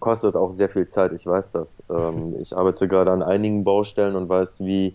kostet 0.00 0.36
auch 0.36 0.50
sehr 0.50 0.68
viel 0.68 0.86
Zeit, 0.86 1.12
ich 1.12 1.26
weiß 1.26 1.52
das. 1.52 1.82
Ähm, 1.90 2.36
ich 2.40 2.56
arbeite 2.56 2.88
gerade 2.88 3.10
an 3.10 3.22
einigen 3.22 3.64
Baustellen 3.64 4.16
und 4.16 4.28
weiß, 4.28 4.60
wie, 4.64 4.94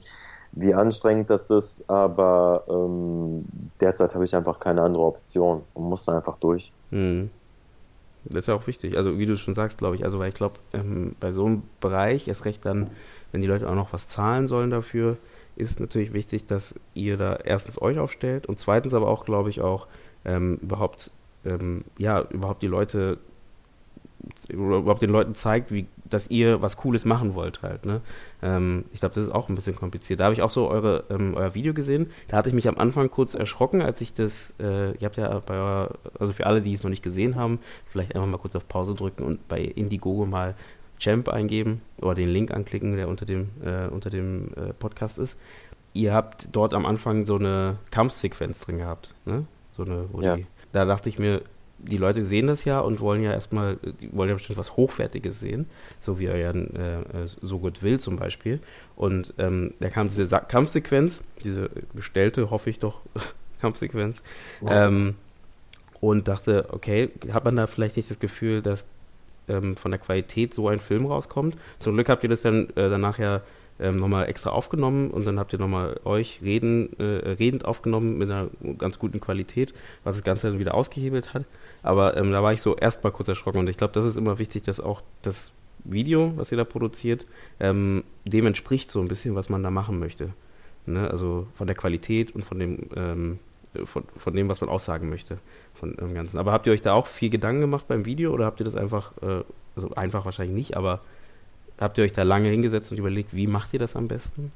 wie 0.52 0.74
anstrengend 0.74 1.30
das 1.30 1.50
ist, 1.50 1.90
aber 1.90 2.64
ähm, 2.70 3.46
derzeit 3.82 4.14
habe 4.14 4.26
ich 4.26 4.36
einfach 4.36 4.60
keine 4.60 4.82
andere 4.82 5.04
Option 5.04 5.64
und 5.74 5.84
muss 5.90 6.06
da 6.06 6.16
einfach 6.16 6.38
durch. 6.38 6.72
Mhm. 6.92 7.30
Das 8.26 8.40
ist 8.40 8.48
ja 8.48 8.56
auch 8.56 8.68
wichtig. 8.68 8.98
Also 8.98 9.18
wie 9.18 9.26
du 9.26 9.36
schon 9.38 9.56
sagst, 9.56 9.78
glaube 9.78 9.96
ich, 9.96 10.06
also 10.06 10.20
weil 10.20 10.30
ich 10.30 10.36
glaube, 10.36 10.56
ähm, 10.74 11.16
bei 11.20 11.34
so 11.34 11.46
einem 11.46 11.64
Bereich, 11.82 12.28
erst 12.28 12.46
recht 12.46 12.66
dann, 12.66 12.90
wenn 13.32 13.42
die 13.42 13.48
Leute 13.48 13.70
auch 13.70 13.76
noch 13.76 13.92
was 13.92 14.08
zahlen 14.08 14.48
sollen 14.48 14.70
dafür, 14.70 15.18
ist 15.56 15.80
natürlich 15.80 16.14
wichtig, 16.14 16.48
dass 16.48 16.76
ihr 16.94 17.18
da 17.18 17.36
erstens 17.36 17.82
euch 17.82 18.00
aufstellt 18.00 18.48
und 18.48 18.60
zweitens 18.60 18.94
aber 18.94 19.08
auch, 19.08 19.26
glaube 19.26 19.50
ich, 19.50 19.62
auch 19.62 19.88
ähm, 20.26 20.58
überhaupt, 20.62 21.12
ähm, 21.46 21.84
ja, 21.98 22.22
überhaupt 22.22 22.64
die 22.64 22.68
Leute 22.68 23.18
überhaupt 24.50 25.02
den 25.02 25.10
Leuten 25.10 25.36
zeigt, 25.36 25.72
wie, 25.72 25.88
dass 26.04 26.30
ihr 26.30 26.62
was 26.62 26.78
Cooles 26.78 27.06
machen 27.06 27.36
wollt 27.36 27.62
halt. 27.62 27.86
Ne? 27.86 28.02
Ähm, 28.42 28.86
ich 28.92 29.00
glaube, 29.00 29.16
das 29.16 29.26
ist 29.26 29.32
auch 29.32 29.50
ein 29.50 29.56
bisschen 29.56 29.76
kompliziert. 29.76 30.20
Da 30.20 30.26
habe 30.26 30.34
ich 30.34 30.42
auch 30.42 30.50
so 30.50 30.70
eure, 30.70 31.06
ähm, 31.10 31.34
euer 31.36 31.56
Video 31.56 31.74
gesehen. 31.74 32.12
Da 32.28 32.38
hatte 32.38 32.50
ich 32.50 32.56
mich 32.56 32.68
am 32.68 32.78
Anfang 32.78 33.10
kurz 33.10 33.34
erschrocken, 33.34 33.82
als 33.82 34.02
ich 34.02 34.14
das, 34.14 34.54
äh, 34.60 34.92
ihr 34.92 35.06
habt 35.06 35.18
ja 35.18 35.40
bei 35.40 35.56
eurer, 35.56 35.96
also 36.20 36.34
für 36.34 36.46
alle, 36.46 36.62
die 36.62 36.74
es 36.74 36.84
noch 36.84 36.90
nicht 36.90 37.04
gesehen 37.04 37.36
haben, 37.36 37.60
vielleicht 37.86 38.16
einfach 38.16 38.28
mal 38.28 38.38
kurz 38.38 38.56
auf 38.56 38.68
Pause 38.68 38.94
drücken 38.94 39.24
und 39.24 39.48
bei 39.48 39.62
Indiegogo 39.62 40.26
mal 40.26 40.56
Champ 41.00 41.30
eingeben 41.30 41.82
oder 42.02 42.16
den 42.16 42.30
Link 42.30 42.52
anklicken, 42.52 42.96
der 42.96 43.08
unter 43.08 43.26
dem, 43.26 43.50
äh, 43.64 43.88
unter 43.88 44.10
dem 44.10 44.54
äh, 44.56 44.74
Podcast 44.74 45.18
ist. 45.18 45.38
Ihr 45.94 46.14
habt 46.14 46.50
dort 46.52 46.74
am 46.74 46.86
Anfang 46.86 47.26
so 47.26 47.36
eine 47.36 47.78
Kampfsequenz 47.92 48.60
drin 48.60 48.80
gehabt, 48.80 49.14
ne? 49.26 49.46
So 49.76 49.84
eine, 49.84 50.06
wo 50.12 50.22
ja. 50.22 50.38
die, 50.38 50.46
da 50.72 50.86
dachte 50.86 51.10
ich 51.10 51.20
mir, 51.20 51.42
die 51.84 51.98
Leute 51.98 52.24
sehen 52.26 52.48
das 52.48 52.66
ja 52.66 52.80
und 52.80 53.00
wollen 53.00 53.24
ja 53.24 53.34
erstmal, 53.34 53.78
die 54.02 54.12
wollen 54.14 54.30
ja 54.30 54.36
bestimmt 54.36 54.58
was 54.58 54.76
Hochwertiges 54.76 55.40
sehen, 55.40 55.68
so 56.02 56.20
wie 56.20 56.26
er 56.26 56.38
ja 56.38 56.52
äh, 56.52 57.28
so 57.42 57.60
gut 57.60 57.84
will 57.84 58.00
zum 58.00 58.18
Beispiel. 58.18 58.60
Und 58.96 59.34
ähm, 59.38 59.74
da 59.80 59.90
kam 59.90 60.10
diese 60.10 60.26
Sa 60.26 60.40
Kampfsequenz, 60.40 61.22
diese 61.44 61.70
gestellte, 61.94 62.50
hoffe 62.50 62.70
ich 62.70 62.80
doch, 62.80 63.02
Kampfsequenz. 63.62 64.22
Ähm, 64.68 65.16
und 66.00 66.28
dachte, 66.28 66.68
okay, 66.72 67.10
hat 67.32 67.46
man 67.46 67.56
da 67.56 67.68
vielleicht 67.68 67.96
nicht 67.96 68.10
das 68.10 68.20
Gefühl, 68.20 68.62
dass 68.62 68.86
ähm, 69.48 69.78
von 69.78 69.92
der 69.92 70.00
Qualität 70.00 70.54
so 70.54 70.68
ein 70.68 70.80
Film 70.80 71.06
rauskommt? 71.06 71.56
Zum 71.80 71.94
Glück 71.94 72.10
habt 72.10 72.24
ihr 72.24 72.30
das 72.30 72.42
dann 72.42 72.70
äh, 72.72 72.90
danach 72.90 73.20
ja 73.20 73.42
ähm, 73.84 73.98
nochmal 73.98 74.30
extra 74.30 74.50
aufgenommen 74.50 75.12
und 75.12 75.26
dann 75.26 75.38
habt 75.40 75.54
ihr 75.54 75.60
nochmal 75.60 76.00
euch 76.06 76.40
reden, 76.42 76.98
äh, 77.00 77.04
redend 77.04 77.66
aufgenommen 77.66 78.18
mit 78.18 78.32
einer 78.32 78.48
ganz 78.78 78.98
guten 78.98 79.20
Qualität, 79.20 79.74
was 80.04 80.16
das 80.16 80.24
Ganze 80.24 80.50
dann 80.50 80.60
wieder 80.60 80.74
ausgehebelt 80.74 81.34
hat. 81.34 81.44
Aber 81.84 82.16
ähm, 82.18 82.32
da 82.32 82.42
war 82.42 82.54
ich 82.54 82.62
so 82.62 82.76
erstmal 82.76 83.12
kurz 83.12 83.28
erschrocken 83.28 83.60
und 83.60 83.70
ich 83.70 83.78
glaube, 83.78 83.94
das 83.94 84.06
ist 84.06 84.16
immer 84.16 84.40
wichtig, 84.40 84.64
dass 84.64 84.80
auch 84.80 85.02
das 85.22 85.52
Video, 85.84 86.32
was 86.38 86.52
ihr 86.52 86.58
da 86.58 86.64
produziert, 86.64 87.26
ähm, 87.60 88.04
dem 88.24 88.48
entspricht 88.48 88.90
so 88.90 89.02
ein 89.02 89.10
bisschen, 89.10 89.36
was 89.36 89.50
man 89.50 89.62
da 89.64 89.70
machen 89.70 90.00
möchte. 90.00 90.30
Ne? 90.86 91.10
Also 91.10 91.48
von 91.56 91.68
der 91.68 91.76
Qualität 91.76 92.34
und 92.34 92.44
von 92.44 92.60
dem, 92.60 92.90
ähm, 92.96 93.40
von, 93.84 94.04
von 94.16 94.34
dem, 94.34 94.48
was 94.48 94.62
man 94.62 94.70
aussagen 94.70 95.10
möchte, 95.10 95.40
von 95.74 95.96
dem 95.96 96.14
Ganzen. 96.14 96.38
Aber 96.38 96.54
habt 96.54 96.68
ihr 96.68 96.74
euch 96.74 96.82
da 96.82 96.94
auch 96.94 97.08
viel 97.08 97.30
Gedanken 97.30 97.62
gemacht 97.62 97.88
beim 97.88 98.06
Video 98.06 98.32
oder 98.32 98.46
habt 98.46 98.62
ihr 98.62 98.66
das 98.66 98.76
einfach, 98.76 99.12
äh, 99.22 99.44
also 99.76 99.94
einfach 99.96 100.24
wahrscheinlich 100.24 100.56
nicht, 100.56 100.78
aber 100.78 101.02
habt 101.84 101.98
ihr 101.98 102.04
euch 102.04 102.14
da 102.14 102.24
lange 102.24 102.50
hingesetzt 102.50 102.92
und 102.92 102.98
überlegt, 102.98 103.36
wie 103.36 103.48
macht 103.48 103.74
ihr 103.74 103.80
das 103.80 103.96
am 103.96 104.08
besten? 104.08 104.52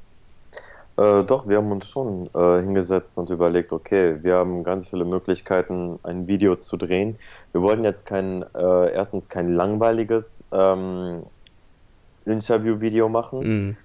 Äh, 0.98 1.24
doch, 1.24 1.48
wir 1.48 1.58
haben 1.58 1.72
uns 1.72 1.88
schon 1.88 2.28
äh, 2.34 2.62
hingesetzt 2.62 3.20
und 3.20 3.30
überlegt, 3.30 3.72
okay, 3.72 4.18
wir 4.24 4.36
haben 4.36 4.64
ganz 4.64 4.90
viele 4.90 5.06
Möglichkeiten, 5.06 6.00
ein 6.02 6.26
Video 6.26 6.56
zu 6.56 6.76
drehen. 6.76 7.18
Wir 7.52 7.62
wollten 7.62 7.84
jetzt 7.84 8.08
kein, 8.08 8.44
äh, 8.56 8.94
erstens 8.94 9.30
kein 9.30 9.54
langweiliges 9.54 10.44
ähm, 10.52 11.22
Interview-Video 12.26 13.10
machen. 13.10 13.40
Mhm. 13.40 13.78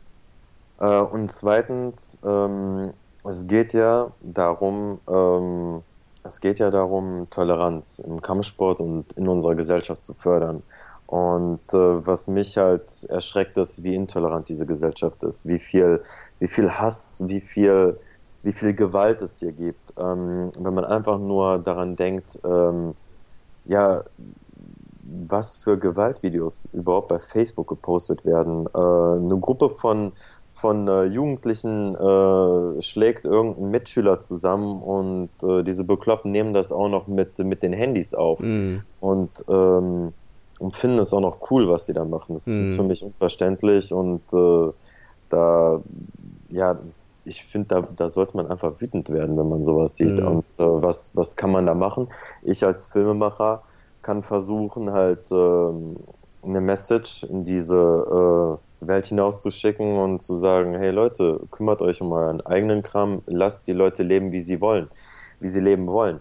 Äh, 0.80 1.00
und 1.00 1.30
zweitens, 1.30 2.18
ähm, 2.24 2.94
es 3.24 3.46
geht 3.46 3.74
ja 3.74 4.10
darum, 4.22 4.98
ähm, 5.06 5.82
es 6.24 6.40
geht 6.40 6.58
ja 6.60 6.70
darum, 6.70 7.26
Toleranz 7.30 7.98
im 7.98 8.22
Kampfsport 8.22 8.80
und 8.80 9.12
in 9.12 9.28
unserer 9.28 9.54
Gesellschaft 9.54 10.02
zu 10.02 10.14
fördern. 10.14 10.62
Und 11.12 11.60
äh, 11.74 12.06
was 12.06 12.26
mich 12.26 12.56
halt 12.56 13.04
erschreckt, 13.10 13.58
ist, 13.58 13.82
wie 13.82 13.94
intolerant 13.94 14.48
diese 14.48 14.64
Gesellschaft 14.64 15.22
ist, 15.24 15.46
wie 15.46 15.58
viel, 15.58 16.02
wie 16.38 16.46
viel 16.48 16.70
Hass, 16.70 17.22
wie 17.26 17.42
viel, 17.42 18.00
wie 18.42 18.52
viel 18.52 18.72
Gewalt 18.72 19.20
es 19.20 19.38
hier 19.38 19.52
gibt. 19.52 19.92
Ähm, 19.98 20.52
wenn 20.58 20.72
man 20.72 20.86
einfach 20.86 21.18
nur 21.18 21.58
daran 21.58 21.96
denkt, 21.96 22.38
ähm, 22.46 22.94
ja, 23.66 24.04
was 25.28 25.56
für 25.56 25.78
Gewaltvideos 25.78 26.70
überhaupt 26.72 27.08
bei 27.08 27.18
Facebook 27.18 27.68
gepostet 27.68 28.24
werden. 28.24 28.66
Äh, 28.74 28.78
eine 28.78 29.38
Gruppe 29.38 29.68
von 29.68 30.12
von 30.54 30.88
äh, 30.88 31.04
Jugendlichen 31.04 31.94
äh, 31.94 32.80
schlägt 32.80 33.26
irgendein 33.26 33.70
Mitschüler 33.70 34.20
zusammen 34.20 34.80
und 34.80 35.30
äh, 35.42 35.62
diese 35.62 35.84
Bekloppten 35.84 36.30
nehmen 36.30 36.54
das 36.54 36.72
auch 36.72 36.88
noch 36.88 37.06
mit, 37.06 37.38
mit 37.38 37.62
den 37.62 37.72
Handys 37.72 38.14
auf 38.14 38.38
mm. 38.38 38.76
und, 39.00 39.30
ähm, 39.48 40.12
und 40.62 40.76
finden 40.76 41.00
es 41.00 41.12
auch 41.12 41.20
noch 41.20 41.50
cool, 41.50 41.68
was 41.68 41.86
sie 41.86 41.92
da 41.92 42.04
machen. 42.04 42.34
Das 42.34 42.46
mm. 42.46 42.60
ist 42.60 42.74
für 42.74 42.84
mich 42.84 43.02
unverständlich 43.02 43.92
und 43.92 44.22
äh, 44.32 44.72
da, 45.28 45.80
ja, 46.50 46.78
ich 47.24 47.44
finde, 47.44 47.68
da, 47.68 47.88
da 47.96 48.08
sollte 48.08 48.36
man 48.36 48.46
einfach 48.46 48.80
wütend 48.80 49.10
werden, 49.10 49.36
wenn 49.36 49.48
man 49.48 49.64
sowas 49.64 49.96
sieht. 49.96 50.20
Mm. 50.20 50.26
Und 50.26 50.44
äh, 50.58 50.82
was, 50.82 51.16
was 51.16 51.36
kann 51.36 51.50
man 51.50 51.66
da 51.66 51.74
machen? 51.74 52.08
Ich 52.42 52.64
als 52.64 52.86
Filmemacher 52.86 53.62
kann 54.02 54.22
versuchen, 54.22 54.92
halt 54.92 55.30
ähm, 55.32 55.96
eine 56.44 56.60
Message 56.60 57.24
in 57.24 57.44
diese 57.44 57.76
äh, 57.76 58.86
Welt 58.86 59.06
hinauszuschicken 59.06 59.98
und 59.98 60.22
zu 60.22 60.36
sagen, 60.36 60.74
hey 60.74 60.90
Leute, 60.90 61.40
kümmert 61.50 61.82
euch 61.82 62.00
um 62.00 62.12
euren 62.12 62.40
eigenen 62.40 62.82
Kram, 62.82 63.22
lasst 63.26 63.66
die 63.66 63.72
Leute 63.72 64.02
leben, 64.02 64.32
wie 64.32 64.40
sie 64.40 64.60
wollen, 64.60 64.88
wie 65.40 65.48
sie 65.48 65.60
leben 65.60 65.86
wollen. 65.86 66.20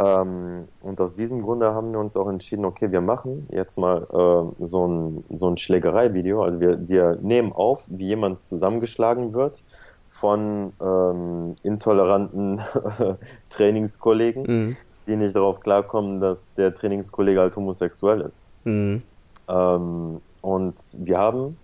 Ähm, 0.00 0.68
und 0.80 1.00
aus 1.00 1.14
diesem 1.14 1.42
Grunde 1.42 1.74
haben 1.74 1.92
wir 1.92 2.00
uns 2.00 2.16
auch 2.16 2.28
entschieden, 2.28 2.64
okay, 2.64 2.90
wir 2.90 3.02
machen 3.02 3.46
jetzt 3.50 3.76
mal 3.76 4.02
äh, 4.04 4.64
so 4.64 4.86
ein, 4.86 5.24
so 5.30 5.48
ein 5.50 5.58
Schlägerei-Video. 5.58 6.42
Also 6.42 6.60
wir, 6.60 6.88
wir 6.88 7.18
nehmen 7.20 7.52
auf, 7.52 7.82
wie 7.86 8.06
jemand 8.06 8.44
zusammengeschlagen 8.44 9.34
wird 9.34 9.62
von 10.08 10.72
ähm, 10.80 11.54
intoleranten 11.62 12.60
Trainingskollegen, 13.50 14.42
mhm. 14.42 14.76
die 15.06 15.16
nicht 15.16 15.36
darauf 15.36 15.60
klarkommen, 15.60 16.20
dass 16.20 16.52
der 16.54 16.72
Trainingskollege 16.72 17.40
halt 17.40 17.56
homosexuell 17.56 18.22
ist. 18.22 18.46
Mhm. 18.64 19.02
Ähm, 19.48 20.20
und 20.40 20.96
wir 20.98 21.18
haben 21.18 21.58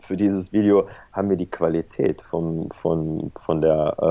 für 0.00 0.16
dieses 0.16 0.52
Video 0.52 0.88
haben 1.12 1.30
wir 1.30 1.36
die 1.36 1.46
Qualität 1.46 2.22
vom, 2.22 2.68
von, 2.72 3.30
von 3.40 3.60
der 3.60 3.94
äh, 3.98 4.04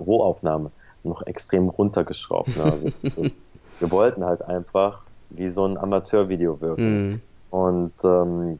Rohaufnahme 0.00 0.72
noch 1.04 1.26
extrem 1.26 1.68
runtergeschraubt. 1.68 2.56
Ne? 2.56 2.64
Also 2.64 2.90
das, 2.90 3.14
das, 3.14 3.40
wir 3.80 3.90
wollten 3.90 4.24
halt 4.24 4.42
einfach 4.42 5.02
wie 5.30 5.48
so 5.48 5.64
ein 5.64 5.78
Amateurvideo 5.78 6.60
wirken. 6.60 7.10
Mm. 7.10 7.20
Und 7.50 7.92
ähm, 8.04 8.58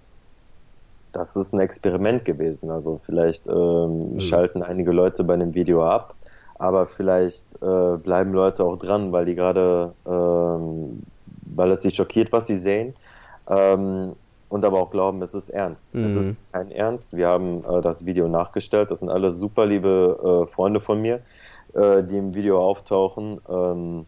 das 1.13 1.37
ist 1.37 1.53
ein 1.53 1.61
Experiment 1.61 2.25
gewesen. 2.25 2.71
Also 2.71 3.01
vielleicht 3.05 3.47
ähm, 3.47 4.17
mm. 4.17 4.21
schalten 4.21 4.63
einige 4.63 4.93
Leute 4.93 5.25
bei 5.25 5.37
dem 5.37 5.55
Video 5.55 5.85
ab, 5.85 6.15
aber 6.59 6.87
vielleicht 6.87 7.45
äh, 7.61 7.97
bleiben 7.97 8.33
Leute 8.33 8.65
auch 8.65 8.77
dran, 8.77 9.13
weil 9.13 9.27
die 9.27 9.35
gerade, 9.35 9.93
ähm, 10.07 11.03
weil 11.55 11.71
es 11.71 11.83
sie 11.83 11.91
schockiert, 11.91 12.33
was 12.33 12.47
sie 12.47 12.57
sehen. 12.57 12.95
Ähm, 13.49 14.15
und 14.53 14.67
aber 14.67 14.81
auch 14.81 14.91
glauben, 14.91 15.23
es 15.23 15.33
ist 15.33 15.49
ernst. 15.49 15.95
Mhm. 15.95 16.05
Es 16.05 16.15
ist 16.15 16.27
mhm. 16.27 16.37
kein 16.53 16.71
Ernst. 16.71 17.17
Wir 17.17 17.29
haben 17.29 17.65
äh, 17.65 17.81
das 17.81 18.05
Video 18.05 18.29
nachgestellt. 18.29 18.91
Das 18.91 19.01
sind 19.01 19.09
alle 19.09 19.31
super 19.31 19.65
liebe 19.65 20.45
äh, 20.47 20.53
Freunde 20.53 20.81
von 20.81 21.01
mir, 21.01 21.21
äh, 21.75 22.03
die 22.03 22.19
im 22.19 22.35
Video 22.35 22.61
auftauchen. 22.61 23.41
Ähm, 23.49 24.07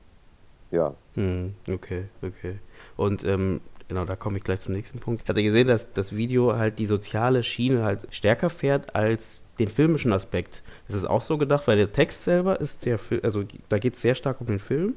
ja. 0.70 0.94
Mhm. 1.14 1.54
Okay, 1.68 2.04
okay. 2.22 2.58
Und 2.96 3.24
ähm, 3.24 3.60
genau, 3.88 4.04
da 4.04 4.16
komme 4.16 4.38
ich 4.38 4.44
gleich 4.44 4.60
zum 4.60 4.74
nächsten 4.74 4.98
Punkt. 4.98 5.22
Ich 5.22 5.28
hatte 5.28 5.42
gesehen, 5.42 5.68
dass 5.68 5.92
das 5.92 6.16
Video 6.16 6.56
halt 6.56 6.78
die 6.78 6.86
soziale 6.86 7.42
Schiene 7.42 7.84
halt 7.84 8.00
stärker 8.10 8.50
fährt 8.50 8.94
als 8.94 9.44
den 9.58 9.68
filmischen 9.68 10.12
Aspekt. 10.12 10.62
Ist 10.88 10.96
es 10.96 11.04
auch 11.04 11.22
so 11.22 11.38
gedacht, 11.38 11.68
weil 11.68 11.76
der 11.76 11.92
Text 11.92 12.24
selber 12.24 12.60
ist 12.60 12.82
sehr, 12.82 12.98
also 13.22 13.44
da 13.68 13.78
geht 13.78 13.94
es 13.94 14.02
sehr 14.02 14.14
stark 14.14 14.40
um 14.40 14.46
den 14.46 14.58
Film. 14.58 14.94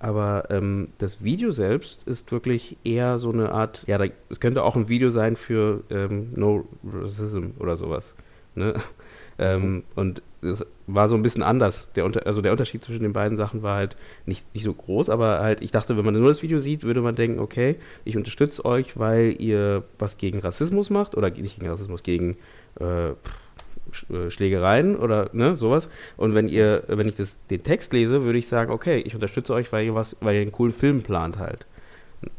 Aber 0.00 0.44
ähm, 0.50 0.88
das 0.98 1.24
Video 1.24 1.50
selbst 1.50 2.06
ist 2.06 2.30
wirklich 2.30 2.76
eher 2.84 3.18
so 3.18 3.32
eine 3.32 3.50
Art, 3.50 3.82
ja, 3.88 3.98
es 4.28 4.38
könnte 4.38 4.62
auch 4.62 4.76
ein 4.76 4.88
Video 4.88 5.10
sein 5.10 5.34
für 5.34 5.82
ähm, 5.90 6.30
No 6.36 6.68
Racism 6.84 7.48
oder 7.58 7.76
sowas. 7.76 8.14
Ne? 8.54 8.74
Ähm, 9.38 9.84
und 9.94 10.22
es 10.42 10.64
war 10.86 11.08
so 11.08 11.14
ein 11.14 11.22
bisschen 11.22 11.42
anders. 11.42 11.88
Der 11.94 12.04
also 12.04 12.42
der 12.42 12.52
Unterschied 12.52 12.82
zwischen 12.82 13.02
den 13.02 13.12
beiden 13.12 13.38
Sachen 13.38 13.62
war 13.62 13.76
halt 13.76 13.96
nicht, 14.26 14.52
nicht 14.54 14.64
so 14.64 14.72
groß, 14.72 15.08
aber 15.10 15.40
halt, 15.40 15.60
ich 15.60 15.70
dachte, 15.70 15.96
wenn 15.96 16.04
man 16.04 16.14
nur 16.14 16.28
das 16.28 16.42
Video 16.42 16.58
sieht, 16.58 16.82
würde 16.82 17.00
man 17.00 17.14
denken, 17.14 17.38
okay, 17.38 17.76
ich 18.04 18.16
unterstütze 18.16 18.64
euch, 18.64 18.98
weil 18.98 19.34
ihr 19.38 19.84
was 19.98 20.16
gegen 20.16 20.40
Rassismus 20.40 20.90
macht 20.90 21.16
oder 21.16 21.30
nicht 21.30 21.58
gegen 21.58 21.70
Rassismus, 21.70 22.02
gegen 22.02 22.36
äh, 22.80 23.10
äh, 24.10 24.30
Schlägereien 24.30 24.96
oder 24.96 25.30
ne, 25.32 25.56
sowas. 25.56 25.88
Und 26.16 26.34
wenn 26.34 26.48
ihr, 26.48 26.84
wenn 26.88 27.08
ich 27.08 27.16
das, 27.16 27.38
den 27.48 27.62
Text 27.62 27.92
lese, 27.92 28.24
würde 28.24 28.38
ich 28.38 28.48
sagen, 28.48 28.70
okay, 28.72 28.98
ich 28.98 29.14
unterstütze 29.14 29.54
euch, 29.54 29.72
weil 29.72 29.86
ihr 29.86 29.94
was, 29.94 30.16
weil 30.20 30.36
ihr 30.36 30.42
einen 30.42 30.52
coolen 30.52 30.72
Film 30.72 31.02
plant 31.02 31.38
halt. 31.38 31.66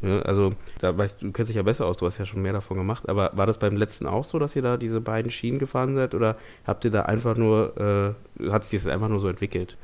Ne, 0.02 0.22
also, 0.26 0.52
da 0.80 0.96
weißt 0.96 1.22
du, 1.22 1.26
du 1.26 1.32
kennst 1.32 1.48
dich 1.48 1.56
ja 1.56 1.62
besser 1.62 1.86
aus, 1.86 1.96
du 1.96 2.06
hast 2.06 2.18
ja 2.18 2.26
schon 2.26 2.42
mehr 2.42 2.52
davon 2.52 2.76
gemacht, 2.76 3.08
aber 3.08 3.30
war 3.34 3.46
das 3.46 3.58
beim 3.58 3.76
letzten 3.76 4.06
auch 4.06 4.24
so, 4.24 4.38
dass 4.38 4.54
ihr 4.54 4.62
da 4.62 4.76
diese 4.76 5.00
beiden 5.00 5.30
Schienen 5.30 5.58
gefahren 5.58 5.94
seid 5.94 6.14
oder 6.14 6.36
habt 6.66 6.84
ihr 6.84 6.90
da 6.90 7.02
einfach 7.02 7.36
nur, 7.36 8.16
äh, 8.38 8.50
hat 8.50 8.64
sich 8.64 8.82
das 8.82 8.92
einfach 8.92 9.08
nur 9.08 9.20
so 9.20 9.28
entwickelt? 9.28 9.76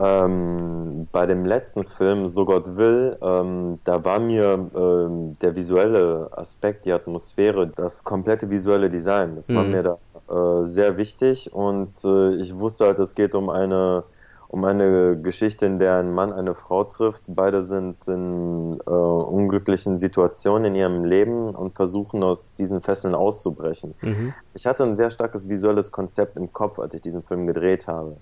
Ähm, 0.00 1.06
bei 1.12 1.26
dem 1.26 1.44
letzten 1.44 1.84
Film, 1.84 2.26
So 2.26 2.44
Gott 2.44 2.76
will, 2.76 3.18
ähm, 3.20 3.78
da 3.84 4.04
war 4.04 4.18
mir 4.18 4.70
ähm, 4.74 5.38
der 5.40 5.54
visuelle 5.54 6.30
Aspekt, 6.32 6.86
die 6.86 6.92
Atmosphäre, 6.92 7.68
das 7.68 8.02
komplette 8.02 8.50
visuelle 8.50 8.88
Design, 8.88 9.36
das 9.36 9.48
mhm. 9.48 9.54
war 9.56 9.64
mir 9.64 9.82
da 9.82 9.98
äh, 10.30 10.64
sehr 10.64 10.96
wichtig 10.96 11.52
und 11.52 12.02
äh, 12.02 12.34
ich 12.36 12.54
wusste 12.54 12.86
halt, 12.86 12.98
es 12.98 13.14
geht 13.14 13.34
um 13.34 13.50
eine 13.50 14.04
um 14.50 14.64
eine 14.64 15.16
Geschichte, 15.16 15.64
in 15.64 15.78
der 15.78 15.98
ein 15.98 16.12
Mann 16.12 16.32
eine 16.32 16.56
Frau 16.56 16.82
trifft. 16.82 17.22
Beide 17.28 17.62
sind 17.62 18.08
in 18.08 18.80
äh, 18.84 18.90
unglücklichen 18.90 20.00
Situationen 20.00 20.64
in 20.64 20.74
ihrem 20.74 21.04
Leben 21.04 21.54
und 21.54 21.76
versuchen 21.76 22.24
aus 22.24 22.52
diesen 22.54 22.82
Fesseln 22.82 23.14
auszubrechen. 23.14 23.94
Mhm. 24.00 24.34
Ich 24.54 24.66
hatte 24.66 24.82
ein 24.82 24.96
sehr 24.96 25.12
starkes 25.12 25.48
visuelles 25.48 25.92
Konzept 25.92 26.36
im 26.36 26.52
Kopf, 26.52 26.80
als 26.80 26.94
ich 26.94 27.00
diesen 27.00 27.22
Film 27.22 27.46
gedreht 27.46 27.86
habe. 27.86 28.16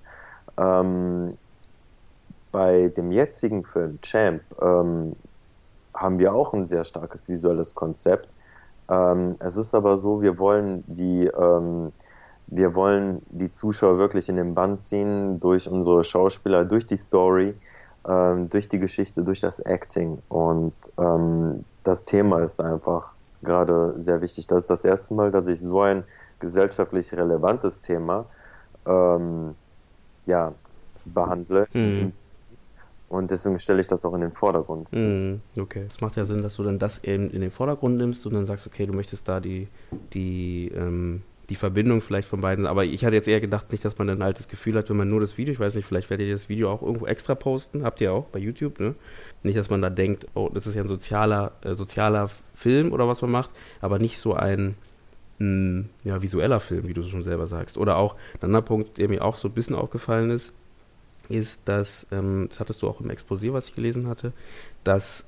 Ähm, 0.58 1.38
bei 2.52 2.88
dem 2.88 3.10
jetzigen 3.10 3.64
Film 3.64 3.98
Champ 4.02 4.42
ähm, 4.60 5.16
haben 5.94 6.18
wir 6.18 6.34
auch 6.34 6.52
ein 6.52 6.68
sehr 6.68 6.84
starkes 6.84 7.30
visuelles 7.30 7.74
Konzept. 7.74 8.28
Ähm, 8.90 9.36
es 9.38 9.56
ist 9.56 9.74
aber 9.74 9.96
so, 9.96 10.20
wir 10.20 10.38
wollen 10.38 10.84
die, 10.88 11.24
ähm, 11.24 11.92
wir 12.48 12.74
wollen 12.74 13.22
die 13.30 13.50
Zuschauer 13.50 13.98
wirklich 13.98 14.28
in 14.28 14.36
den 14.36 14.54
Band 14.54 14.80
ziehen 14.80 15.38
durch 15.38 15.68
unsere 15.68 16.02
Schauspieler, 16.02 16.64
durch 16.64 16.86
die 16.86 16.96
Story, 16.96 17.54
ähm, 18.06 18.48
durch 18.48 18.68
die 18.68 18.78
Geschichte, 18.78 19.22
durch 19.22 19.40
das 19.40 19.60
Acting. 19.60 20.18
Und 20.28 20.72
ähm, 20.98 21.64
das 21.84 22.04
Thema 22.04 22.40
ist 22.40 22.60
einfach 22.60 23.12
gerade 23.42 23.94
sehr 24.00 24.20
wichtig. 24.22 24.46
Das 24.46 24.62
ist 24.62 24.70
das 24.70 24.84
erste 24.84 25.14
Mal, 25.14 25.30
dass 25.30 25.46
ich 25.46 25.60
so 25.60 25.82
ein 25.82 26.04
gesellschaftlich 26.40 27.12
relevantes 27.12 27.82
Thema 27.82 28.24
ähm, 28.86 29.54
ja, 30.26 30.52
behandle. 31.04 31.66
Mhm. 31.72 32.12
Und 33.10 33.30
deswegen 33.30 33.58
stelle 33.58 33.80
ich 33.80 33.86
das 33.86 34.04
auch 34.04 34.14
in 34.14 34.20
den 34.20 34.32
Vordergrund. 34.32 34.90
Mm, 34.92 35.36
okay, 35.58 35.86
es 35.88 36.00
macht 36.02 36.16
ja 36.16 36.26
Sinn, 36.26 36.42
dass 36.42 36.56
du 36.56 36.62
dann 36.62 36.78
das 36.78 37.02
eben 37.04 37.30
in 37.30 37.40
den 37.40 37.50
Vordergrund 37.50 37.96
nimmst 37.96 38.26
und 38.26 38.34
dann 38.34 38.44
sagst, 38.44 38.66
okay, 38.66 38.84
du 38.84 38.92
möchtest 38.92 39.26
da 39.26 39.40
die, 39.40 39.68
die, 40.12 40.70
ähm, 40.74 41.22
die 41.48 41.54
Verbindung 41.54 42.02
vielleicht 42.02 42.28
von 42.28 42.40
beiden. 42.40 42.66
Aber 42.66 42.84
ich 42.84 43.04
hatte 43.04 43.16
jetzt 43.16 43.28
eher 43.28 43.40
gedacht, 43.40 43.72
nicht, 43.72 43.84
dass 43.84 43.96
man 43.98 44.10
ein 44.10 44.22
altes 44.22 44.48
Gefühl 44.48 44.76
hat, 44.76 44.90
wenn 44.90 44.96
man 44.96 45.08
nur 45.08 45.20
das 45.20 45.38
Video, 45.38 45.52
ich 45.52 45.60
weiß 45.60 45.74
nicht, 45.74 45.86
vielleicht 45.86 46.10
werdet 46.10 46.26
ihr 46.26 46.34
das 46.34 46.48
Video 46.48 46.70
auch 46.70 46.82
irgendwo 46.82 47.06
extra 47.06 47.34
posten, 47.34 47.84
habt 47.84 48.00
ihr 48.00 48.12
auch 48.12 48.26
bei 48.26 48.38
YouTube, 48.38 48.78
ne? 48.80 48.94
Nicht, 49.42 49.56
dass 49.56 49.70
man 49.70 49.80
da 49.80 49.88
denkt, 49.88 50.26
oh, 50.34 50.50
das 50.52 50.66
ist 50.66 50.74
ja 50.74 50.82
ein 50.82 50.88
sozialer, 50.88 51.52
äh, 51.62 51.74
sozialer 51.74 52.28
Film 52.54 52.92
oder 52.92 53.08
was 53.08 53.22
man 53.22 53.30
macht, 53.30 53.50
aber 53.80 53.98
nicht 53.98 54.18
so 54.18 54.34
ein, 54.34 54.74
ein 55.40 55.88
ja, 56.04 56.20
visueller 56.20 56.60
Film, 56.60 56.88
wie 56.88 56.94
du 56.94 57.02
schon 57.04 57.22
selber 57.22 57.46
sagst. 57.46 57.78
Oder 57.78 57.96
auch 57.96 58.16
ein 58.34 58.46
anderer 58.46 58.62
Punkt, 58.62 58.98
der 58.98 59.08
mir 59.08 59.24
auch 59.24 59.36
so 59.36 59.48
ein 59.48 59.54
bisschen 59.54 59.76
aufgefallen 59.76 60.30
ist, 60.30 60.52
ist, 61.28 61.62
dass, 61.66 62.06
ähm, 62.10 62.46
das 62.48 62.60
hattest 62.60 62.82
du 62.82 62.88
auch 62.88 63.00
im 63.00 63.10
Exposé, 63.10 63.52
was 63.52 63.68
ich 63.68 63.74
gelesen 63.74 64.08
hatte, 64.08 64.32
dass 64.84 65.24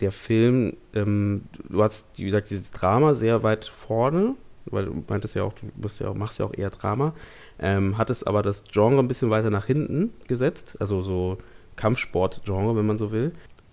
der 0.00 0.12
Film, 0.12 0.76
ähm, 0.94 1.42
du 1.68 1.82
hast, 1.82 2.06
wie 2.16 2.24
gesagt, 2.24 2.50
dieses 2.50 2.70
Drama 2.70 3.14
sehr 3.14 3.42
weit 3.42 3.66
vorne, 3.66 4.34
weil 4.66 4.86
du 4.86 5.04
meintest 5.08 5.34
ja 5.34 5.44
auch, 5.44 5.52
du 5.54 5.66
bist 5.74 6.00
ja 6.00 6.08
auch, 6.08 6.14
machst 6.14 6.38
ja 6.38 6.46
auch 6.46 6.54
eher 6.54 6.70
Drama, 6.70 7.14
ähm, 7.58 7.98
hattest 7.98 8.26
aber 8.26 8.42
das 8.42 8.64
Genre 8.70 8.98
ein 8.98 9.08
bisschen 9.08 9.30
weiter 9.30 9.50
nach 9.50 9.66
hinten 9.66 10.12
gesetzt, 10.28 10.76
also 10.80 11.02
so 11.02 11.38
Kampfsport-Genre, 11.76 12.76
wenn 12.76 12.86
man 12.86 12.98
so 12.98 13.12
will. 13.12 13.32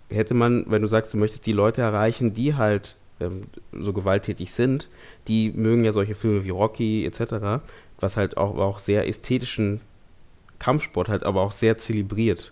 Hätte 0.10 0.34
man, 0.34 0.66
wenn 0.68 0.82
du 0.82 0.88
sagst, 0.88 1.14
du 1.14 1.18
möchtest 1.18 1.46
die 1.46 1.52
Leute 1.52 1.82
erreichen, 1.82 2.34
die 2.34 2.56
halt 2.56 2.98
ähm, 3.20 3.44
so 3.72 3.94
gewalttätig 3.94 4.52
sind, 4.52 4.88
die 5.28 5.52
mögen 5.52 5.84
ja 5.84 5.94
solche 5.94 6.16
Filme 6.16 6.44
wie 6.44 6.50
Rocky 6.50 7.06
etc., 7.06 7.64
was 8.00 8.18
halt 8.18 8.38
auch, 8.38 8.58
auch 8.58 8.80
sehr 8.80 9.08
ästhetischen 9.08 9.82
Kampfsport 10.58 11.10
halt 11.10 11.24
aber 11.24 11.42
auch 11.42 11.52
sehr 11.52 11.78
zelebriert. 11.78 12.52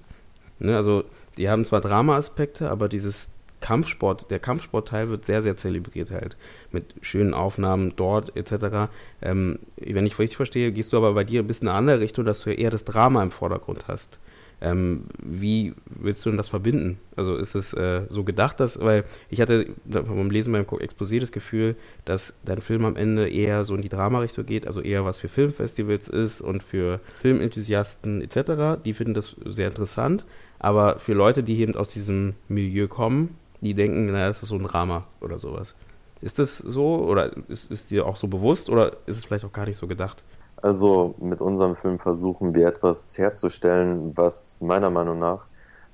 Ne? 0.60 0.76
Also 0.76 1.04
die 1.38 1.50
haben 1.50 1.66
zwar 1.66 1.82
Drama-Aspekte, 1.82 2.70
aber 2.70 2.90
dieses 2.90 3.30
Kampfsport, 3.62 4.30
der 4.30 4.40
Kampfsportteil 4.40 5.10
wird 5.10 5.26
sehr, 5.26 5.42
sehr 5.42 5.58
zelebriert 5.58 6.12
halt. 6.12 6.38
Mit 6.72 6.96
schönen 7.02 7.34
Aufnahmen 7.34 7.94
dort 7.96 8.36
etc. 8.36 8.90
Ähm, 9.22 9.60
wenn 9.78 10.06
ich 10.06 10.20
richtig 10.20 10.38
verstehe, 10.38 10.72
gehst 10.72 10.94
du 10.94 10.98
aber 10.98 11.14
bei 11.14 11.24
dir 11.24 11.42
ein 11.42 11.48
bisschen 11.48 11.68
in 11.68 11.70
eine 11.70 11.78
andere 11.78 12.00
Richtung, 12.00 12.26
dass 12.26 12.42
du 12.42 12.52
eher 12.52 12.70
das 12.70 12.84
Drama 12.84 13.24
im 13.24 13.32
Vordergrund 13.32 13.88
hast. 13.88 14.20
Ähm, 14.60 15.04
wie 15.24 15.76
willst 15.86 16.26
du 16.26 16.30
denn 16.30 16.38
das 16.38 16.50
verbinden? 16.50 16.98
Also 17.16 17.36
ist 17.36 17.54
es 17.54 17.74
äh, 17.74 18.04
so 18.10 18.24
gedacht, 18.24 18.60
dass, 18.60 18.80
weil 18.80 19.04
ich 19.30 19.40
hatte 19.40 19.68
beim 19.86 20.32
Lesen 20.32 20.52
beim 20.52 20.64
Exposé 20.64 21.20
das 21.20 21.32
Gefühl, 21.32 21.76
dass 22.06 22.34
dein 22.44 22.62
Film 22.62 22.84
am 22.86 22.96
Ende 22.96 23.30
eher 23.30 23.66
so 23.66 23.76
in 23.76 23.84
die 23.84 23.90
Drama-Richtung 23.90 24.48
geht, 24.48 24.66
also 24.66 24.82
eher 24.82 25.06
was 25.06 25.20
für 25.20 25.28
Filmfestivals 25.28 26.08
ist 26.08 26.42
und 26.42 26.64
für 26.64 27.00
Filmenthusiasten 27.20 28.22
etc. 28.22 28.82
Die 28.84 28.96
finden 28.96 29.14
das 29.14 29.36
sehr 29.46 29.68
interessant, 29.68 30.26
aber 30.58 30.98
für 30.98 31.14
Leute, 31.14 31.44
die 31.44 31.60
eben 31.60 31.76
aus 31.76 31.90
diesem 31.90 32.34
Milieu 32.48 32.88
kommen, 32.88 33.36
die 33.62 33.74
denken, 33.74 34.12
naja, 34.12 34.28
das 34.28 34.44
ist 34.44 34.50
so 34.50 34.56
ein 34.56 34.64
Drama 34.64 35.06
oder 35.22 35.40
sowas. 35.40 35.76
Ist 36.22 36.40
das 36.40 36.58
so 36.58 37.06
oder 37.06 37.32
ist, 37.48 37.70
ist 37.70 37.92
dir 37.92 38.06
auch 38.06 38.18
so 38.18 38.28
bewusst 38.28 38.70
oder 38.70 38.94
ist 39.06 39.18
es 39.18 39.26
vielleicht 39.26 39.46
auch 39.46 39.52
gar 39.52 39.66
nicht 39.66 39.78
so 39.78 39.88
gedacht? 39.88 40.24
Also 40.62 41.14
mit 41.20 41.42
unserem 41.42 41.76
Film 41.76 42.00
versuchen 42.00 42.56
wir 42.56 42.68
etwas 42.68 43.18
herzustellen, 43.18 44.18
was 44.18 44.56
meiner 44.60 44.90
Meinung 44.90 45.20
nach 45.20 45.46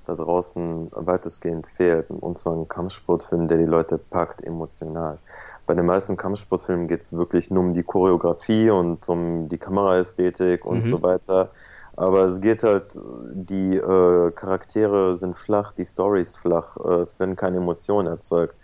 da 0.06 0.14
draußen 0.14 0.90
weitestgehend 0.92 1.66
fehlt. 1.66 2.10
Und 2.10 2.38
zwar 2.38 2.54
ein 2.54 2.68
Kampfsportfilm, 2.68 3.48
der 3.48 3.58
die 3.58 3.64
Leute 3.64 3.98
packt 3.98 4.42
emotional. 4.42 5.18
Bei 5.66 5.74
den 5.74 5.86
meisten 5.86 6.16
Kampfsportfilmen 6.16 6.88
geht 6.88 7.02
es 7.02 7.12
wirklich 7.14 7.50
nur 7.50 7.62
um 7.62 7.74
die 7.74 7.82
Choreografie 7.82 8.70
und 8.70 9.08
um 9.08 9.48
die 9.48 9.58
Kameraästhetik 9.58 10.64
und 10.64 10.84
mhm. 10.84 10.86
so 10.86 11.02
weiter. 11.02 11.50
Aber 11.96 12.24
es 12.24 12.40
geht 12.40 12.62
halt, 12.62 12.98
die 13.32 13.76
äh, 13.76 14.30
Charaktere 14.32 15.16
sind 15.16 15.36
flach, 15.36 15.72
die 15.72 15.84
Story 15.84 16.20
ist 16.20 16.38
flach, 16.38 16.76
äh, 16.76 17.02
es 17.02 17.20
werden 17.20 17.36
keine 17.36 17.58
Emotionen 17.58 18.08
erzeugt. 18.08 18.54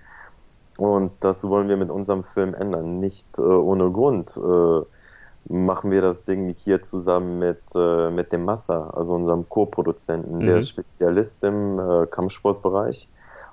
Und 0.76 1.12
das 1.20 1.46
wollen 1.46 1.68
wir 1.68 1.76
mit 1.76 1.90
unserem 1.90 2.24
Film 2.24 2.54
ändern. 2.54 2.98
Nicht 2.98 3.38
äh, 3.38 3.42
ohne 3.42 3.90
Grund 3.90 4.36
äh, 4.36 5.52
machen 5.52 5.90
wir 5.90 6.00
das 6.00 6.24
Ding 6.24 6.48
hier 6.48 6.82
zusammen 6.82 7.38
mit, 7.38 7.60
äh, 7.74 8.10
mit 8.10 8.32
dem 8.32 8.44
Massa, 8.44 8.90
also 8.90 9.14
unserem 9.14 9.48
Co-Produzenten. 9.48 10.38
Mhm. 10.38 10.46
Der 10.46 10.56
ist 10.56 10.70
Spezialist 10.70 11.44
im 11.44 11.78
äh, 11.78 12.06
Kampfsportbereich 12.06 13.08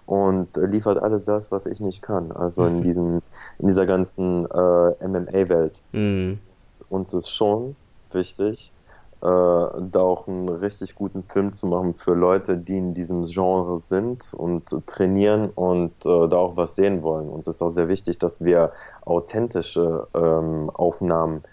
und 0.05 0.55
liefert 0.55 0.97
alles 1.03 1.25
das, 1.25 1.51
was 1.51 1.65
ich 1.65 1.81
nicht 1.81 2.01
kann. 2.01 2.31
Also 2.31 2.65
in 2.65 2.81
diesem, 2.81 3.21
in 3.59 3.67
dieser 3.67 3.85
ganzen 3.85 4.43
MMA-Welt. 4.43 5.81
Mhm. 5.91 6.39
Uns 6.89 7.13
ist 7.13 7.29
schon 7.29 7.75
wichtig, 8.13 8.71
da 9.21 9.99
auch 9.99 10.27
einen 10.27 10.47
richtig 10.47 10.95
guten 10.95 11.23
Film 11.23 11.51
zu 11.53 11.67
machen 11.67 11.95
für 11.95 12.13
Leute, 12.13 12.57
die 12.57 12.77
in 12.77 12.93
diesem 12.93 13.25
Genre 13.25 13.77
sind 13.77 14.33
und 14.33 14.69
trainieren 14.85 15.49
und 15.49 15.93
äh, 16.05 16.27
da 16.27 16.37
auch 16.37 16.55
was 16.55 16.75
sehen 16.75 17.01
wollen. 17.01 17.29
Und 17.29 17.41
es 17.41 17.55
ist 17.55 17.61
auch 17.61 17.71
sehr 17.71 17.87
wichtig, 17.87 18.19
dass 18.19 18.43
wir 18.43 18.71
authentische 19.05 20.07
ähm, 20.13 20.69
Aufnahmen 20.69 21.43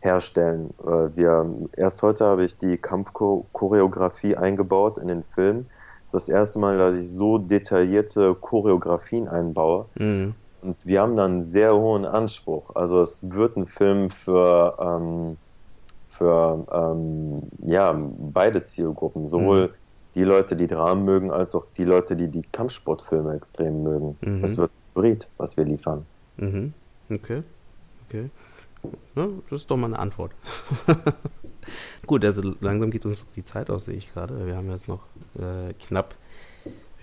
herstellen. 0.00 0.72
Äh, 0.82 1.16
wir, 1.16 1.46
erst 1.76 2.02
heute 2.02 2.24
habe 2.26 2.44
ich 2.44 2.58
die 2.58 2.78
Kampfchoreografie 2.78 4.36
eingebaut 4.36 4.98
in 4.98 5.08
den 5.08 5.24
Film. 5.24 5.66
Das 6.02 6.14
ist 6.14 6.28
das 6.28 6.34
erste 6.34 6.58
Mal, 6.58 6.78
dass 6.78 6.96
ich 6.96 7.10
so 7.10 7.38
detaillierte 7.38 8.34
Choreografien 8.34 9.28
einbaue. 9.28 9.86
Mhm. 9.96 10.34
Und 10.62 10.86
wir 10.86 11.00
haben 11.00 11.16
dann 11.16 11.32
einen 11.32 11.42
sehr 11.42 11.74
hohen 11.74 12.04
Anspruch. 12.04 12.74
Also 12.74 13.00
es 13.00 13.30
wird 13.30 13.56
ein 13.56 13.66
Film 13.66 14.10
für 14.10 14.76
ähm, 14.78 15.36
für 16.20 16.66
ähm, 16.70 17.42
ja, 17.66 17.98
beide 18.18 18.62
Zielgruppen, 18.62 19.26
sowohl 19.26 19.68
mhm. 19.68 19.72
die 20.14 20.24
Leute, 20.24 20.54
die 20.54 20.66
Dramen 20.66 21.06
mögen, 21.06 21.30
als 21.30 21.54
auch 21.54 21.64
die 21.78 21.84
Leute, 21.84 22.14
die 22.14 22.28
die 22.28 22.42
Kampfsportfilme 22.42 23.34
extrem 23.34 23.82
mögen. 23.82 24.18
Mhm. 24.20 24.44
Es 24.44 24.58
wird 24.58 24.70
Hybrid, 24.94 25.30
was 25.38 25.56
wir 25.56 25.64
liefern. 25.64 26.04
Mhm. 26.36 26.74
Okay, 27.08 27.42
okay. 28.06 28.28
Ja, 29.16 29.28
das 29.48 29.62
ist 29.62 29.70
doch 29.70 29.78
mal 29.78 29.86
eine 29.86 29.98
Antwort. 29.98 30.32
Gut, 32.06 32.22
also 32.22 32.54
langsam 32.60 32.90
geht 32.90 33.06
uns 33.06 33.24
die 33.34 33.44
Zeit 33.44 33.70
aus, 33.70 33.86
sehe 33.86 33.96
ich 33.96 34.12
gerade. 34.12 34.46
Wir 34.46 34.56
haben 34.56 34.70
jetzt 34.70 34.88
noch 34.88 35.00
äh, 35.38 35.72
knapp 35.86 36.14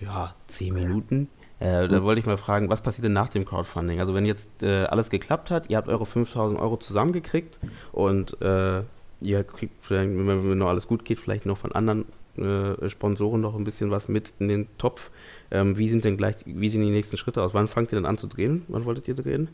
ja, 0.00 0.32
zehn 0.46 0.74
Minuten. 0.74 1.28
Äh, 1.58 1.88
da 1.88 2.04
wollte 2.04 2.20
ich 2.20 2.26
mal 2.26 2.36
fragen, 2.36 2.70
was 2.70 2.82
passiert 2.82 3.04
denn 3.04 3.14
nach 3.14 3.30
dem 3.30 3.44
Crowdfunding? 3.44 3.98
Also 3.98 4.14
wenn 4.14 4.26
jetzt 4.26 4.62
äh, 4.62 4.84
alles 4.84 5.10
geklappt 5.10 5.50
hat, 5.50 5.70
ihr 5.70 5.76
habt 5.76 5.88
eure 5.88 6.06
5000 6.06 6.60
Euro 6.60 6.76
zusammengekriegt 6.76 7.58
und 7.90 8.40
äh, 8.40 8.82
ihr 9.20 9.44
kriegt 9.44 9.84
vielleicht, 9.84 10.10
wenn 10.10 10.58
noch 10.58 10.68
alles 10.68 10.86
gut 10.86 11.04
geht, 11.04 11.20
vielleicht 11.20 11.46
noch 11.46 11.58
von 11.58 11.72
anderen 11.72 12.06
äh, 12.36 12.88
Sponsoren 12.88 13.40
noch 13.40 13.54
ein 13.54 13.64
bisschen 13.64 13.90
was 13.90 14.08
mit 14.08 14.32
in 14.38 14.48
den 14.48 14.78
Topf. 14.78 15.10
Ähm, 15.50 15.76
wie 15.76 15.88
sind 15.88 16.04
denn 16.04 16.16
gleich, 16.16 16.36
wie 16.44 16.68
sehen 16.68 16.82
die 16.82 16.90
nächsten 16.90 17.16
Schritte 17.16 17.42
aus? 17.42 17.54
Wann 17.54 17.68
fangt 17.68 17.92
ihr 17.92 17.96
denn 17.96 18.06
an 18.06 18.18
zu 18.18 18.26
drehen? 18.26 18.64
Wann 18.68 18.84
wolltet 18.84 19.08
ihr 19.08 19.14
drehen? 19.14 19.48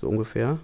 So 0.00 0.08
ungefähr? 0.08 0.58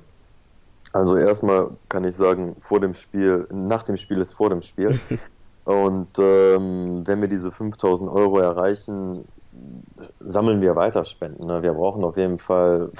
Also 0.92 1.16
erstmal 1.16 1.70
kann 1.88 2.04
ich 2.04 2.14
sagen, 2.14 2.56
vor 2.60 2.80
dem 2.80 2.94
Spiel, 2.94 3.46
nach 3.52 3.82
dem 3.82 3.96
Spiel 3.96 4.18
ist 4.18 4.32
vor 4.32 4.50
dem 4.50 4.62
Spiel. 4.62 4.98
Und 5.64 6.08
ähm, 6.18 7.02
wenn 7.06 7.20
wir 7.20 7.28
diese 7.28 7.52
5000 7.52 8.10
Euro 8.10 8.38
erreichen, 8.38 9.26
sammeln 10.20 10.62
wir 10.62 10.76
weiter 10.76 11.04
Spenden. 11.04 11.46
Ne? 11.46 11.62
Wir 11.62 11.74
brauchen 11.74 12.04
auf 12.04 12.16
jeden 12.16 12.38
Fall 12.38 12.90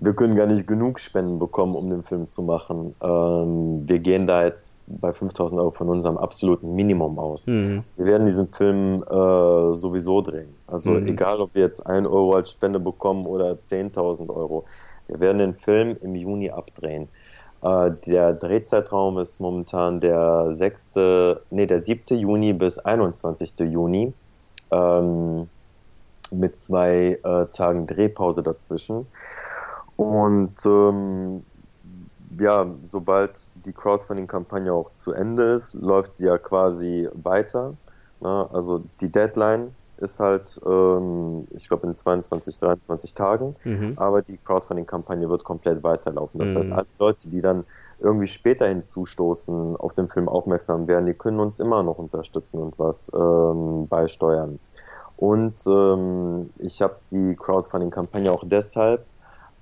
wir 0.00 0.14
können 0.14 0.36
gar 0.36 0.46
nicht 0.46 0.66
genug 0.68 1.00
Spenden 1.00 1.40
bekommen, 1.40 1.74
um 1.74 1.90
den 1.90 2.04
Film 2.04 2.28
zu 2.28 2.42
machen. 2.42 2.94
Ähm, 3.02 3.88
wir 3.88 3.98
gehen 3.98 4.28
da 4.28 4.44
jetzt 4.44 4.78
bei 4.86 5.12
5000 5.12 5.60
Euro 5.60 5.72
von 5.72 5.88
unserem 5.88 6.16
absoluten 6.16 6.72
Minimum 6.74 7.18
aus. 7.18 7.48
Mhm. 7.48 7.82
Wir 7.96 8.06
werden 8.06 8.26
diesen 8.26 8.48
Film 8.48 9.02
äh, 9.02 9.74
sowieso 9.74 10.22
drehen. 10.22 10.54
Also 10.68 10.92
mhm. 10.92 11.08
egal, 11.08 11.40
ob 11.40 11.54
wir 11.54 11.62
jetzt 11.62 11.84
1 11.84 12.06
Euro 12.06 12.36
als 12.36 12.52
Spende 12.52 12.78
bekommen 12.78 13.26
oder 13.26 13.52
10.000 13.54 14.32
Euro. 14.32 14.64
Wir 15.08 15.18
werden 15.18 15.38
den 15.38 15.54
Film 15.54 15.96
im 16.00 16.14
Juni 16.14 16.50
abdrehen. 16.50 17.08
Äh, 17.62 17.90
der 18.06 18.34
Drehzeitraum 18.34 19.18
ist 19.18 19.40
momentan 19.40 19.98
der 19.98 20.52
6., 20.52 20.90
nee, 21.50 21.66
der 21.66 21.80
7. 21.80 22.16
Juni 22.16 22.52
bis 22.52 22.78
21. 22.78 23.58
Juni. 23.68 24.12
Ähm, 24.70 25.48
mit 26.30 26.58
zwei 26.58 27.18
äh, 27.22 27.46
Tagen 27.46 27.86
Drehpause 27.86 28.42
dazwischen. 28.42 29.06
Und 29.98 30.64
ähm, 30.64 31.42
ja, 32.38 32.66
sobald 32.82 33.50
die 33.66 33.72
Crowdfunding-Kampagne 33.72 34.72
auch 34.72 34.92
zu 34.92 35.12
Ende 35.12 35.42
ist, 35.42 35.74
läuft 35.74 36.14
sie 36.14 36.26
ja 36.26 36.38
quasi 36.38 37.08
weiter. 37.14 37.74
Ne? 38.20 38.48
Also 38.52 38.84
die 39.00 39.10
Deadline 39.10 39.74
ist 39.96 40.20
halt, 40.20 40.60
ähm, 40.64 41.48
ich 41.50 41.66
glaube, 41.66 41.88
in 41.88 41.96
22, 41.96 42.58
23 42.60 43.14
Tagen, 43.14 43.56
mhm. 43.64 43.94
aber 43.96 44.22
die 44.22 44.38
Crowdfunding-Kampagne 44.38 45.28
wird 45.28 45.42
komplett 45.42 45.82
weiterlaufen. 45.82 46.38
Das 46.38 46.50
mhm. 46.50 46.58
heißt, 46.58 46.70
alle 46.70 46.86
Leute, 47.00 47.28
die 47.28 47.40
dann 47.40 47.64
irgendwie 47.98 48.28
später 48.28 48.68
hinzustoßen, 48.68 49.74
auf 49.78 49.94
den 49.94 50.08
Film 50.08 50.28
aufmerksam 50.28 50.86
werden, 50.86 51.06
die 51.06 51.14
können 51.14 51.40
uns 51.40 51.58
immer 51.58 51.82
noch 51.82 51.98
unterstützen 51.98 52.62
und 52.62 52.78
was 52.78 53.10
ähm, 53.12 53.88
beisteuern. 53.88 54.60
Und 55.16 55.60
ähm, 55.66 56.50
ich 56.58 56.82
habe 56.82 56.98
die 57.10 57.34
Crowdfunding-Kampagne 57.34 58.30
auch 58.30 58.44
deshalb 58.46 59.04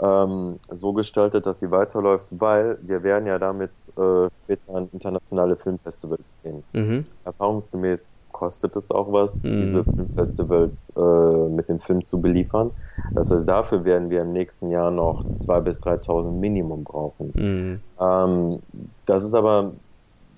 ähm, 0.03 0.59
so 0.69 0.93
gestaltet, 0.93 1.47
dass 1.47 1.61
sie 1.61 1.71
weiterläuft, 1.71 2.29
weil 2.39 2.79
wir 2.83 3.03
werden 3.03 3.27
ja 3.27 3.39
damit 3.39 3.71
äh, 3.97 4.29
später 4.43 4.75
an 4.75 4.89
internationale 4.93 5.57
Filmfestivals 5.57 6.37
gehen. 6.43 6.65
Mhm. 6.73 7.05
Erfahrungsgemäß 7.25 8.19
kostet 8.31 8.77
es 8.77 8.91
auch 8.91 9.13
was, 9.13 9.43
mhm. 9.43 9.57
diese 9.57 9.85
Filmfestivals 9.85 10.93
äh, 10.97 11.49
mit 11.49 11.69
dem 11.69 11.81
Film 11.81 12.05
zu 12.05 12.21
beliefern. 12.21 12.73
Das 13.15 13.31
heißt, 13.31 13.49
dafür 13.49 13.85
werden 13.87 14.11
wir 14.11 14.21
im 14.21 14.33
nächsten 14.33 14.71
Jahr 14.71 14.91
noch 14.91 15.25
2.000 15.37 15.61
bis 15.61 15.83
3.000 15.83 16.33
Minimum 16.33 16.85
brauchen. 16.85 17.33
Mhm. 17.35 17.81
Ähm, 17.99 18.61
das 19.07 19.25
ist 19.25 19.33
aber 19.33 19.73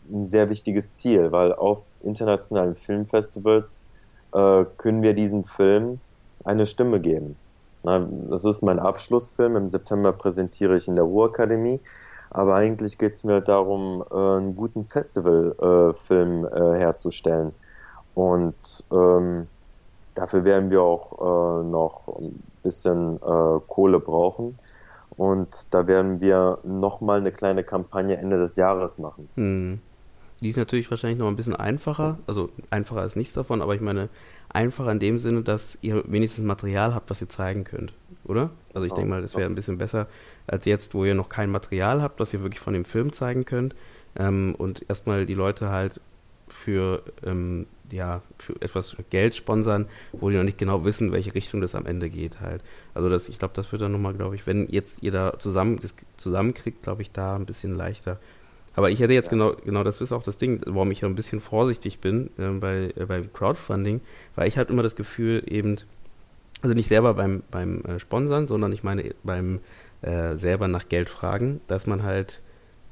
ein 0.09 0.25
sehr 0.25 0.49
wichtiges 0.49 0.95
Ziel, 0.95 1.33
weil 1.33 1.53
auf 1.53 1.83
internationalen 2.01 2.77
Filmfestivals 2.77 3.91
äh, 4.33 4.65
können 4.77 5.03
wir 5.03 5.15
diesem 5.15 5.45
Film 5.45 6.01
eine 6.45 6.67
Stimme 6.67 7.01
geben. 7.01 7.37
Das 7.83 8.45
ist 8.45 8.63
mein 8.63 8.79
Abschlussfilm. 8.79 9.57
Im 9.57 9.69
September 9.69 10.13
präsentiere 10.13 10.77
ich 10.77 10.89
in 10.89 10.97
der 10.97 11.05
Ruhrakademie. 11.05 11.81
Aber 12.31 12.57
eigentlich 12.57 12.99
geht 12.99 13.15
es 13.15 13.25
mir 13.25 13.41
darum, 13.41 14.05
äh, 14.11 14.15
einen 14.15 14.55
guten 14.55 14.87
Festivalfilm 14.87 16.45
äh, 16.47 16.79
herzustellen. 16.79 17.53
Und 18.15 18.85
ähm, 18.93 19.47
dafür 20.15 20.45
werden 20.45 20.71
wir 20.71 20.83
auch 20.83 21.63
äh, 21.63 21.65
noch 21.65 22.19
ein 22.19 22.43
bisschen 22.63 23.17
äh, 23.17 23.61
Kohle 23.67 24.01
brauchen. 24.01 24.59
Und 25.17 25.73
da 25.73 25.87
werden 25.87 26.21
wir 26.21 26.59
nochmal 26.65 27.21
eine 27.21 27.33
kleine 27.33 27.65
Kampagne 27.65 28.17
Ende 28.17 28.39
des 28.39 28.57
Jahres 28.57 28.99
machen. 28.99 29.29
Hm. 29.37 29.81
Die 30.41 30.51
ist 30.51 30.57
natürlich 30.57 30.91
wahrscheinlich 30.91 31.19
noch 31.19 31.27
ein 31.27 31.35
bisschen 31.35 31.57
einfacher. 31.57 32.19
Also 32.27 32.51
einfacher 32.71 33.05
ist 33.05 33.17
nichts 33.17 33.35
davon, 33.35 33.61
aber 33.61 33.75
ich 33.75 33.81
meine, 33.81 34.09
einfacher 34.49 34.93
in 34.93 35.01
dem 35.01 35.19
Sinne, 35.19 35.43
dass 35.43 35.79
ihr 35.83 36.03
wenigstens 36.07 36.45
Material 36.45 36.95
habt, 36.95 37.11
was 37.11 37.21
ihr 37.21 37.29
zeigen 37.29 37.65
könnt, 37.65 37.93
oder? 38.25 38.51
Also 38.75 38.87
ich 38.87 38.93
oh, 38.93 38.97
denke 38.97 39.11
mal, 39.11 39.23
das 39.23 39.37
wäre 39.37 39.49
ein 39.49 39.55
bisschen 39.55 39.79
besser 39.79 40.07
als 40.47 40.65
jetzt, 40.65 40.95
wo 40.95 41.05
ihr 41.05 41.15
noch 41.15 41.29
kein 41.29 41.51
Material 41.51 42.03
habt, 42.03 42.21
was 42.21 42.33
ihr 42.33 42.43
wirklich 42.43 42.61
von 42.61 42.73
dem 42.73 42.85
Film 42.85 43.13
zeigen 43.13 43.45
könnt 43.45 43.75
ähm, 44.17 44.55
und 44.57 44.85
erstmal 44.89 45.27
die 45.27 45.35
Leute 45.35 45.69
halt 45.69 46.01
für 46.49 47.03
ähm, 47.25 47.67
ja, 47.93 48.23
für 48.39 48.55
etwas 48.61 48.97
Geld 49.11 49.35
sponsern, 49.35 49.87
wo 50.13 50.31
die 50.31 50.37
noch 50.37 50.45
nicht 50.45 50.59
genau 50.59 50.85
wissen, 50.85 51.13
welche 51.13 51.35
Richtung 51.35 51.61
das 51.61 51.75
am 51.75 51.87
Ende 51.87 52.11
geht 52.11 52.41
halt. 52.41 52.63
Also 52.95 53.09
das, 53.09 53.29
ich 53.29 53.39
glaube, 53.39 53.55
das 53.55 53.73
wird 53.73 53.83
dann 53.83 53.93
nochmal, 53.93 54.15
glaube 54.15 54.35
ich, 54.35 54.47
wenn 54.47 54.69
jetzt 54.69 55.03
ihr 55.03 55.13
da 55.13 55.39
zusammen, 55.39 55.79
das 55.81 55.95
zusammenkriegt, 56.17 56.83
glaube 56.83 57.03
ich, 57.03 57.11
da 57.13 57.37
ein 57.37 57.47
bisschen 57.47 57.75
leichter. 57.75 58.19
Aber 58.79 58.91
ich 58.91 59.01
hätte 59.01 59.13
jetzt 59.13 59.27
ja. 59.27 59.31
genau, 59.31 59.57
genau, 59.65 59.83
das 59.83 60.01
ist 60.01 60.13
auch 60.13 60.23
das 60.23 60.37
Ding, 60.37 60.61
warum 60.65 60.93
ich 60.93 61.01
ja 61.01 61.09
ein 61.09 61.17
bisschen 61.17 61.41
vorsichtig 61.41 61.99
bin 61.99 62.31
äh, 62.39 62.49
bei, 62.61 62.93
äh, 62.95 63.07
beim 63.07 63.33
Crowdfunding, 63.33 64.01
weil 64.37 64.47
ich 64.47 64.57
halt 64.57 64.71
immer 64.71 64.85
das 64.85 64.95
Gefühl 64.95 65.43
eben, 65.49 65.79
also 66.63 66.77
nicht 66.77 66.87
selber 66.87 67.15
beim, 67.15 67.43
beim 67.51 67.81
äh, 67.81 67.99
Sponsern, 67.99 68.47
sondern 68.47 68.73
ich 68.73 68.85
meine 68.85 69.17
beim 69.25 69.59
äh, 70.03 70.37
selber 70.37 70.69
nach 70.69 70.89
Geld 70.89 71.09
fragen, 71.09 71.61
dass 71.67 71.89
man 71.89 72.05
halt 72.05 72.41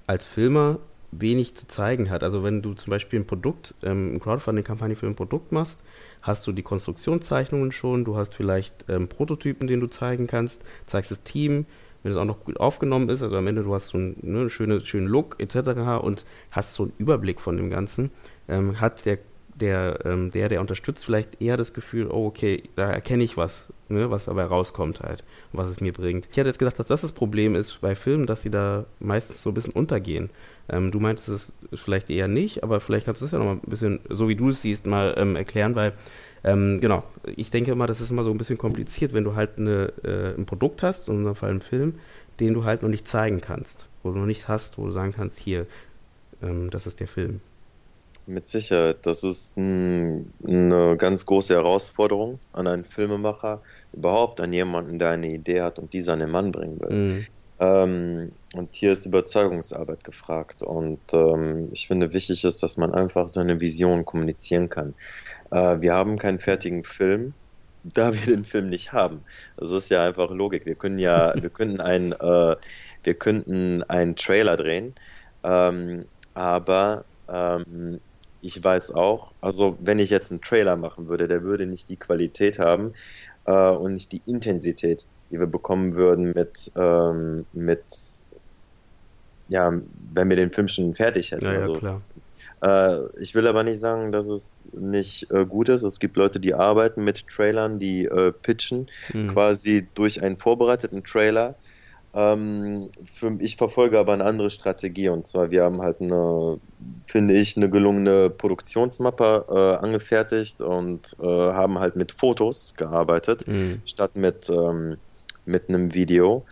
als 0.09 0.27
Filmer 0.27 0.81
wenig 1.13 1.55
zu 1.55 1.69
zeigen 1.69 2.11
hat. 2.11 2.25
Also 2.25 2.43
wenn 2.43 2.63
du 2.63 2.75
zum 2.75 2.91
Beispiel 2.91 3.21
ein 3.21 3.27
Produkt, 3.29 3.77
ähm, 3.85 4.09
eine 4.11 4.19
Crowdfunding-Kampagne 4.19 4.97
für 4.97 5.07
ein 5.07 5.15
Produkt 5.15 5.53
machst, 5.53 5.79
hast 6.21 6.45
du 6.49 6.51
die 6.53 6.65
Konstruktionszeichnungen 6.65 7.71
schon, 7.71 8.05
du 8.05 8.17
hast 8.17 8.35
vielleicht 8.35 8.87
ähm, 8.89 9.07
Prototypen, 9.07 9.69
den 9.69 9.79
du 9.79 9.87
zeigen 9.87 10.27
kannst, 10.27 10.65
zeigst 10.85 11.13
das 11.13 11.23
Team, 11.23 11.65
wenn 12.07 12.13
es 12.13 12.19
auch 12.19 12.25
noch 12.25 12.45
gut 12.45 12.61
aufgenommen 12.61 13.09
ist, 13.09 13.21
also 13.21 13.37
am 13.37 13.49
Ende 13.49 13.65
du 13.65 13.75
hast 13.75 13.89
so 13.89 13.99
einen 13.99 14.17
ne, 14.23 14.49
schönen, 14.49 14.87
schönen 14.87 15.09
Look 15.09 15.35
etc. 15.41 16.01
und 16.01 16.25
hast 16.53 16.75
so 16.75 16.85
einen 16.85 16.93
Überblick 16.99 17.41
von 17.41 17.57
dem 17.57 17.69
Ganzen, 17.69 18.13
ähm, 18.49 18.81
hat 18.81 19.05
der 19.07 19.19
der, 19.57 20.01
ähm, 20.05 20.31
der, 20.31 20.49
der 20.49 20.61
unterstützt, 20.61 21.05
vielleicht 21.05 21.41
eher 21.41 21.57
das 21.57 21.73
Gefühl, 21.73 22.09
oh, 22.11 22.27
okay, 22.27 22.65
da 22.77 22.91
erkenne 22.91 23.25
ich 23.25 23.37
was, 23.37 23.69
ne, 23.89 24.11
was 24.11 24.27
dabei 24.27 24.45
rauskommt 24.45 25.01
halt, 25.01 25.25
was 25.53 25.69
es 25.69 25.81
mir 25.81 25.93
bringt. 25.93 26.29
Ich 26.31 26.37
hätte 26.37 26.49
jetzt 26.49 26.59
gedacht, 26.59 26.79
dass 26.79 26.87
das 26.87 27.01
das 27.01 27.13
Problem 27.13 27.55
ist 27.55 27.81
bei 27.81 27.95
Filmen, 27.95 28.27
dass 28.27 28.43
sie 28.43 28.51
da 28.51 28.85
meistens 29.01 29.43
so 29.43 29.51
ein 29.51 29.55
bisschen 29.55 29.73
untergehen. 29.73 30.31
Ähm, 30.69 30.91
du 30.91 31.01
meintest 31.01 31.29
es 31.29 31.53
vielleicht 31.73 32.11
eher 32.11 32.29
nicht, 32.29 32.63
aber 32.63 32.81
vielleicht 32.81 33.07
kannst 33.07 33.23
du 33.23 33.25
es 33.25 33.31
ja 33.31 33.39
noch 33.39 33.47
mal 33.47 33.53
ein 33.53 33.61
bisschen, 33.71 34.01
so 34.11 34.29
wie 34.29 34.37
du 34.37 34.51
es 34.51 34.63
siehst, 34.63 34.87
mal 34.87 35.15
ähm, 35.17 35.37
erklären, 35.37 35.75
weil 35.75 35.95
ähm, 36.47 36.81
genau, 36.81 37.03
ich 37.35 37.51
denke 37.51 37.73
immer, 37.73 37.89
das 37.89 38.01
ist 38.01 38.11
immer 38.11 38.23
so 38.23 38.31
ein 38.31 38.39
bisschen 38.39 38.57
kompliziert, 38.57 39.13
wenn 39.13 39.25
du 39.25 39.35
halt 39.35 39.59
eine, 39.59 39.93
äh, 40.05 40.39
ein 40.39 40.47
Produkt 40.47 40.83
hast, 40.85 41.09
in 41.09 41.17
unserem 41.17 41.35
Fall 41.35 41.51
einen 41.51 41.61
Film, 41.61 41.99
den 42.39 42.55
du 42.55 42.65
halt 42.65 42.83
noch 42.83 42.89
nicht 42.89 43.09
zeigen 43.09 43.41
kannst, 43.41 43.87
wo 44.03 44.13
du 44.13 44.19
noch 44.19 44.27
nicht 44.27 44.47
hast, 44.47 44.79
wo 44.79 44.87
du 44.87 44.93
sagen 44.93 45.13
kannst, 45.13 45.41
hier, 45.41 45.67
ähm, 46.43 46.71
das 46.71 46.87
ist 46.87 47.01
der 47.01 47.09
Film. 47.09 47.41
Mit 48.29 48.47
Sicherheit, 48.47 48.99
das 49.03 49.25
ist 49.25 49.57
ein, 49.57 50.33
eine 50.47 50.97
ganz 50.97 51.27
große 51.27 51.55
Herausforderung 51.55 52.39
an 52.53 52.69
einen 52.69 52.85
Filmemacher, 52.85 53.61
überhaupt 53.93 54.41
an 54.41 54.53
jemanden, 54.53 55.01
der 55.01 55.11
eine 55.11 55.29
Idee 55.29 55.63
hat 55.63 55.81
und 55.81 55.93
diese 55.93 56.13
an 56.13 56.21
den 56.21 56.31
Mann 56.31 56.53
bringen 56.53 56.81
will. 56.81 56.91
Mhm. 56.97 57.27
Ähm, 57.59 58.33
und 58.55 58.73
hier 58.73 58.93
ist 58.93 59.07
Überzeugungsarbeit 59.07 60.05
gefragt. 60.05 60.63
Und 60.63 61.01
ähm, 61.13 61.69
ich 61.73 61.87
finde, 61.89 62.13
wichtig 62.13 62.45
ist, 62.45 62.63
dass 62.63 62.77
man 62.77 62.93
einfach 62.93 63.29
seine 63.29 63.61
Vision 63.61 64.05
kommunizieren 64.05 64.69
kann. 64.69 64.95
Äh, 65.51 65.81
wir 65.81 65.95
haben 65.95 66.19
keinen 66.19 66.39
fertigen 66.39 66.85
Film, 66.85 67.35
da 67.83 68.13
wir 68.13 68.35
den 68.35 68.45
Film 68.45 68.69
nicht 68.69 68.93
haben. 68.93 69.25
Das 69.57 69.71
ist 69.71 69.91
ja 69.91 70.07
einfach 70.07 70.31
Logik. 70.31 70.67
Wir 70.67 70.77
können 70.77 70.99
ja, 70.99 71.35
wir 71.41 71.51
könnten 71.51 71.81
einen, 71.81 72.13
äh, 72.13 72.57
wir 73.03 73.15
könnten 73.15 73.83
einen 73.85 74.17
Trailer 74.17 74.57
drehen, 74.57 74.95
ähm, 75.43 76.07
aber 76.35 77.07
ähm, 77.29 78.01
ich 78.41 78.63
weiß 78.63 78.93
auch, 78.93 79.33
also 79.41 79.77
wenn 79.81 79.99
ich 79.99 80.11
jetzt 80.11 80.31
einen 80.31 80.41
Trailer 80.41 80.77
machen 80.77 81.09
würde, 81.09 81.29
der 81.29 81.43
würde 81.43 81.67
nicht 81.67 81.89
die 81.89 81.99
Qualität 81.99 82.59
haben 82.59 82.93
äh, 83.45 83.53
und 83.53 83.95
nicht 83.95 84.13
die 84.13 84.23
Intensität, 84.27 85.07
die 85.31 85.39
wir 85.41 85.47
bekommen 85.47 85.97
würden 85.97 86.33
mit, 86.33 86.71
ähm, 86.77 87.47
mit 87.53 87.85
ja, 89.49 89.71
wenn 90.13 90.29
wir 90.29 90.37
den 90.37 90.53
Film 90.53 90.69
schon 90.69 90.95
fertig 90.95 91.33
hätten. 91.33 91.45
Ja, 91.45 91.53
ja 91.53 91.61
also, 91.61 91.75
klar. 91.75 92.03
Äh, 92.63 93.07
ich 93.21 93.35
will 93.35 93.47
aber 93.47 93.63
nicht 93.63 93.81
sagen, 93.81 94.13
dass 94.13 94.27
es 94.29 94.65
nicht 94.73 95.31
äh, 95.31 95.45
gut 95.45 95.69
ist. 95.69 95.83
Es 95.83 96.01
gibt 96.01 96.17
Leute, 96.17 96.41
die 96.41 96.55
arbeiten 96.55 97.05
mit 97.05 97.27
Trailern, 97.29 97.79
die 97.79 98.05
äh, 98.05 98.33
pitchen 98.33 98.89
mhm. 99.13 99.29
quasi 99.29 99.87
durch 99.95 100.23
einen 100.23 100.39
vorbereiteten 100.39 101.05
Trailer. 101.05 101.55
Ähm, 102.15 102.89
für, 103.15 103.37
ich 103.41 103.57
verfolge 103.57 103.99
aber 103.99 104.15
eine 104.15 104.25
andere 104.25 104.49
Strategie 104.49 105.11
und 105.11 105.27
zwar 105.27 105.51
wir 105.51 105.65
haben 105.65 105.83
halt 105.83 106.01
eine, 106.01 106.59
finde 107.05 107.35
ich, 107.35 107.59
eine 107.59 107.69
gelungene 107.69 108.31
Produktionsmappe 108.31 109.45
äh, 109.51 109.85
angefertigt 109.85 110.63
und 110.63 111.15
äh, 111.21 111.27
haben 111.27 111.79
halt 111.79 111.97
mit 111.97 112.13
Fotos 112.13 112.73
gearbeitet, 112.75 113.47
mhm. 113.47 113.83
statt 113.85 114.17
mit, 114.17 114.49
ähm, 114.49 114.97
mit 115.45 115.69
einem 115.69 115.93
Video 115.93 116.47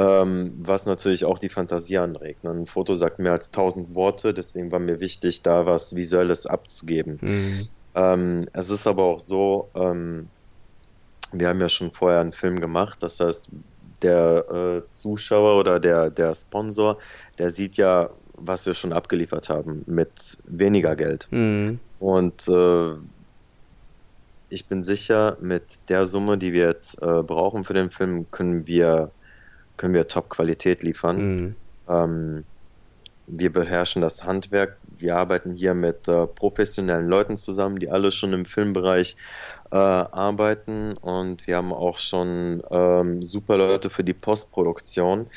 ähm, 0.00 0.52
was 0.62 0.86
natürlich 0.86 1.26
auch 1.26 1.38
die 1.38 1.50
Fantasie 1.50 1.98
anregt. 1.98 2.42
Ne? 2.42 2.50
Ein 2.50 2.66
Foto 2.66 2.94
sagt 2.94 3.18
mehr 3.18 3.32
als 3.32 3.50
tausend 3.50 3.94
Worte, 3.94 4.32
deswegen 4.32 4.72
war 4.72 4.78
mir 4.78 4.98
wichtig, 4.98 5.42
da 5.42 5.66
was 5.66 5.94
Visuelles 5.94 6.46
abzugeben. 6.46 7.18
Mhm. 7.20 7.68
Ähm, 7.94 8.46
es 8.54 8.70
ist 8.70 8.86
aber 8.86 9.04
auch 9.04 9.20
so, 9.20 9.68
ähm, 9.74 10.28
wir 11.32 11.48
haben 11.48 11.60
ja 11.60 11.68
schon 11.68 11.90
vorher 11.90 12.20
einen 12.20 12.32
Film 12.32 12.60
gemacht, 12.60 12.96
das 13.02 13.20
heißt, 13.20 13.50
der 14.00 14.46
äh, 14.50 14.90
Zuschauer 14.90 15.60
oder 15.60 15.78
der, 15.78 16.08
der 16.08 16.34
Sponsor, 16.34 16.96
der 17.38 17.50
sieht 17.50 17.76
ja, 17.76 18.08
was 18.32 18.64
wir 18.64 18.72
schon 18.72 18.94
abgeliefert 18.94 19.50
haben 19.50 19.82
mit 19.86 20.38
weniger 20.44 20.96
Geld. 20.96 21.28
Mhm. 21.30 21.78
Und 21.98 22.48
äh, 22.48 22.94
ich 24.48 24.64
bin 24.64 24.82
sicher, 24.82 25.36
mit 25.42 25.90
der 25.90 26.06
Summe, 26.06 26.38
die 26.38 26.54
wir 26.54 26.68
jetzt 26.68 27.02
äh, 27.02 27.22
brauchen 27.22 27.66
für 27.66 27.74
den 27.74 27.90
Film, 27.90 28.30
können 28.30 28.66
wir 28.66 29.10
können 29.80 29.94
wir 29.94 30.08
Top-Qualität 30.08 30.82
liefern. 30.82 31.16
Mhm. 31.16 31.56
Ähm, 31.88 32.44
wir 33.26 33.50
beherrschen 33.50 34.02
das 34.02 34.24
Handwerk. 34.24 34.76
Wir 34.98 35.16
arbeiten 35.16 35.52
hier 35.52 35.72
mit 35.72 36.06
äh, 36.06 36.26
professionellen 36.26 37.08
Leuten 37.08 37.38
zusammen, 37.38 37.78
die 37.78 37.88
alle 37.88 38.12
schon 38.12 38.34
im 38.34 38.44
Filmbereich 38.44 39.16
äh, 39.70 39.76
arbeiten 39.76 40.98
und 40.98 41.46
wir 41.46 41.56
haben 41.56 41.72
auch 41.72 41.96
schon 41.96 42.62
ähm, 42.70 43.24
super 43.24 43.56
Leute 43.56 43.88
für 43.88 44.04
die 44.04 44.12
Postproduktion. 44.12 45.30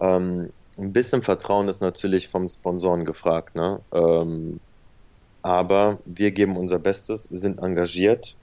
Ähm, 0.00 0.50
ein 0.76 0.92
bisschen 0.92 1.22
Vertrauen 1.22 1.68
ist 1.68 1.80
natürlich 1.80 2.30
vom 2.30 2.48
Sponsoren 2.48 3.04
gefragt, 3.04 3.54
ne? 3.54 3.78
Ähm, 3.92 4.58
aber 5.42 5.98
wir 6.04 6.32
geben 6.32 6.56
unser 6.56 6.80
Bestes, 6.80 7.24
sind 7.24 7.60
engagiert 7.60 8.36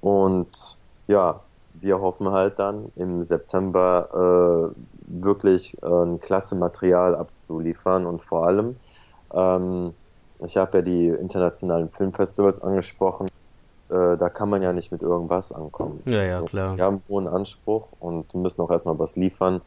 und 0.00 0.76
ja, 1.06 1.40
wir 1.74 2.00
hoffen 2.00 2.30
halt 2.30 2.58
dann 2.58 2.92
im 2.96 3.22
September 3.22 4.72
äh, 4.72 5.22
wirklich 5.22 5.76
äh, 5.82 5.86
ein 5.86 6.20
klasse 6.20 6.54
Material 6.54 7.14
abzuliefern 7.14 8.06
und 8.06 8.22
vor 8.22 8.46
allem, 8.46 8.76
ähm, 9.32 9.92
ich 10.44 10.56
habe 10.56 10.78
ja 10.78 10.82
die 10.82 11.08
internationalen 11.08 11.90
Filmfestivals 11.90 12.62
angesprochen, 12.62 13.28
äh, 13.90 14.16
da 14.16 14.28
kann 14.28 14.48
man 14.48 14.62
ja 14.62 14.72
nicht 14.72 14.92
mit 14.92 15.02
irgendwas 15.02 15.52
ankommen. 15.52 16.02
Ja, 16.06 16.22
ja, 16.22 16.34
also, 16.34 16.44
klar. 16.46 16.76
Wir 16.76 16.84
haben 16.84 16.94
einen 16.94 17.08
hohen 17.08 17.28
Anspruch 17.28 17.88
und 18.00 18.34
müssen 18.34 18.62
auch 18.62 18.70
erstmal 18.70 18.98
was 18.98 19.16
liefern, 19.16 19.60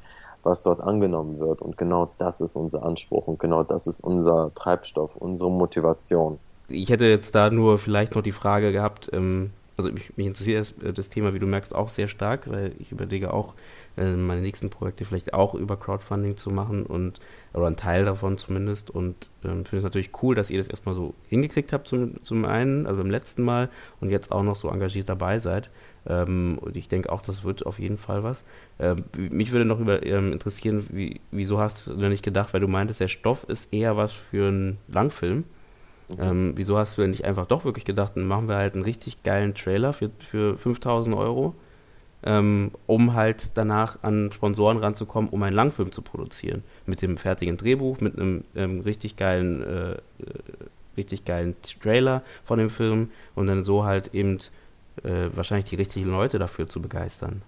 was 0.44 0.62
dort 0.62 0.82
angenommen 0.82 1.40
wird. 1.40 1.62
Und 1.62 1.78
genau 1.78 2.10
das 2.18 2.42
ist 2.42 2.56
unser 2.56 2.84
Anspruch 2.84 3.28
und 3.28 3.40
genau 3.40 3.64
das 3.64 3.86
ist 3.86 4.02
unser 4.02 4.52
Treibstoff, 4.56 5.16
unsere 5.16 5.52
Motivation. 5.52 6.40
Ich 6.70 6.90
hätte 6.90 7.06
jetzt 7.06 7.36
da 7.36 7.50
nur 7.50 7.78
vielleicht 7.78 8.16
noch 8.16 8.24
die 8.24 8.32
Frage 8.32 8.72
gehabt, 8.72 9.10
ähm, 9.14 9.52
also 9.78 9.92
mich, 9.92 10.18
mich 10.18 10.28
interessiert 10.28 10.60
das, 10.60 10.72
äh, 10.84 10.92
das, 10.92 11.10
Thema, 11.10 11.34
wie 11.34 11.40
du 11.40 11.46
merkst, 11.46 11.74
auch 11.74 11.90
sehr 11.90 12.08
stark, 12.08 12.50
weil 12.50 12.74
ich 12.80 12.92
überlege 12.92 13.34
auch, 13.34 13.54
äh, 13.96 14.16
meine 14.16 14.42
nächsten 14.42 14.70
Projekte 14.70 15.06
vielleicht 15.06 15.34
auch 15.34 15.54
über 15.54 15.78
Crowdfunding 15.78 16.36
zu 16.36 16.50
machen 16.50 16.86
und 16.86 17.20
oder 17.54 17.68
einen 17.68 17.76
Teil 17.76 18.06
davon 18.06 18.38
zumindest 18.38 18.90
und 18.90 19.30
ähm, 19.44 19.66
finde 19.66 19.78
es 19.78 19.84
natürlich 19.84 20.12
cool, 20.22 20.36
dass 20.36 20.50
ihr 20.50 20.58
das 20.58 20.68
erstmal 20.68 20.96
so 20.96 21.14
hingekriegt 21.30 21.74
habt 21.74 21.88
zum, 21.88 22.22
zum 22.24 22.46
einen, 22.46 22.86
also 22.86 22.98
beim 22.98 23.10
letzten 23.10 23.44
Mal 23.44 23.70
und 24.00 24.10
jetzt 24.10 24.32
auch 24.32 24.44
noch 24.44 24.56
so 24.56 24.70
engagiert 24.70 25.10
dabei 25.10 25.40
seid. 25.40 25.70
Ähm, 26.08 26.58
und 26.62 26.76
ich 26.76 26.88
denke 26.88 27.12
auch, 27.12 27.22
das 27.22 27.44
wird 27.44 27.66
auf 27.66 27.80
jeden 27.80 27.98
Fall 27.98 28.24
was. 28.24 28.44
Ähm, 28.80 29.04
mich 29.16 29.52
würde 29.52 29.66
noch 29.66 29.80
über, 29.80 30.04
ähm, 30.06 30.32
interessieren, 30.32 30.88
wie, 30.92 31.20
wieso 31.32 31.60
hast 31.60 31.88
du 31.88 31.96
nicht 31.96 32.24
gedacht, 32.24 32.54
weil 32.54 32.62
du 32.62 32.68
meintest, 32.68 33.00
der 33.00 33.08
Stoff 33.08 33.44
ist 33.48 33.74
eher 33.74 33.98
was 33.98 34.12
für 34.12 34.48
einen 34.48 34.78
Langfilm. 34.88 35.44
Ähm, 36.18 36.54
wieso 36.56 36.78
hast 36.78 36.98
du 36.98 37.02
denn 37.02 37.12
nicht 37.12 37.26
einfach 37.26 37.46
doch 37.46 37.66
wirklich 37.66 37.86
gedacht, 37.86 38.14
dann 38.16 38.26
machen 38.26 38.48
wir 38.48 38.56
halt 38.56 38.76
einen 38.76 38.84
richtig 38.84 39.24
geilen 39.24 39.54
Trailer 39.56 39.92
für, 39.92 40.10
für 40.20 40.58
5000 40.58 41.16
Euro, 41.16 41.54
ähm, 42.24 42.72
um 42.86 43.14
halt 43.14 43.52
danach 43.56 44.04
an 44.04 44.32
Sponsoren 44.32 44.78
ranzukommen, 44.78 45.30
um 45.30 45.44
einen 45.44 45.56
Langfilm 45.56 45.92
zu 45.92 46.02
produzieren. 46.02 46.64
Mit 46.86 47.02
dem 47.02 47.18
fertigen 47.18 47.58
Drehbuch, 47.58 48.00
mit 48.00 48.18
einem 48.18 48.46
ähm, 48.56 48.82
richtig 48.82 49.18
geilen, 49.18 49.62
äh, 49.64 49.92
äh, 49.92 49.98
richtig 50.96 51.26
geilen 51.26 51.56
Trailer 51.82 52.24
von 52.46 52.58
dem 52.58 52.70
Film 52.70 53.12
und 53.36 53.48
dann 53.48 53.66
so 53.66 53.84
halt 53.84 54.14
eben 54.14 54.38
äh, 55.04 55.30
wahrscheinlich 55.34 55.70
die 55.70 55.76
richtigen 55.76 56.10
Leute 56.10 56.40
dafür 56.40 56.70
zu 56.70 56.82
begeistern. 56.82 57.42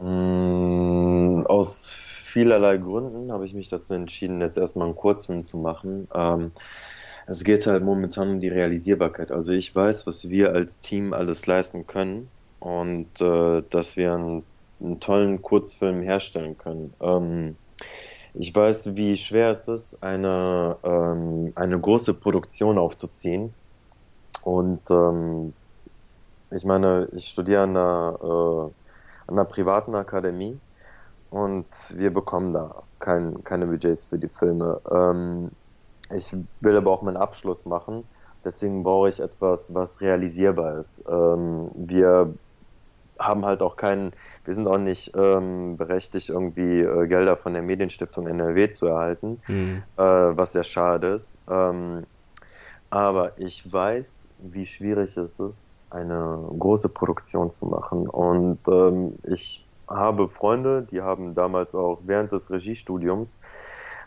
Mm, 0.00 1.46
aus 1.46 1.88
vielerlei 1.88 2.76
Gründen 2.76 3.32
habe 3.32 3.46
ich 3.46 3.54
mich 3.54 3.68
dazu 3.68 3.94
entschieden, 3.94 4.42
jetzt 4.42 4.58
erstmal 4.58 4.86
einen 4.86 4.96
Kurzfilm 4.96 5.42
zu 5.42 5.56
machen. 5.56 6.06
Ähm, 6.14 6.52
es 7.26 7.44
geht 7.44 7.66
halt 7.66 7.84
momentan 7.84 8.30
um 8.30 8.40
die 8.40 8.48
Realisierbarkeit. 8.48 9.32
Also 9.32 9.52
ich 9.52 9.74
weiß, 9.74 10.06
was 10.06 10.28
wir 10.28 10.52
als 10.52 10.80
Team 10.80 11.12
alles 11.12 11.46
leisten 11.46 11.86
können 11.86 12.30
und 12.60 13.20
äh, 13.20 13.62
dass 13.70 13.96
wir 13.96 14.14
einen, 14.14 14.44
einen, 14.80 15.00
tollen 15.00 15.42
Kurzfilm 15.42 16.02
herstellen 16.02 16.56
können. 16.58 16.94
Ähm, 17.00 17.58
ich 18.34 18.54
weiß, 18.54 18.96
wie 18.96 19.16
schwer 19.16 19.50
es 19.50 19.68
ist, 19.68 20.02
eine, 20.02 20.78
ähm, 20.84 21.52
eine 21.56 21.80
große 21.80 22.14
Produktion 22.14 22.78
aufzuziehen 22.78 23.54
Und 24.42 24.90
ähm, 24.90 25.54
ich 26.50 26.64
meine, 26.64 27.08
ich 27.12 27.28
studiere 27.28 27.62
an 27.64 27.70
einer, 27.76 28.18
äh, 28.22 28.72
an 29.28 29.38
einer 29.38 29.44
privaten 29.46 29.94
Akademie 29.94 30.60
und 31.30 31.66
wir 31.94 32.12
bekommen 32.12 32.52
da 32.52 32.84
kein, 33.00 33.42
keine 33.44 33.66
Budgets 33.66 34.06
für 34.06 34.18
die 34.18 34.28
Filme. 34.28 34.80
Ähm, 34.90 35.50
ich 36.14 36.34
will 36.60 36.76
aber 36.76 36.90
auch 36.90 37.02
meinen 37.02 37.16
Abschluss 37.16 37.66
machen, 37.66 38.04
deswegen 38.44 38.82
brauche 38.82 39.08
ich 39.08 39.20
etwas, 39.20 39.74
was 39.74 40.00
realisierbar 40.00 40.78
ist. 40.78 41.04
Ähm, 41.08 41.70
wir 41.74 42.34
haben 43.18 43.46
halt 43.46 43.62
auch 43.62 43.76
keinen, 43.76 44.12
wir 44.44 44.54
sind 44.54 44.66
auch 44.66 44.78
nicht 44.78 45.12
ähm, 45.16 45.76
berechtigt, 45.76 46.28
irgendwie 46.28 46.80
äh, 46.80 47.06
Gelder 47.06 47.36
von 47.36 47.54
der 47.54 47.62
Medienstiftung 47.62 48.26
NRW 48.26 48.72
zu 48.72 48.86
erhalten, 48.86 49.40
mhm. 49.48 49.82
äh, 49.96 50.02
was 50.02 50.52
sehr 50.52 50.64
schade 50.64 51.08
ist. 51.08 51.38
Ähm, 51.48 52.04
aber 52.90 53.38
ich 53.38 53.70
weiß, 53.70 54.28
wie 54.38 54.66
schwierig 54.66 55.16
es 55.16 55.40
ist, 55.40 55.72
eine 55.90 56.46
große 56.58 56.90
Produktion 56.90 57.50
zu 57.50 57.66
machen. 57.66 58.08
Und 58.08 58.58
ähm, 58.68 59.14
ich 59.24 59.66
habe 59.88 60.28
Freunde, 60.28 60.82
die 60.82 61.00
haben 61.00 61.34
damals 61.34 61.74
auch 61.74 62.00
während 62.04 62.32
des 62.32 62.50
Regiestudiums 62.50 63.38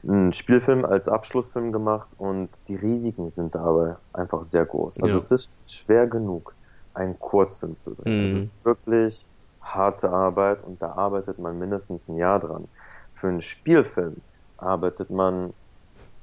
einen 0.04 0.34
Spielfilm 0.34 0.86
als 0.86 1.08
Abschlussfilm 1.08 1.72
gemacht 1.72 2.08
und 2.18 2.50
die 2.68 2.76
Risiken 2.76 3.30
sind 3.30 3.56
dabei 3.56 3.97
einfach 4.14 4.43
sehr 4.43 4.66
groß. 4.66 5.02
Also 5.02 5.18
ja. 5.18 5.18
es 5.18 5.32
ist 5.32 5.58
schwer 5.68 6.08
genug, 6.08 6.56
einen 6.93 7.20
Kurzfilm 7.20 7.78
zu 7.78 7.95
drehen. 7.95 8.20
Mhm. 8.20 8.26
Es 8.26 8.34
ist 8.34 8.66
wirklich 8.66 9.26
harte 9.62 10.12
Arbeit 10.12 10.64
und 10.64 10.82
da 10.82 10.93
arbeitet 10.93 11.39
man 11.39 11.60
mindestens 11.60 12.08
ein 12.08 12.18
Jahr 12.18 12.39
dran. 12.39 12.68
Für 13.14 13.28
einen 13.28 13.41
Spielfilm 13.41 14.18
arbeitet 14.58 15.10
man 15.10 15.54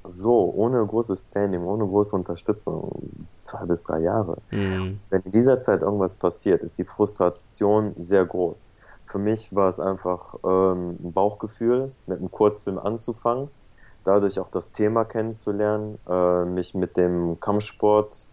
so, 0.03 0.53
ohne 0.55 0.85
großes 0.85 1.27
Standing, 1.29 1.63
ohne 1.63 1.85
große 1.85 2.15
Unterstützung, 2.15 2.91
zwei 3.41 3.65
bis 3.65 3.83
drei 3.83 3.99
Jahre. 3.99 4.37
Mhm. 4.51 4.97
Wenn 5.09 5.21
in 5.21 5.31
dieser 5.31 5.59
Zeit 5.59 5.81
irgendwas 5.81 6.15
passiert, 6.15 6.63
ist 6.63 6.77
die 6.77 6.85
Frustration 6.85 7.93
sehr 7.97 8.25
groß. 8.25 8.71
Für 9.05 9.19
mich 9.19 9.53
war 9.55 9.69
es 9.69 9.79
einfach 9.79 10.35
ähm, 10.45 10.97
ein 11.01 11.13
Bauchgefühl, 11.13 11.91
mit 12.07 12.19
einem 12.19 12.31
Kurzfilm 12.31 12.77
anzufangen, 12.77 13.49
dadurch 14.07 14.39
auch 14.39 14.49
das 14.49 14.71
Thema 14.71 15.05
kennenzulernen, 15.05 15.99
äh, 16.07 16.45
mich 16.45 16.73
mit 16.73 16.97
dem 16.97 17.39
Kampfsport 17.39 18.25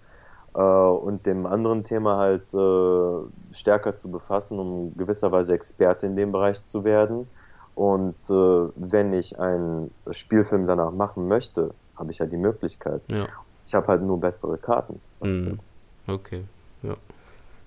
äh, 0.54 0.60
und 0.60 1.26
dem 1.26 1.46
anderen 1.46 1.84
Thema 1.84 2.18
halt 2.18 2.54
äh, 2.54 3.54
stärker 3.54 3.96
zu 3.96 4.10
befassen, 4.10 4.58
um 4.58 4.96
gewisserweise 4.96 5.54
Experte 5.54 6.06
in 6.06 6.16
dem 6.16 6.32
Bereich 6.32 6.62
zu 6.62 6.84
werden 6.84 7.26
und 7.74 8.14
äh, 8.30 8.68
wenn 8.76 9.12
ich 9.12 9.38
einen 9.38 9.90
Spielfilm 10.10 10.66
danach 10.66 10.92
machen 10.92 11.26
möchte, 11.26 11.74
habe 11.96 12.10
ich 12.12 12.18
ja 12.18 12.26
die 12.26 12.36
Möglichkeit. 12.36 13.02
Ja. 13.08 13.26
Ich 13.66 13.74
habe 13.74 13.88
halt 13.88 14.02
nur 14.02 14.20
bessere 14.20 14.58
Karten. 14.58 15.00
Mhm. 15.20 15.58
Okay, 16.06 16.44
ja. 16.82 16.96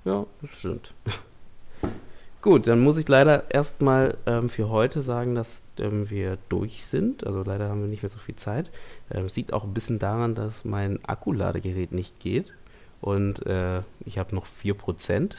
Ja, 0.06 0.26
das 0.42 0.52
stimmt. 0.52 0.94
Gut, 2.42 2.68
dann 2.68 2.80
muss 2.80 2.98
ich 2.98 3.08
leider 3.10 3.52
erstmal 3.52 4.18
ähm, 4.26 4.50
für 4.50 4.70
heute 4.70 5.02
sagen, 5.02 5.36
dass 5.36 5.62
ähm, 5.80 6.10
wir 6.10 6.38
durch 6.50 6.86
sind. 6.86 7.26
Also 7.26 7.44
leider 7.44 7.70
haben 7.70 7.82
wir 7.82 7.88
nicht 7.88 8.04
mehr 8.04 8.10
so 8.10 8.20
viel 8.20 8.36
Zeit. 8.36 8.72
Ähm, 9.12 9.26
es 9.26 9.36
liegt 9.36 9.54
auch 9.54 9.64
ein 9.64 9.74
bisschen 9.74 10.00
daran, 10.00 10.36
dass 10.36 10.66
mein 10.66 11.00
Akkuladegerät 11.06 11.92
nicht 11.92 12.20
geht 12.20 12.54
und 13.00 13.46
äh, 13.46 13.82
ich 14.06 14.18
habe 14.18 14.34
noch 14.34 14.46
4%. 14.46 14.74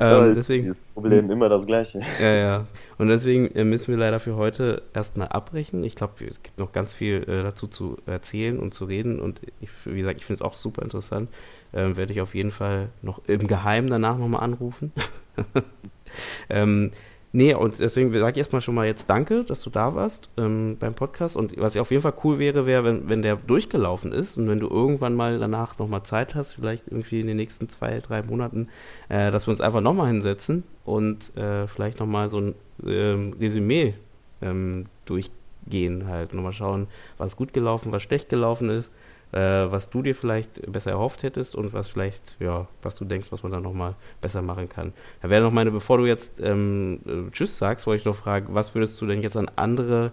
ähm, 0.00 0.34
deswegen 0.34 0.66
ist 0.66 0.80
das 0.80 0.92
Problem 0.94 1.30
immer 1.30 1.48
das 1.48 1.66
gleiche. 1.66 2.00
Ja, 2.20 2.32
ja. 2.32 2.66
Und 2.98 3.08
deswegen 3.08 3.46
äh, 3.54 3.64
müssen 3.64 3.88
wir 3.88 3.96
leider 3.96 4.18
für 4.18 4.34
heute 4.36 4.82
erstmal 4.94 5.28
abbrechen. 5.28 5.84
Ich 5.84 5.94
glaube, 5.94 6.24
es 6.28 6.42
gibt 6.42 6.58
noch 6.58 6.72
ganz 6.72 6.92
viel 6.92 7.22
äh, 7.28 7.44
dazu 7.44 7.68
zu 7.68 7.98
erzählen 8.06 8.58
und 8.58 8.74
zu 8.74 8.84
reden. 8.84 9.20
Und 9.20 9.40
ich, 9.60 9.70
wie 9.84 9.98
gesagt, 9.98 10.18
ich 10.18 10.26
finde 10.26 10.38
es 10.38 10.42
auch 10.42 10.54
super 10.54 10.82
interessant. 10.82 11.30
Ähm, 11.72 11.96
Werde 11.96 12.12
ich 12.12 12.20
auf 12.20 12.34
jeden 12.34 12.50
Fall 12.50 12.88
noch 13.02 13.22
im 13.26 13.46
Geheimen 13.46 13.88
danach 13.88 14.18
nochmal 14.18 14.42
anrufen. 14.42 14.92
ähm, 16.50 16.90
Nee, 17.36 17.52
und 17.52 17.80
deswegen 17.80 18.12
sage 18.12 18.30
ich 18.30 18.38
erstmal 18.38 18.62
schon 18.62 18.76
mal 18.76 18.86
jetzt 18.86 19.10
Danke, 19.10 19.42
dass 19.42 19.60
du 19.60 19.68
da 19.68 19.96
warst 19.96 20.28
ähm, 20.36 20.76
beim 20.78 20.94
Podcast. 20.94 21.36
Und 21.36 21.60
was 21.60 21.76
auf 21.76 21.90
jeden 21.90 22.04
Fall 22.04 22.14
cool 22.22 22.38
wäre, 22.38 22.64
wäre, 22.64 22.84
wenn, 22.84 23.08
wenn 23.08 23.22
der 23.22 23.34
durchgelaufen 23.34 24.12
ist 24.12 24.38
und 24.38 24.48
wenn 24.48 24.60
du 24.60 24.68
irgendwann 24.68 25.16
mal 25.16 25.40
danach 25.40 25.76
nochmal 25.80 26.04
Zeit 26.04 26.36
hast, 26.36 26.52
vielleicht 26.52 26.86
irgendwie 26.86 27.18
in 27.18 27.26
den 27.26 27.36
nächsten 27.36 27.68
zwei, 27.68 27.98
drei 27.98 28.22
Monaten, 28.22 28.68
äh, 29.08 29.32
dass 29.32 29.48
wir 29.48 29.50
uns 29.50 29.60
einfach 29.60 29.80
nochmal 29.80 30.12
hinsetzen 30.12 30.62
und 30.84 31.36
äh, 31.36 31.66
vielleicht 31.66 31.98
nochmal 31.98 32.28
so 32.28 32.38
ein 32.38 32.54
ähm, 32.86 33.34
Resümee 33.40 33.94
ähm, 34.40 34.86
durchgehen 35.04 36.06
halt. 36.06 36.34
Nochmal 36.34 36.52
schauen, 36.52 36.86
was 37.18 37.34
gut 37.34 37.52
gelaufen, 37.52 37.90
was 37.90 38.04
schlecht 38.04 38.28
gelaufen 38.28 38.70
ist 38.70 38.92
äh, 39.34 39.70
was 39.70 39.90
du 39.90 40.02
dir 40.02 40.14
vielleicht 40.14 40.70
besser 40.70 40.92
erhofft 40.92 41.24
hättest 41.24 41.56
und 41.56 41.72
was 41.72 41.88
vielleicht, 41.88 42.36
ja, 42.40 42.68
was 42.82 42.94
du 42.94 43.04
denkst, 43.04 43.32
was 43.32 43.42
man 43.42 43.50
da 43.52 43.60
nochmal 43.60 43.96
besser 44.20 44.42
machen 44.42 44.68
kann. 44.68 44.92
Da 45.22 45.30
wäre 45.30 45.42
noch 45.42 45.50
meine, 45.50 45.72
bevor 45.72 45.98
du 45.98 46.06
jetzt 46.06 46.40
ähm, 46.40 47.00
äh, 47.06 47.30
Tschüss 47.32 47.58
sagst, 47.58 47.86
wollte 47.86 48.00
ich 48.00 48.06
noch 48.06 48.16
fragen, 48.16 48.54
was 48.54 48.74
würdest 48.74 49.00
du 49.00 49.06
denn 49.06 49.22
jetzt 49.22 49.36
an 49.36 49.50
andere 49.56 50.12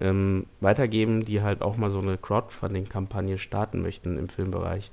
ähm, 0.00 0.46
weitergeben, 0.60 1.24
die 1.24 1.42
halt 1.42 1.62
auch 1.62 1.76
mal 1.78 1.90
so 1.90 2.00
eine 2.00 2.18
Crowdfunding-Kampagne 2.18 3.38
starten 3.38 3.80
möchten 3.80 4.18
im 4.18 4.28
Filmbereich? 4.28 4.90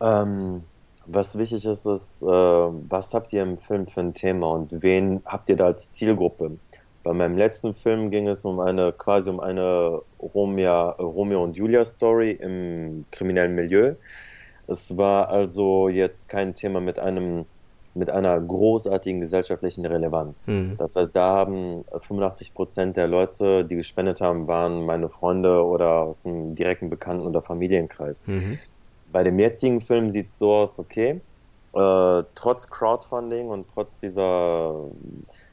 Ähm, 0.00 0.62
was 1.06 1.36
wichtig 1.38 1.66
ist, 1.66 1.86
ist, 1.86 2.22
äh, 2.22 2.26
was 2.26 3.14
habt 3.14 3.32
ihr 3.32 3.42
im 3.42 3.58
Film 3.58 3.88
für 3.88 4.00
ein 4.00 4.14
Thema 4.14 4.48
und 4.52 4.80
wen 4.82 5.22
habt 5.24 5.48
ihr 5.48 5.56
da 5.56 5.64
als 5.66 5.90
Zielgruppe? 5.90 6.58
Bei 7.02 7.12
meinem 7.12 7.36
letzten 7.36 7.74
Film 7.74 8.10
ging 8.10 8.28
es 8.28 8.44
um 8.44 8.60
eine 8.60 8.92
quasi 8.92 9.30
um 9.30 9.40
eine 9.40 10.02
Romeo, 10.20 10.90
Romeo 10.90 11.42
und 11.42 11.56
Julia 11.56 11.84
Story 11.84 12.30
im 12.30 13.06
kriminellen 13.10 13.54
Milieu. 13.54 13.94
Es 14.68 14.96
war 14.96 15.28
also 15.28 15.88
jetzt 15.88 16.28
kein 16.28 16.54
Thema 16.54 16.80
mit 16.80 16.98
einem 16.98 17.46
mit 17.94 18.08
einer 18.08 18.40
großartigen 18.40 19.20
gesellschaftlichen 19.20 19.84
Relevanz. 19.84 20.46
Mhm. 20.46 20.76
Das 20.78 20.96
heißt, 20.96 21.14
da 21.14 21.34
haben 21.34 21.84
85 22.00 22.54
Prozent 22.54 22.96
der 22.96 23.06
Leute, 23.06 23.66
die 23.66 23.76
gespendet 23.76 24.20
haben, 24.20 24.46
waren 24.46 24.86
meine 24.86 25.10
Freunde 25.10 25.62
oder 25.64 26.02
aus 26.02 26.22
dem 26.22 26.54
direkten 26.54 26.88
Bekannten- 26.88 27.26
oder 27.26 27.42
Familienkreis. 27.42 28.26
Mhm. 28.26 28.58
Bei 29.04 29.22
dem 29.24 29.38
jetzigen 29.38 29.82
Film 29.82 30.10
sieht 30.10 30.28
es 30.28 30.38
so 30.38 30.54
aus, 30.54 30.78
okay, 30.78 31.20
äh, 31.74 32.22
trotz 32.34 32.68
Crowdfunding 32.68 33.48
und 33.48 33.68
trotz 33.68 33.98
dieser 33.98 34.90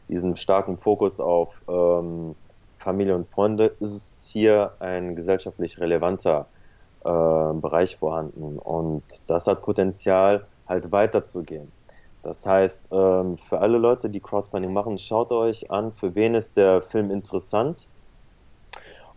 diesem 0.10 0.36
starken 0.36 0.78
Fokus 0.78 1.20
auf 1.20 1.62
ähm, 1.70 2.36
Familie 2.78 3.16
und 3.16 3.30
Freunde 3.30 3.76
ist 3.80 3.94
es 3.94 4.30
hier 4.32 4.74
ein 4.80 5.16
gesellschaftlich 5.16 5.80
relevanter 5.80 6.48
äh, 7.04 7.10
Bereich 7.10 7.98
vorhanden. 7.98 8.58
Und 8.58 9.04
das 9.28 9.48
hat 9.48 9.62
Potenzial, 9.62 10.46
halt 10.68 10.92
weiterzugehen. 10.92 11.72
Das 12.24 12.46
heißt, 12.46 12.90
ähm, 12.92 13.38
für 13.38 13.60
alle 13.60 13.78
Leute, 13.78 14.10
die 14.10 14.20
Crowdfunding 14.20 14.74
machen, 14.74 14.98
schaut 14.98 15.32
euch 15.32 15.72
an, 15.72 15.94
für 15.94 16.16
wen 16.16 16.36
ist 16.36 16.58
der 16.58 16.82
Film 16.82 17.12
interessant. 17.12 17.88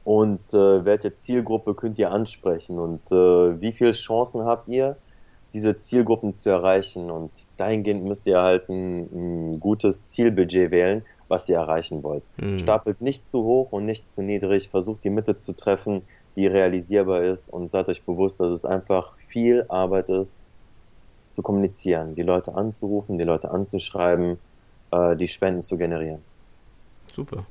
Und 0.05 0.53
äh, 0.53 0.85
welche 0.85 1.15
Zielgruppe 1.15 1.75
könnt 1.75 1.99
ihr 1.99 2.11
ansprechen? 2.11 2.79
Und 2.79 3.01
äh, 3.11 3.61
wie 3.61 3.73
viele 3.73 3.93
Chancen 3.93 4.45
habt 4.45 4.69
ihr, 4.69 4.97
diese 5.53 5.79
Zielgruppen 5.79 6.37
zu 6.37 6.51
erreichen. 6.51 7.11
Und 7.11 7.31
dahingehend 7.57 8.05
müsst 8.05 8.27
ihr 8.27 8.41
halt 8.41 8.69
ein, 8.69 9.53
ein 9.55 9.61
gutes 9.61 10.11
Zielbudget 10.11 10.71
wählen, 10.71 11.05
was 11.29 11.49
ihr 11.49 11.57
erreichen 11.57 12.03
wollt. 12.03 12.25
Mhm. 12.37 12.59
Stapelt 12.59 13.01
nicht 13.01 13.27
zu 13.27 13.45
hoch 13.45 13.73
und 13.73 13.87
nicht 13.87 14.11
zu 14.11 14.23
niedrig, 14.23 14.69
versucht 14.69 15.05
die 15.05 15.11
Mitte 15.11 15.37
zu 15.37 15.55
treffen, 15.55 16.03
die 16.37 16.47
realisierbar 16.47 17.23
ist 17.23 17.49
und 17.49 17.71
seid 17.71 17.89
euch 17.89 18.03
bewusst, 18.03 18.41
dass 18.41 18.53
es 18.53 18.65
einfach 18.65 19.15
viel 19.29 19.65
Arbeit 19.69 20.09
ist, 20.09 20.45
zu 21.31 21.43
kommunizieren, 21.43 22.15
die 22.15 22.23
Leute 22.23 22.55
anzurufen, 22.55 23.19
die 23.19 23.25
Leute 23.25 23.51
anzuschreiben, 23.51 24.39
äh, 24.91 25.17
die 25.17 25.29
Spenden 25.29 25.63
zu 25.63 25.79
generieren. 25.79 26.21
Super. 27.15 27.45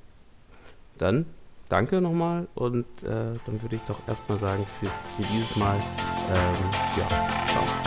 Dann 0.98 1.26
danke 1.68 2.00
nochmal 2.00 2.48
und 2.54 2.86
äh, 3.04 3.08
dann 3.08 3.62
würde 3.62 3.76
ich 3.76 3.82
doch 3.84 4.00
erstmal 4.08 4.38
sagen, 4.38 4.66
für, 4.80 4.88
für 4.88 5.34
dieses 5.34 5.56
Mal, 5.56 5.78
ähm, 6.30 6.56
ja, 6.98 7.08
ciao. 7.48 7.81